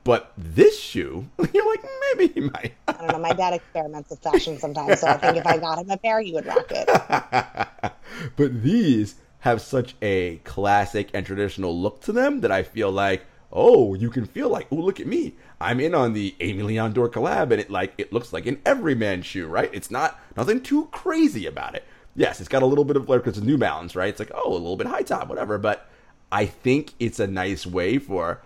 But 0.03 0.33
this 0.37 0.79
shoe, 0.79 1.27
you're 1.53 1.69
like 1.69 1.85
maybe 2.15 2.33
he 2.33 2.39
might. 2.41 2.73
I 2.87 2.93
don't 2.93 3.11
know. 3.11 3.19
My 3.19 3.33
dad 3.33 3.53
experiments 3.53 4.09
with 4.09 4.19
fashion 4.19 4.57
sometimes, 4.57 4.99
so 4.99 5.07
I 5.07 5.17
think 5.17 5.37
if 5.37 5.45
I 5.45 5.57
got 5.57 5.79
him 5.79 5.89
a 5.89 5.97
pair, 5.97 6.21
he 6.21 6.33
would 6.33 6.45
rock 6.45 6.71
it. 6.71 6.87
but 8.35 8.63
these 8.63 9.15
have 9.41 9.61
such 9.61 9.95
a 10.01 10.37
classic 10.43 11.09
and 11.13 11.25
traditional 11.25 11.79
look 11.79 12.01
to 12.01 12.11
them 12.11 12.41
that 12.41 12.51
I 12.51 12.63
feel 12.63 12.91
like, 12.91 13.25
oh, 13.51 13.93
you 13.93 14.09
can 14.09 14.25
feel 14.25 14.49
like, 14.49 14.67
oh, 14.71 14.75
look 14.75 14.99
at 14.99 15.07
me. 15.07 15.35
I'm 15.59 15.79
in 15.79 15.93
on 15.93 16.13
the 16.13 16.35
Aimé 16.39 16.63
Leon 16.63 16.93
Dore 16.93 17.09
collab, 17.09 17.51
and 17.51 17.61
it 17.61 17.69
like 17.69 17.93
it 17.97 18.11
looks 18.11 18.33
like 18.33 18.47
an 18.47 18.59
everyman 18.65 19.21
shoe, 19.21 19.47
right? 19.47 19.69
It's 19.71 19.91
not 19.91 20.19
nothing 20.35 20.61
too 20.61 20.87
crazy 20.91 21.45
about 21.45 21.75
it. 21.75 21.85
Yes, 22.15 22.39
it's 22.39 22.49
got 22.49 22.63
a 22.63 22.65
little 22.65 22.83
bit 22.85 22.97
of 22.97 23.05
flair 23.05 23.19
because 23.19 23.37
it's 23.37 23.45
New 23.45 23.57
Balance, 23.57 23.95
right? 23.95 24.09
It's 24.09 24.19
like 24.19 24.31
oh, 24.33 24.51
a 24.51 24.53
little 24.53 24.77
bit 24.77 24.87
high 24.87 25.03
top, 25.03 25.27
whatever. 25.27 25.59
But 25.59 25.87
I 26.31 26.45
think 26.47 26.93
it's 26.99 27.19
a 27.19 27.27
nice 27.27 27.67
way 27.67 27.99
for 27.99 28.41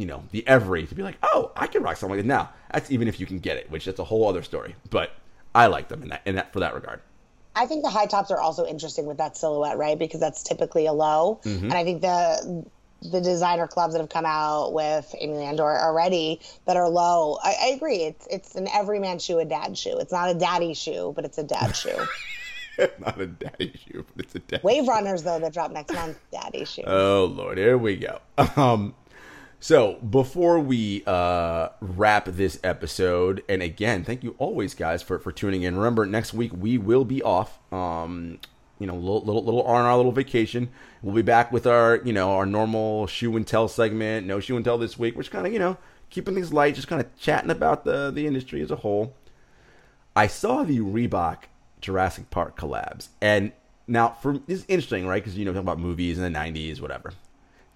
you 0.00 0.06
know 0.06 0.22
the 0.30 0.46
Every 0.48 0.86
to 0.86 0.94
be 0.94 1.02
like, 1.02 1.18
oh, 1.22 1.52
I 1.56 1.66
can 1.66 1.82
rock 1.82 1.96
something 1.96 2.16
like 2.18 2.24
that 2.26 2.28
now. 2.28 2.50
That's 2.72 2.90
even 2.90 3.06
if 3.08 3.20
you 3.20 3.26
can 3.26 3.38
get 3.38 3.56
it, 3.56 3.70
which 3.70 3.84
that's 3.84 3.98
a 4.00 4.04
whole 4.04 4.28
other 4.28 4.42
story. 4.42 4.74
But 4.90 5.12
I 5.54 5.66
like 5.66 5.88
them 5.88 6.02
in 6.02 6.08
that 6.08 6.22
in 6.24 6.34
that 6.36 6.52
for 6.52 6.60
that 6.60 6.74
regard. 6.74 7.00
I 7.56 7.66
think 7.66 7.82
the 7.82 7.90
high 7.90 8.06
tops 8.06 8.30
are 8.30 8.38
also 8.40 8.64
interesting 8.64 9.06
with 9.06 9.18
that 9.18 9.36
silhouette, 9.36 9.76
right? 9.76 9.98
Because 9.98 10.20
that's 10.20 10.42
typically 10.42 10.86
a 10.86 10.92
low, 10.92 11.40
Mm-hmm. 11.44 11.64
and 11.66 11.74
I 11.74 11.84
think 11.84 12.00
the 12.00 12.64
the 13.02 13.20
designer 13.20 13.66
clubs 13.66 13.94
that 13.94 14.00
have 14.00 14.10
come 14.10 14.26
out 14.26 14.72
with 14.74 15.14
Amy 15.18 15.34
Landor 15.38 15.64
already 15.80 16.38
that 16.66 16.76
are 16.76 16.88
low. 16.88 17.38
I, 17.42 17.54
I 17.62 17.66
agree. 17.68 17.96
It's 18.02 18.26
it's 18.30 18.54
an 18.54 18.68
everyman 18.68 19.18
shoe, 19.18 19.38
a 19.38 19.44
dad 19.44 19.76
shoe. 19.76 19.98
It's 19.98 20.12
not 20.12 20.30
a 20.30 20.34
daddy 20.34 20.74
shoe, 20.74 21.12
but 21.16 21.24
it's 21.24 21.38
a 21.38 21.44
dad 21.44 21.74
shoe. 21.76 21.96
not 22.98 23.20
a 23.20 23.26
daddy 23.26 23.78
shoe, 23.84 24.06
but 24.16 24.24
it's 24.24 24.34
a 24.34 24.38
daddy. 24.38 24.62
Wave 24.62 24.86
runners 24.88 25.22
though 25.22 25.38
that 25.40 25.52
drop 25.52 25.70
next 25.70 25.92
month, 25.92 26.18
daddy 26.32 26.64
shoe. 26.66 26.82
Oh 26.86 27.24
lord, 27.24 27.58
here 27.58 27.76
we 27.76 27.96
go. 27.96 28.20
Um, 28.56 28.94
so 29.60 29.94
before 29.96 30.58
we 30.58 31.02
uh, 31.06 31.68
wrap 31.80 32.24
this 32.24 32.58
episode, 32.64 33.44
and 33.46 33.62
again, 33.62 34.04
thank 34.04 34.24
you 34.24 34.34
always, 34.38 34.74
guys, 34.74 35.02
for 35.02 35.18
for 35.18 35.32
tuning 35.32 35.62
in. 35.62 35.76
Remember, 35.76 36.06
next 36.06 36.32
week 36.32 36.50
we 36.56 36.78
will 36.78 37.04
be 37.04 37.22
off. 37.22 37.58
Um, 37.70 38.38
you 38.78 38.86
know, 38.86 38.94
little 38.94 39.20
little 39.20 39.44
little 39.44 39.62
on 39.62 39.84
our 39.84 39.96
little 39.96 40.12
vacation. 40.12 40.70
We'll 41.02 41.14
be 41.14 41.22
back 41.22 41.52
with 41.52 41.66
our 41.66 42.00
you 42.04 42.14
know 42.14 42.32
our 42.32 42.46
normal 42.46 43.06
shoe 43.06 43.36
and 43.36 43.46
tell 43.46 43.68
segment. 43.68 44.26
No 44.26 44.40
shoe 44.40 44.56
and 44.56 44.64
tell 44.64 44.78
this 44.78 44.98
week, 44.98 45.14
which 45.14 45.30
kind 45.30 45.46
of 45.46 45.52
you 45.52 45.58
know 45.58 45.76
keeping 46.08 46.34
things 46.34 46.52
light, 46.54 46.74
just 46.74 46.88
kind 46.88 47.02
of 47.02 47.18
chatting 47.18 47.50
about 47.50 47.84
the 47.84 48.10
the 48.10 48.26
industry 48.26 48.62
as 48.62 48.70
a 48.70 48.76
whole. 48.76 49.14
I 50.16 50.26
saw 50.26 50.64
the 50.64 50.80
Reebok 50.80 51.44
Jurassic 51.82 52.30
Park 52.30 52.58
collabs, 52.58 53.08
and 53.20 53.52
now 53.86 54.16
for 54.22 54.38
this 54.38 54.60
is 54.60 54.64
interesting, 54.68 55.06
right? 55.06 55.22
Because 55.22 55.36
you 55.36 55.44
know, 55.44 55.52
talking 55.52 55.66
about 55.66 55.78
movies 55.78 56.18
in 56.18 56.32
the 56.32 56.38
'90s, 56.38 56.80
whatever. 56.80 57.12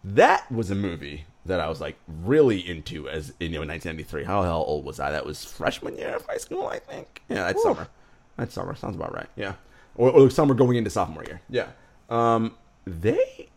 That 0.05 0.51
was 0.53 0.71
a 0.71 0.75
movie 0.75 1.25
that 1.47 1.61
I 1.61 1.69
was 1.69 1.81
like 1.81 1.97
really 2.07 2.59
into 2.59 3.09
as 3.09 3.33
you 3.41 3.49
know 3.49 3.63
in 3.63 3.69
1993. 3.69 4.25
How 4.25 4.43
the 4.43 4.49
hell 4.49 4.65
old 4.67 4.85
was 4.85 5.01
I? 5.01 5.11
That 5.11 5.27
was 5.27 5.45
freshman 5.45 5.97
year 5.97 6.17
of 6.17 6.27
high 6.27 6.39
school, 6.39 6.67
I 6.67 6.79
think. 6.79 7.23
Yeah, 7.29 7.45
that's 7.47 7.63
summer. 7.63 7.89
That's 8.37 8.55
summer. 8.55 8.75
Sounds 8.75 8.97
about 8.97 9.15
right. 9.15 9.29
Yeah, 9.37 9.55
or, 9.97 10.11
or 10.11 10.31
summer 10.31 10.55
going 10.55 10.77
into 10.77 10.91
sophomore 10.91 11.25
year. 11.25 11.41
Yeah. 11.49 11.69
Um, 12.11 12.55
they 12.85 13.49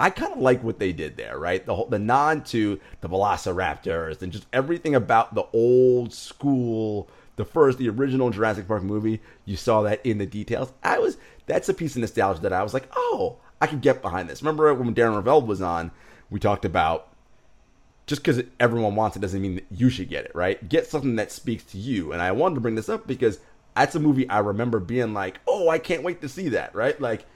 I 0.00 0.10
kind 0.10 0.32
of 0.32 0.38
like 0.38 0.62
what 0.62 0.78
they 0.78 0.92
did 0.92 1.16
there, 1.16 1.38
right? 1.38 1.64
The 1.64 1.74
whole, 1.74 1.86
the 1.86 1.98
nod 1.98 2.46
to 2.46 2.78
the 3.00 3.08
Velociraptors 3.08 4.22
and 4.22 4.30
just 4.30 4.46
everything 4.52 4.94
about 4.94 5.34
the 5.34 5.44
old 5.52 6.14
school, 6.14 7.08
the 7.34 7.44
first, 7.44 7.78
the 7.78 7.88
original 7.88 8.30
Jurassic 8.30 8.68
Park 8.68 8.84
movie. 8.84 9.20
You 9.44 9.56
saw 9.56 9.82
that 9.82 10.04
in 10.06 10.18
the 10.18 10.26
details. 10.26 10.72
I 10.84 10.98
was 10.98 11.18
that's 11.46 11.68
a 11.68 11.74
piece 11.74 11.96
of 11.96 12.00
nostalgia 12.02 12.42
that 12.42 12.52
I 12.52 12.62
was 12.62 12.74
like, 12.74 12.88
oh, 12.94 13.38
I 13.60 13.66
could 13.66 13.80
get 13.80 14.02
behind 14.02 14.28
this. 14.28 14.42
Remember 14.42 14.72
when 14.74 14.94
Darren 14.94 15.16
Ravel 15.16 15.42
was 15.42 15.60
on? 15.60 15.90
We 16.30 16.38
talked 16.38 16.64
about 16.64 17.08
just 18.06 18.22
because 18.22 18.42
everyone 18.58 18.94
wants 18.94 19.16
it 19.16 19.20
doesn't 19.20 19.40
mean 19.40 19.56
that 19.56 19.66
you 19.70 19.90
should 19.90 20.08
get 20.08 20.24
it, 20.24 20.32
right? 20.34 20.66
Get 20.68 20.86
something 20.86 21.16
that 21.16 21.30
speaks 21.30 21.64
to 21.64 21.78
you. 21.78 22.12
And 22.12 22.22
I 22.22 22.32
wanted 22.32 22.56
to 22.56 22.60
bring 22.60 22.74
this 22.74 22.88
up 22.88 23.06
because 23.06 23.38
that's 23.76 23.94
a 23.94 24.00
movie 24.00 24.28
I 24.28 24.38
remember 24.38 24.80
being 24.80 25.12
like, 25.12 25.40
oh, 25.46 25.68
I 25.68 25.78
can't 25.78 26.02
wait 26.02 26.20
to 26.22 26.28
see 26.28 26.48
that, 26.50 26.74
right? 26.74 26.98
Like, 27.00 27.26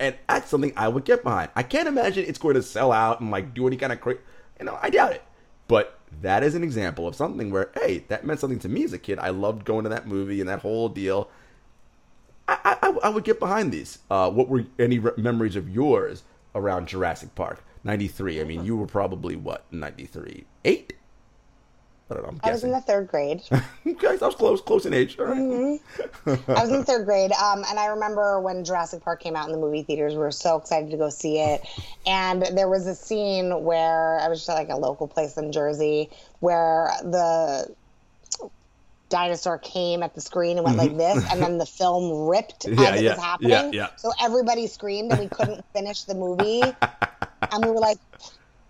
and 0.00 0.14
that's 0.28 0.50
something 0.50 0.72
I 0.76 0.88
would 0.88 1.04
get 1.04 1.22
behind. 1.22 1.50
I 1.54 1.62
can't 1.62 1.88
imagine 1.88 2.24
it's 2.26 2.38
going 2.38 2.54
to 2.54 2.62
sell 2.62 2.90
out 2.90 3.20
and 3.20 3.30
like 3.30 3.54
do 3.54 3.66
any 3.66 3.76
kind 3.76 3.92
of 3.92 4.00
crazy, 4.00 4.20
you 4.58 4.66
know, 4.66 4.78
I 4.82 4.90
doubt 4.90 5.12
it. 5.12 5.22
But 5.68 5.98
that 6.22 6.42
is 6.42 6.54
an 6.54 6.64
example 6.64 7.06
of 7.06 7.14
something 7.14 7.50
where, 7.50 7.70
hey, 7.74 8.04
that 8.08 8.24
meant 8.24 8.40
something 8.40 8.58
to 8.60 8.68
me 8.68 8.84
as 8.84 8.92
a 8.92 8.98
kid. 8.98 9.18
I 9.18 9.30
loved 9.30 9.64
going 9.64 9.84
to 9.84 9.90
that 9.90 10.06
movie 10.06 10.40
and 10.40 10.48
that 10.48 10.60
whole 10.60 10.88
deal. 10.88 11.28
I, 12.46 12.76
I, 12.82 12.88
I 13.04 13.08
would 13.08 13.24
get 13.24 13.38
behind 13.38 13.72
these. 13.72 13.98
Uh, 14.10 14.30
what 14.30 14.48
were 14.48 14.64
any 14.78 14.98
re- 14.98 15.12
memories 15.16 15.56
of 15.56 15.68
yours 15.68 16.24
around 16.54 16.88
Jurassic 16.88 17.34
Park? 17.34 17.64
93. 17.84 18.40
I 18.40 18.44
mean, 18.44 18.64
you 18.64 18.76
were 18.76 18.86
probably 18.86 19.36
what, 19.36 19.64
93? 19.70 20.44
8? 20.64 20.92
I 22.10 22.14
don't 22.14 22.22
know. 22.22 22.38
I 22.42 22.52
was 22.52 22.64
in 22.64 22.70
the 22.70 22.82
third 22.82 23.08
grade. 23.08 23.40
Guys, 23.98 24.20
I 24.20 24.26
was 24.26 24.34
close, 24.34 24.60
close 24.60 24.84
in 24.84 24.92
age. 24.92 25.18
All 25.18 25.24
right. 25.24 25.38
Mm-hmm. 25.38 26.50
I 26.50 26.62
was 26.62 26.70
in 26.70 26.84
third 26.84 27.06
grade, 27.06 27.32
um, 27.32 27.64
and 27.66 27.78
I 27.78 27.86
remember 27.86 28.40
when 28.40 28.62
Jurassic 28.62 29.02
Park 29.02 29.22
came 29.22 29.34
out 29.34 29.46
in 29.46 29.52
the 29.52 29.58
movie 29.58 29.82
theaters. 29.82 30.12
We 30.12 30.18
were 30.18 30.30
so 30.30 30.56
excited 30.56 30.90
to 30.90 30.98
go 30.98 31.08
see 31.08 31.38
it, 31.38 31.66
and 32.06 32.42
there 32.52 32.68
was 32.68 32.86
a 32.86 32.94
scene 32.94 33.64
where 33.64 34.18
I 34.20 34.28
was 34.28 34.40
just 34.40 34.50
at 34.50 34.54
like 34.54 34.68
a 34.68 34.76
local 34.76 35.08
place 35.08 35.38
in 35.38 35.50
Jersey 35.50 36.10
where 36.40 36.90
the 37.02 37.74
dinosaur 39.14 39.58
came 39.58 40.02
at 40.02 40.14
the 40.14 40.20
screen 40.20 40.56
and 40.58 40.64
went 40.64 40.76
like 40.76 40.96
this, 40.96 41.24
and 41.30 41.40
then 41.40 41.58
the 41.58 41.66
film 41.66 42.26
ripped 42.28 42.66
Mm-hmm. 42.66 42.80
Yeah, 42.82 42.90
as 42.90 43.00
it 43.00 43.04
yeah, 43.04 43.14
was 43.14 43.24
happening. 43.24 43.72
yeah. 43.72 43.88
So 43.96 44.10
everybody 44.20 44.66
screamed, 44.66 45.12
and 45.12 45.20
we 45.20 45.28
couldn't 45.28 45.64
finish 45.72 46.02
the 46.04 46.14
movie, 46.14 46.62
and 46.62 47.64
we 47.64 47.70
were 47.70 47.80
like. 47.80 47.98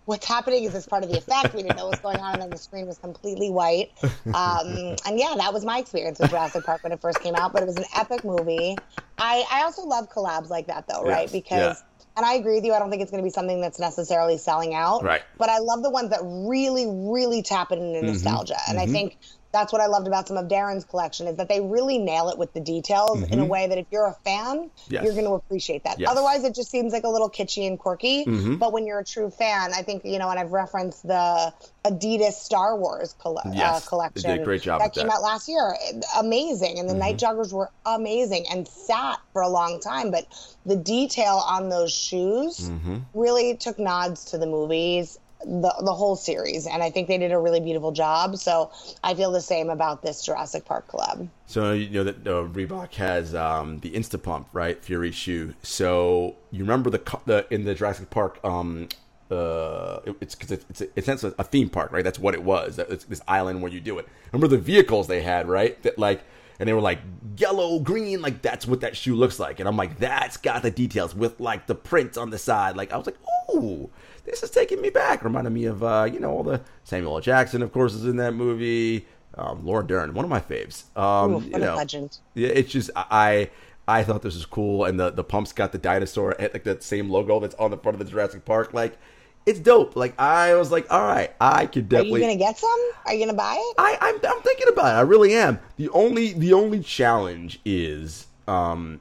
What's 0.06 0.26
happening? 0.26 0.64
Is 0.64 0.74
this 0.74 0.86
part 0.86 1.02
of 1.02 1.08
the 1.10 1.16
effect? 1.16 1.54
We 1.54 1.62
didn't 1.62 1.78
know 1.78 1.84
what 1.86 1.92
was 1.92 2.00
going 2.00 2.18
on, 2.18 2.34
and 2.34 2.42
then 2.42 2.50
the 2.50 2.58
screen 2.58 2.86
was 2.86 2.98
completely 2.98 3.48
white. 3.50 3.90
Um, 4.02 4.66
and 5.06 5.18
yeah, 5.18 5.32
that 5.38 5.50
was 5.54 5.64
my 5.64 5.78
experience 5.78 6.18
with 6.18 6.28
Jurassic 6.28 6.62
Park 6.66 6.82
when 6.82 6.92
it 6.92 7.00
first 7.00 7.20
came 7.20 7.34
out. 7.34 7.54
But 7.54 7.62
it 7.62 7.66
was 7.66 7.76
an 7.76 7.86
epic 7.96 8.22
movie. 8.22 8.76
I, 9.16 9.46
I 9.50 9.62
also 9.62 9.86
love 9.86 10.10
collabs 10.10 10.50
like 10.50 10.66
that, 10.66 10.86
though, 10.88 11.04
right? 11.04 11.32
Because, 11.32 11.78
yeah. 11.80 12.04
and 12.18 12.26
I 12.26 12.34
agree 12.34 12.56
with 12.56 12.66
you. 12.66 12.74
I 12.74 12.80
don't 12.80 12.90
think 12.90 13.00
it's 13.00 13.10
going 13.10 13.22
to 13.22 13.26
be 13.26 13.30
something 13.32 13.62
that's 13.62 13.78
necessarily 13.78 14.36
selling 14.36 14.74
out. 14.74 15.02
Right. 15.02 15.22
But 15.38 15.48
I 15.48 15.60
love 15.60 15.82
the 15.82 15.88
ones 15.88 16.10
that 16.10 16.20
really, 16.22 16.84
really 16.86 17.40
tap 17.40 17.72
into 17.72 18.02
nostalgia. 18.02 18.58
And 18.68 18.78
I 18.78 18.84
think 18.84 19.16
that's 19.54 19.72
what 19.72 19.80
I 19.80 19.86
loved 19.86 20.06
about 20.08 20.26
some 20.28 20.36
of 20.36 20.48
Darren's 20.48 20.84
collection 20.84 21.28
is 21.28 21.36
that 21.36 21.48
they 21.48 21.60
really 21.60 21.96
nail 21.98 22.28
it 22.28 22.36
with 22.36 22.52
the 22.52 22.60
details 22.60 23.22
in 23.22 23.38
a 23.38 23.44
way 23.44 23.68
that 23.68 23.78
if 23.78 23.86
you're 23.90 24.06
a 24.08 24.16
fan, 24.24 24.68
Yes. 24.88 25.04
you're 25.04 25.12
going 25.14 25.24
to 25.24 25.32
appreciate 25.34 25.84
that. 25.84 26.00
Yes. 26.00 26.10
Otherwise, 26.10 26.42
it 26.44 26.54
just 26.56 26.70
seems 26.70 26.92
like 26.92 27.04
a 27.04 27.08
little 27.08 27.30
kitschy 27.30 27.66
and 27.66 27.78
quirky. 27.78 28.24
But 28.56 28.72
when 28.72 28.84
you're 28.86 28.98
a 28.98 29.04
true 29.04 29.30
fan, 29.30 29.72
I 29.72 29.82
think 29.82 30.04
you 30.04 30.18
know, 30.18 30.28
and 30.28 30.38
I've 30.40 30.52
referenced 30.52 31.06
the 31.06 31.54
Adidas 31.84 32.32
Star 32.32 32.76
Wars 32.76 33.14
coll- 33.18 33.40
Yes, 33.46 33.46
uh, 33.46 33.50
they 33.52 33.60
did 33.60 33.86
a 33.86 33.88
collection 33.88 34.44
great 34.44 34.62
job 34.62 34.80
that 34.80 34.92
came 34.92 35.06
that. 35.06 35.14
out 35.16 35.22
last 35.22 35.48
year. 35.48 35.74
Amazing, 36.18 36.78
and 36.80 36.88
the 36.90 36.94
night 36.94 37.16
joggers 37.16 37.52
were 37.52 37.70
amazing 37.86 38.46
and 38.50 38.66
sat 38.66 39.18
for 39.32 39.42
a 39.42 39.48
long 39.48 39.78
time. 39.80 40.10
But 40.10 40.26
the 40.66 40.76
detail 40.76 41.42
on 41.46 41.68
those 41.68 41.92
shoes 41.92 42.68
Mm-hmm. 42.68 42.96
really 43.14 43.56
took 43.56 43.78
nods 43.78 44.26
to 44.26 44.38
the 44.38 44.46
movies. 44.46 45.18
The, 45.44 45.74
the 45.84 45.92
whole 45.92 46.16
series, 46.16 46.66
and 46.66 46.82
I 46.82 46.90
think 46.90 47.06
they 47.08 47.18
did 47.18 47.30
a 47.32 47.38
really 47.38 47.60
beautiful 47.60 47.92
job. 47.92 48.36
So 48.38 48.70
I 49.02 49.14
feel 49.14 49.30
the 49.30 49.40
same 49.42 49.68
about 49.70 50.02
this 50.02 50.24
Jurassic 50.24 50.64
Park 50.64 50.88
collab. 50.88 51.28
So 51.46 51.72
you 51.72 51.90
know 51.90 52.04
that 52.04 52.26
uh, 52.26 52.44
Reebok 52.48 52.94
has 52.94 53.34
um, 53.34 53.78
the 53.80 53.90
Insta 53.90 54.22
Pump, 54.22 54.48
right? 54.52 54.82
Fury 54.82 55.10
shoe. 55.12 55.54
So 55.62 56.36
you 56.50 56.64
remember 56.64 56.88
the, 56.90 57.18
the 57.26 57.46
in 57.52 57.64
the 57.64 57.74
Jurassic 57.74 58.08
Park. 58.10 58.40
Um, 58.44 58.88
uh, 59.30 60.00
it- 60.04 60.16
it's 60.20 60.34
because 60.34 60.52
it's, 60.52 60.80
it's 60.80 61.08
it's 61.08 61.24
a, 61.24 61.34
a 61.38 61.44
theme 61.44 61.68
park, 61.68 61.92
right? 61.92 62.04
That's 62.04 62.18
what 62.18 62.34
it 62.34 62.42
was. 62.42 62.78
It's 62.78 63.04
this 63.04 63.20
island 63.28 63.62
where 63.62 63.70
you 63.72 63.80
do 63.80 63.98
it. 63.98 64.06
Remember 64.32 64.48
the 64.48 64.62
vehicles 64.62 65.06
they 65.08 65.22
had, 65.22 65.48
right? 65.48 65.82
That 65.82 65.98
like, 65.98 66.22
and 66.60 66.68
they 66.68 66.72
were 66.72 66.80
like 66.80 67.00
yellow, 67.36 67.78
green, 67.80 68.22
like 68.22 68.42
that's 68.42 68.66
what 68.66 68.80
that 68.82 68.96
shoe 68.96 69.14
looks 69.14 69.38
like. 69.40 69.60
And 69.60 69.68
I'm 69.68 69.76
like, 69.76 69.98
that's 69.98 70.36
got 70.36 70.62
the 70.62 70.70
details 70.70 71.14
with 71.14 71.40
like 71.40 71.66
the 71.66 71.74
prints 71.74 72.16
on 72.16 72.30
the 72.30 72.38
side. 72.38 72.76
Like 72.76 72.92
I 72.92 72.96
was 72.96 73.06
like, 73.06 73.16
ooh, 73.54 73.90
this 74.24 74.42
is 74.42 74.50
taking 74.50 74.80
me 74.80 74.90
back. 74.90 75.24
Reminded 75.24 75.50
me 75.52 75.64
of 75.66 75.82
uh, 75.82 76.08
you 76.10 76.20
know 76.20 76.30
all 76.30 76.42
the 76.42 76.60
Samuel 76.84 77.16
L. 77.16 77.20
Jackson, 77.20 77.62
of 77.62 77.72
course, 77.72 77.94
is 77.94 78.04
in 78.04 78.16
that 78.16 78.34
movie. 78.34 79.06
Um, 79.36 79.66
Laura 79.66 79.84
Dern, 79.84 80.14
one 80.14 80.24
of 80.24 80.30
my 80.30 80.40
faves. 80.40 80.84
Um, 80.96 81.34
Ooh, 81.34 81.40
you 81.40 81.58
know, 81.58 81.74
legend. 81.76 82.18
yeah, 82.34 82.48
it's 82.48 82.70
just 82.70 82.90
I 82.94 83.50
I 83.86 84.02
thought 84.02 84.22
this 84.22 84.34
was 84.34 84.46
cool, 84.46 84.84
and 84.84 84.98
the 84.98 85.10
the 85.10 85.24
pumps 85.24 85.52
got 85.52 85.72
the 85.72 85.78
dinosaur 85.78 86.40
at 86.40 86.52
like 86.52 86.64
that 86.64 86.82
same 86.82 87.10
logo 87.10 87.40
that's 87.40 87.54
on 87.56 87.70
the 87.70 87.76
front 87.76 88.00
of 88.00 88.04
the 88.04 88.10
Jurassic 88.10 88.44
Park. 88.44 88.72
Like, 88.72 88.96
it's 89.44 89.58
dope. 89.58 89.96
Like 89.96 90.18
I 90.18 90.54
was 90.54 90.70
like, 90.70 90.90
all 90.90 91.02
right, 91.02 91.34
I 91.40 91.66
could 91.66 91.88
definitely. 91.88 92.20
Are 92.20 92.30
you 92.30 92.38
gonna 92.38 92.52
get 92.52 92.58
some? 92.58 92.90
Are 93.06 93.12
you 93.12 93.26
gonna 93.26 93.36
buy 93.36 93.54
it? 93.54 93.74
I 93.76 93.98
I'm, 94.00 94.14
I'm 94.16 94.42
thinking 94.42 94.68
about 94.68 94.86
it. 94.86 94.98
I 94.98 95.00
really 95.00 95.34
am. 95.34 95.58
The 95.76 95.90
only 95.90 96.32
the 96.32 96.52
only 96.52 96.80
challenge 96.80 97.60
is 97.64 98.26
um 98.48 99.00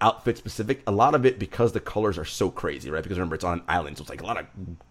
outfit 0.00 0.36
specific. 0.38 0.82
A 0.86 0.92
lot 0.92 1.14
of 1.14 1.24
it 1.26 1.38
because 1.38 1.72
the 1.72 1.80
colors 1.80 2.18
are 2.18 2.24
so 2.24 2.50
crazy, 2.50 2.90
right? 2.90 3.02
Because 3.02 3.18
remember 3.18 3.34
it's 3.34 3.44
on 3.44 3.58
an 3.58 3.64
island, 3.68 3.98
so 3.98 4.02
it's 4.02 4.10
like 4.10 4.22
a 4.22 4.26
lot 4.26 4.38
of 4.38 4.46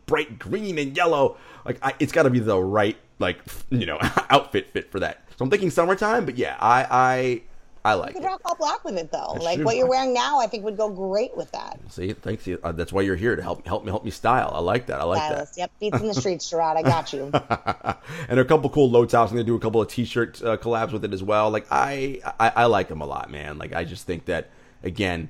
bright 0.06 0.40
green 0.40 0.78
and 0.78 0.96
yellow. 0.96 1.38
Like 1.66 1.80
I, 1.82 1.94
it's 2.00 2.12
got 2.12 2.24
to 2.24 2.30
be 2.30 2.40
the 2.40 2.60
right 2.60 2.98
like 3.20 3.40
you 3.70 3.86
know 3.86 4.00
outfit 4.30 4.70
fit 4.70 4.92
for 4.92 5.00
that. 5.00 5.22
So 5.38 5.44
I'm 5.44 5.50
thinking 5.50 5.70
summertime, 5.70 6.26
but 6.26 6.38
yeah, 6.38 6.58
I 6.60 6.88
I 6.90 7.42
I 7.86 7.94
like 7.94 8.16
You 8.16 8.22
could 8.22 8.26
rock 8.26 8.42
all 8.46 8.56
black 8.56 8.84
with 8.84 8.98
it 8.98 9.12
though. 9.12 9.30
That's 9.34 9.46
like 9.46 9.58
true. 9.58 9.66
what 9.66 9.76
you're 9.76 9.88
wearing 9.88 10.12
now, 10.12 10.40
I 10.40 10.48
think 10.48 10.64
would 10.64 10.76
go 10.76 10.90
great 10.90 11.38
with 11.38 11.52
that. 11.52 11.80
See, 11.90 12.14
thanks. 12.14 12.48
Uh, 12.48 12.72
that's 12.72 12.92
why 12.92 13.04
you're 13.04 13.16
here 13.16 13.36
to 13.36 13.44
help 13.44 13.66
help 13.68 13.86
me 13.86 13.92
help 13.92 14.04
me 14.04 14.10
style. 14.10 14.52
I 14.56 14.60
like 14.60 14.88
that. 14.88 15.00
I 15.00 15.04
like 15.04 15.22
Stylist. 15.22 15.58
Yep, 15.58 15.72
beats 15.80 16.02
in 16.02 16.08
the 16.08 16.16
streets, 16.16 16.50
Gerard. 16.50 16.78
I 16.78 16.82
got 16.82 17.14
you. 17.14 17.30
that. 17.30 18.02
and 18.30 18.40
a 18.40 18.46
couple 18.46 18.72
cool 18.72 18.90
low 18.90 19.06
tops. 19.06 19.32
I'm 19.32 19.38
gonna 19.38 19.46
do 19.46 19.56
a 19.56 19.60
couple 19.60 19.82
of 19.82 19.88
t-shirt 19.88 20.42
uh, 20.42 20.58
collabs 20.58 20.94
with 20.94 21.06
it 21.06 21.14
as 21.14 21.22
well. 21.22 21.52
Like 21.52 21.68
I, 21.70 22.22
I 22.40 22.50
I 22.56 22.66
like 22.66 22.88
them 22.88 23.02
a 23.02 23.06
lot, 23.06 23.30
man. 23.30 23.60
Like 23.60 23.74
I 23.74 23.84
just 23.84 24.08
think 24.08 24.26
that 24.26 24.50
again, 24.86 25.30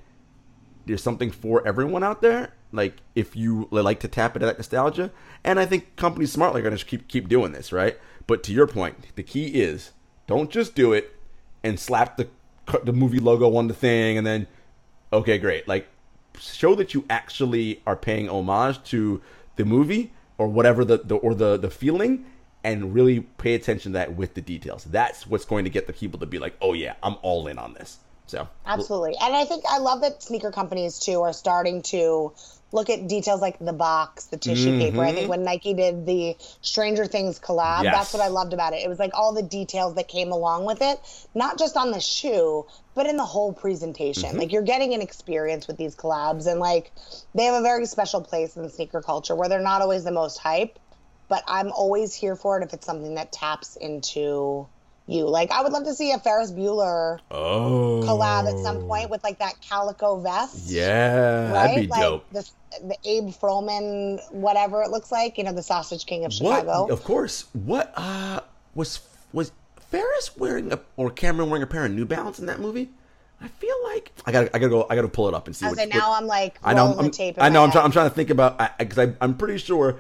there's 0.86 1.02
something 1.02 1.32
for 1.32 1.66
everyone 1.68 2.04
out 2.04 2.22
there. 2.22 2.54
Like 2.72 2.98
if 3.16 3.36
you 3.36 3.68
like 3.72 4.02
to 4.02 4.08
tap 4.08 4.36
into 4.36 4.46
that 4.46 4.58
nostalgia, 4.58 5.12
and 5.44 5.60
I 5.60 5.66
think 5.66 5.96
companies 5.96 6.32
smartly 6.32 6.62
are 6.62 6.64
going 6.64 6.78
to 6.78 6.86
keep 6.86 7.08
keep 7.08 7.30
doing 7.30 7.54
this, 7.54 7.72
right? 7.72 7.98
But 8.28 8.44
to 8.44 8.54
your 8.54 8.68
point, 8.68 9.16
the 9.16 9.24
key 9.24 9.48
is 9.48 9.92
don't 10.28 10.50
just 10.50 10.76
do 10.76 10.94
it 10.94 11.16
and 11.64 11.80
slap 11.80 12.18
the 12.18 12.28
the 12.84 12.94
movie 12.94 13.20
logo 13.20 13.56
on 13.56 13.68
the 13.68 13.74
thing 13.74 14.18
and 14.18 14.28
then 14.28 14.48
okay, 15.14 15.38
great. 15.38 15.68
Like 15.68 15.88
show 16.38 16.76
that 16.76 16.94
you 16.94 17.06
actually 17.10 17.82
are 17.88 17.96
paying 17.96 18.30
homage 18.30 18.84
to 18.84 19.22
the 19.56 19.64
movie 19.64 20.12
or 20.38 20.48
whatever 20.50 20.84
the, 20.84 20.98
the 20.98 21.16
or 21.16 21.34
the 21.34 21.58
the 21.58 21.70
feeling 21.70 22.26
and 22.64 22.94
really 22.94 23.22
pay 23.22 23.54
attention 23.54 23.94
to 23.94 24.00
that 24.00 24.16
with 24.16 24.34
the 24.34 24.42
details. 24.42 24.84
That's 24.86 25.28
what's 25.28 25.46
going 25.46 25.64
to 25.66 25.70
get 25.70 25.88
the 25.88 25.94
people 25.94 26.20
to 26.20 26.26
be 26.26 26.40
like, 26.40 26.56
"Oh 26.62 26.74
yeah, 26.74 26.96
I'm 27.04 27.16
all 27.22 27.48
in 27.48 27.58
on 27.58 27.74
this." 27.74 28.00
So 28.28 28.48
absolutely, 28.66 29.16
and 29.22 29.36
I 29.36 29.46
think 29.46 29.64
I 29.70 29.78
love 29.78 30.02
that 30.02 30.24
sneaker 30.24 30.52
companies 30.52 31.00
too 31.00 31.22
are 31.22 31.34
starting 31.34 31.84
to 31.84 32.34
look 32.72 32.90
at 32.90 33.08
details 33.08 33.42
like 33.42 33.58
the 33.60 33.74
box, 33.74 34.26
the 34.26 34.38
tissue 34.38 34.70
mm-hmm. 34.70 34.80
paper. 34.80 35.02
I 35.04 35.14
think 35.14 35.30
when 35.30 35.44
Nike 35.44 35.74
did 35.74 36.06
the 36.06 36.36
Stranger 36.62 37.06
Things 37.06 37.40
collab, 37.40 37.84
yes. 37.84 37.96
that's 37.96 38.14
what 38.14 38.22
I 38.22 38.28
loved 38.28 38.54
about 38.54 38.74
it. 38.74 38.84
It 38.84 38.90
was 38.90 39.00
like 39.00 39.12
all 39.14 39.34
the 39.34 39.44
details 39.44 39.96
that 39.96 40.08
came 40.08 40.32
along 40.32 40.66
with 40.66 40.82
it, 40.82 41.00
not 41.34 41.58
just 41.58 41.78
on 41.78 41.92
the 41.92 42.00
shoe, 42.00 42.66
but 42.94 43.08
in 43.08 43.18
the 43.18 43.26
whole 43.26 43.54
presentation. 43.54 44.30
Mm-hmm. 44.30 44.40
Like 44.40 44.52
you're 44.52 44.62
getting 44.62 44.94
an 44.94 45.02
experience 45.02 45.68
with 45.68 45.78
these 45.78 45.96
collabs, 45.96 46.48
and 46.48 46.60
like 46.60 46.92
they 47.34 47.46
have 47.46 47.56
a 47.56 47.64
very 47.64 47.86
special 47.86 48.22
place 48.22 48.58
in 48.58 48.70
sneaker 48.70 49.02
culture 49.02 49.36
where 49.36 49.50
they're 49.50 49.62
not 49.62 49.82
always 49.82 50.04
the 50.04 50.12
most 50.12 50.38
hype, 50.38 50.78
but 51.30 51.44
I'm 51.48 51.72
always 51.72 52.14
here 52.14 52.36
for 52.36 52.60
it 52.60 52.64
if 52.64 52.74
it's 52.74 52.86
something 52.86 53.16
that 53.16 53.32
taps 53.32 53.78
into 53.78 54.68
you. 55.08 55.28
Like 55.28 55.52
I 55.52 55.62
would 55.62 55.72
love 55.72 55.86
to 55.86 55.94
see 55.94 56.12
a 56.12 56.20
Ferris 56.20 56.52
Bueller 56.52 57.20
oh. 57.32 58.02
collab 58.06 58.52
at 58.52 58.60
some 58.64 58.86
point 58.86 59.10
with 59.10 59.24
like 59.24 59.40
that 59.40 59.56
calico 59.62 60.20
vest. 60.20 60.70
Yeah, 60.70 61.44
right? 61.44 61.54
that'd 61.54 61.76
be 61.76 61.88
like 61.88 62.02
dope. 62.02 62.30
The, 62.32 62.50
the 62.84 62.98
Abe 63.06 63.30
Froman, 63.30 64.20
whatever 64.32 64.82
it 64.84 64.90
looks 64.90 65.12
like, 65.12 65.38
you 65.38 65.44
know, 65.44 65.54
the 65.54 65.64
Sausage 65.64 66.06
King 66.06 66.26
of 66.26 66.34
Chicago. 66.34 66.84
What? 66.84 66.92
Of 66.92 67.04
course. 67.04 67.46
What 67.54 67.94
uh 67.96 68.42
was 68.74 69.00
was 69.32 69.52
Ferris 69.90 70.36
wearing 70.38 70.72
a 70.74 70.80
or 70.98 71.10
Cameron 71.12 71.50
wearing 71.50 71.64
a 71.64 71.68
pair 71.68 71.86
of 71.86 71.92
New 71.92 72.06
Balance 72.06 72.40
in 72.40 72.48
that 72.48 72.60
movie? 72.60 72.90
I 73.42 73.48
feel 73.50 73.76
like 73.84 74.12
I 74.26 74.32
gotta, 74.32 74.56
I 74.56 74.60
got 74.60 74.66
to 74.66 74.70
go 74.70 74.88
I 74.90 74.96
got 74.96 75.02
to 75.02 75.08
pull 75.08 75.28
it 75.28 75.34
up 75.34 75.48
and 75.48 75.56
see. 75.56 75.66
I 75.66 75.70
what, 75.70 75.90
now 75.90 76.14
I'm 76.14 76.26
like 76.26 76.58
I 76.64 76.74
know 76.74 76.96
I'm, 76.98 77.12
I 77.38 77.50
know 77.50 77.64
I'm, 77.64 77.72
try, 77.72 77.82
I'm 77.84 77.92
trying 77.92 78.10
to 78.10 78.16
think 78.16 78.30
about 78.30 78.60
i 78.60 78.72
because 78.80 78.98
I, 78.98 79.14
I'm 79.22 79.36
pretty 79.36 79.58
sure 79.58 80.00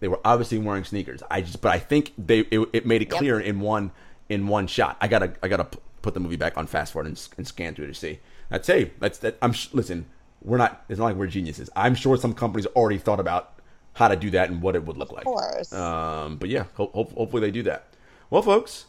they 0.00 0.08
were 0.08 0.20
obviously 0.24 0.58
wearing 0.58 0.84
sneakers. 0.84 1.22
I 1.30 1.40
just 1.40 1.60
but 1.60 1.72
I 1.72 1.78
think 1.78 2.12
they 2.18 2.40
it, 2.40 2.68
it 2.72 2.86
made 2.86 3.02
it 3.02 3.06
clear 3.06 3.38
yep. 3.38 3.48
in 3.48 3.60
one 3.60 3.92
in 4.30 4.46
one 4.46 4.66
shot. 4.66 4.96
I 5.02 5.08
gotta 5.08 5.34
I 5.42 5.48
gotta 5.48 5.66
put 6.00 6.14
the 6.14 6.20
movie 6.20 6.36
back 6.36 6.56
on 6.56 6.66
fast 6.66 6.94
forward 6.94 7.08
and, 7.08 7.28
and 7.36 7.46
scan 7.46 7.74
through 7.74 7.88
to 7.88 7.94
see. 7.94 8.20
That's 8.48 8.66
hey, 8.66 8.92
that's 8.98 9.18
that. 9.18 9.36
I'm 9.42 9.52
listen. 9.72 10.06
We're 10.42 10.56
not. 10.56 10.84
It's 10.88 10.98
not 10.98 11.04
like 11.06 11.16
we're 11.16 11.26
geniuses. 11.26 11.68
I'm 11.76 11.94
sure 11.94 12.16
some 12.16 12.32
companies 12.32 12.64
already 12.68 12.96
thought 12.96 13.20
about 13.20 13.60
how 13.92 14.08
to 14.08 14.16
do 14.16 14.30
that 14.30 14.48
and 14.48 14.62
what 14.62 14.74
it 14.74 14.86
would 14.86 14.96
look 14.96 15.12
like. 15.12 15.26
Of 15.26 15.32
course. 15.32 15.72
Um, 15.74 16.36
but 16.36 16.48
yeah, 16.48 16.64
ho- 16.74 16.90
ho- 16.94 17.12
hopefully 17.14 17.42
they 17.42 17.50
do 17.50 17.64
that. 17.64 17.88
Well, 18.30 18.40
folks, 18.40 18.86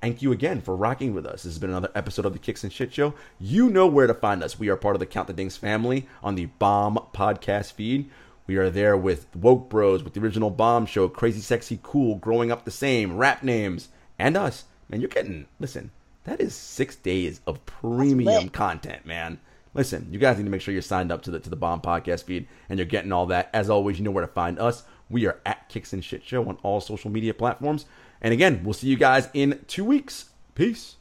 thank 0.00 0.22
you 0.22 0.30
again 0.30 0.60
for 0.60 0.76
rocking 0.76 1.14
with 1.14 1.26
us. 1.26 1.42
This 1.42 1.54
has 1.54 1.58
been 1.58 1.70
another 1.70 1.90
episode 1.96 2.26
of 2.26 2.34
the 2.34 2.38
Kicks 2.38 2.62
and 2.62 2.72
Shit 2.72 2.92
Show. 2.92 3.14
You 3.40 3.70
know 3.70 3.86
where 3.86 4.06
to 4.06 4.14
find 4.14 4.44
us. 4.44 4.58
We 4.58 4.68
are 4.68 4.76
part 4.76 4.94
of 4.94 5.00
the 5.00 5.06
Count 5.06 5.26
the 5.26 5.32
Dings 5.32 5.56
family 5.56 6.06
on 6.22 6.34
the 6.36 6.46
Bomb 6.46 6.98
podcast 7.12 7.72
feed. 7.72 8.08
We 8.46 8.56
are 8.56 8.70
there 8.70 8.96
with 8.96 9.34
Woke 9.34 9.68
Bros, 9.68 10.04
with 10.04 10.14
the 10.14 10.20
original 10.20 10.50
Bomb 10.50 10.86
Show, 10.86 11.08
Crazy 11.08 11.40
Sexy 11.40 11.80
Cool, 11.82 12.16
Growing 12.16 12.52
Up 12.52 12.64
the 12.64 12.70
Same, 12.70 13.16
Rap 13.16 13.42
Names, 13.42 13.88
and 14.18 14.36
us. 14.36 14.64
Man, 14.88 15.00
you're 15.00 15.08
getting, 15.08 15.46
listen, 15.60 15.90
that 16.24 16.40
is 16.40 16.54
six 16.54 16.96
days 16.96 17.40
of 17.46 17.64
premium 17.66 18.48
content, 18.48 19.06
man. 19.06 19.38
Listen, 19.74 20.08
you 20.10 20.18
guys 20.18 20.36
need 20.38 20.44
to 20.44 20.50
make 20.50 20.60
sure 20.60 20.72
you're 20.72 20.82
signed 20.82 21.12
up 21.12 21.22
to 21.22 21.30
the 21.30 21.40
to 21.40 21.50
the 21.50 21.56
Bomb 21.56 21.80
podcast 21.80 22.24
feed 22.24 22.48
and 22.68 22.78
you're 22.78 22.86
getting 22.86 23.12
all 23.12 23.26
that. 23.26 23.50
As 23.52 23.70
always, 23.70 23.98
you 23.98 24.04
know 24.04 24.10
where 24.10 24.26
to 24.26 24.32
find 24.32 24.58
us. 24.58 24.82
We 25.10 25.26
are 25.26 25.40
at 25.46 25.68
Kicks 25.68 25.92
and 25.92 26.04
Shit 26.04 26.24
Show 26.24 26.48
on 26.48 26.58
all 26.62 26.80
social 26.80 27.10
media 27.10 27.32
platforms. 27.32 27.86
And 28.20 28.34
again, 28.34 28.62
we'll 28.64 28.74
see 28.74 28.88
you 28.88 28.96
guys 28.96 29.28
in 29.32 29.64
two 29.68 29.84
weeks. 29.84 30.30
Peace. 30.54 30.96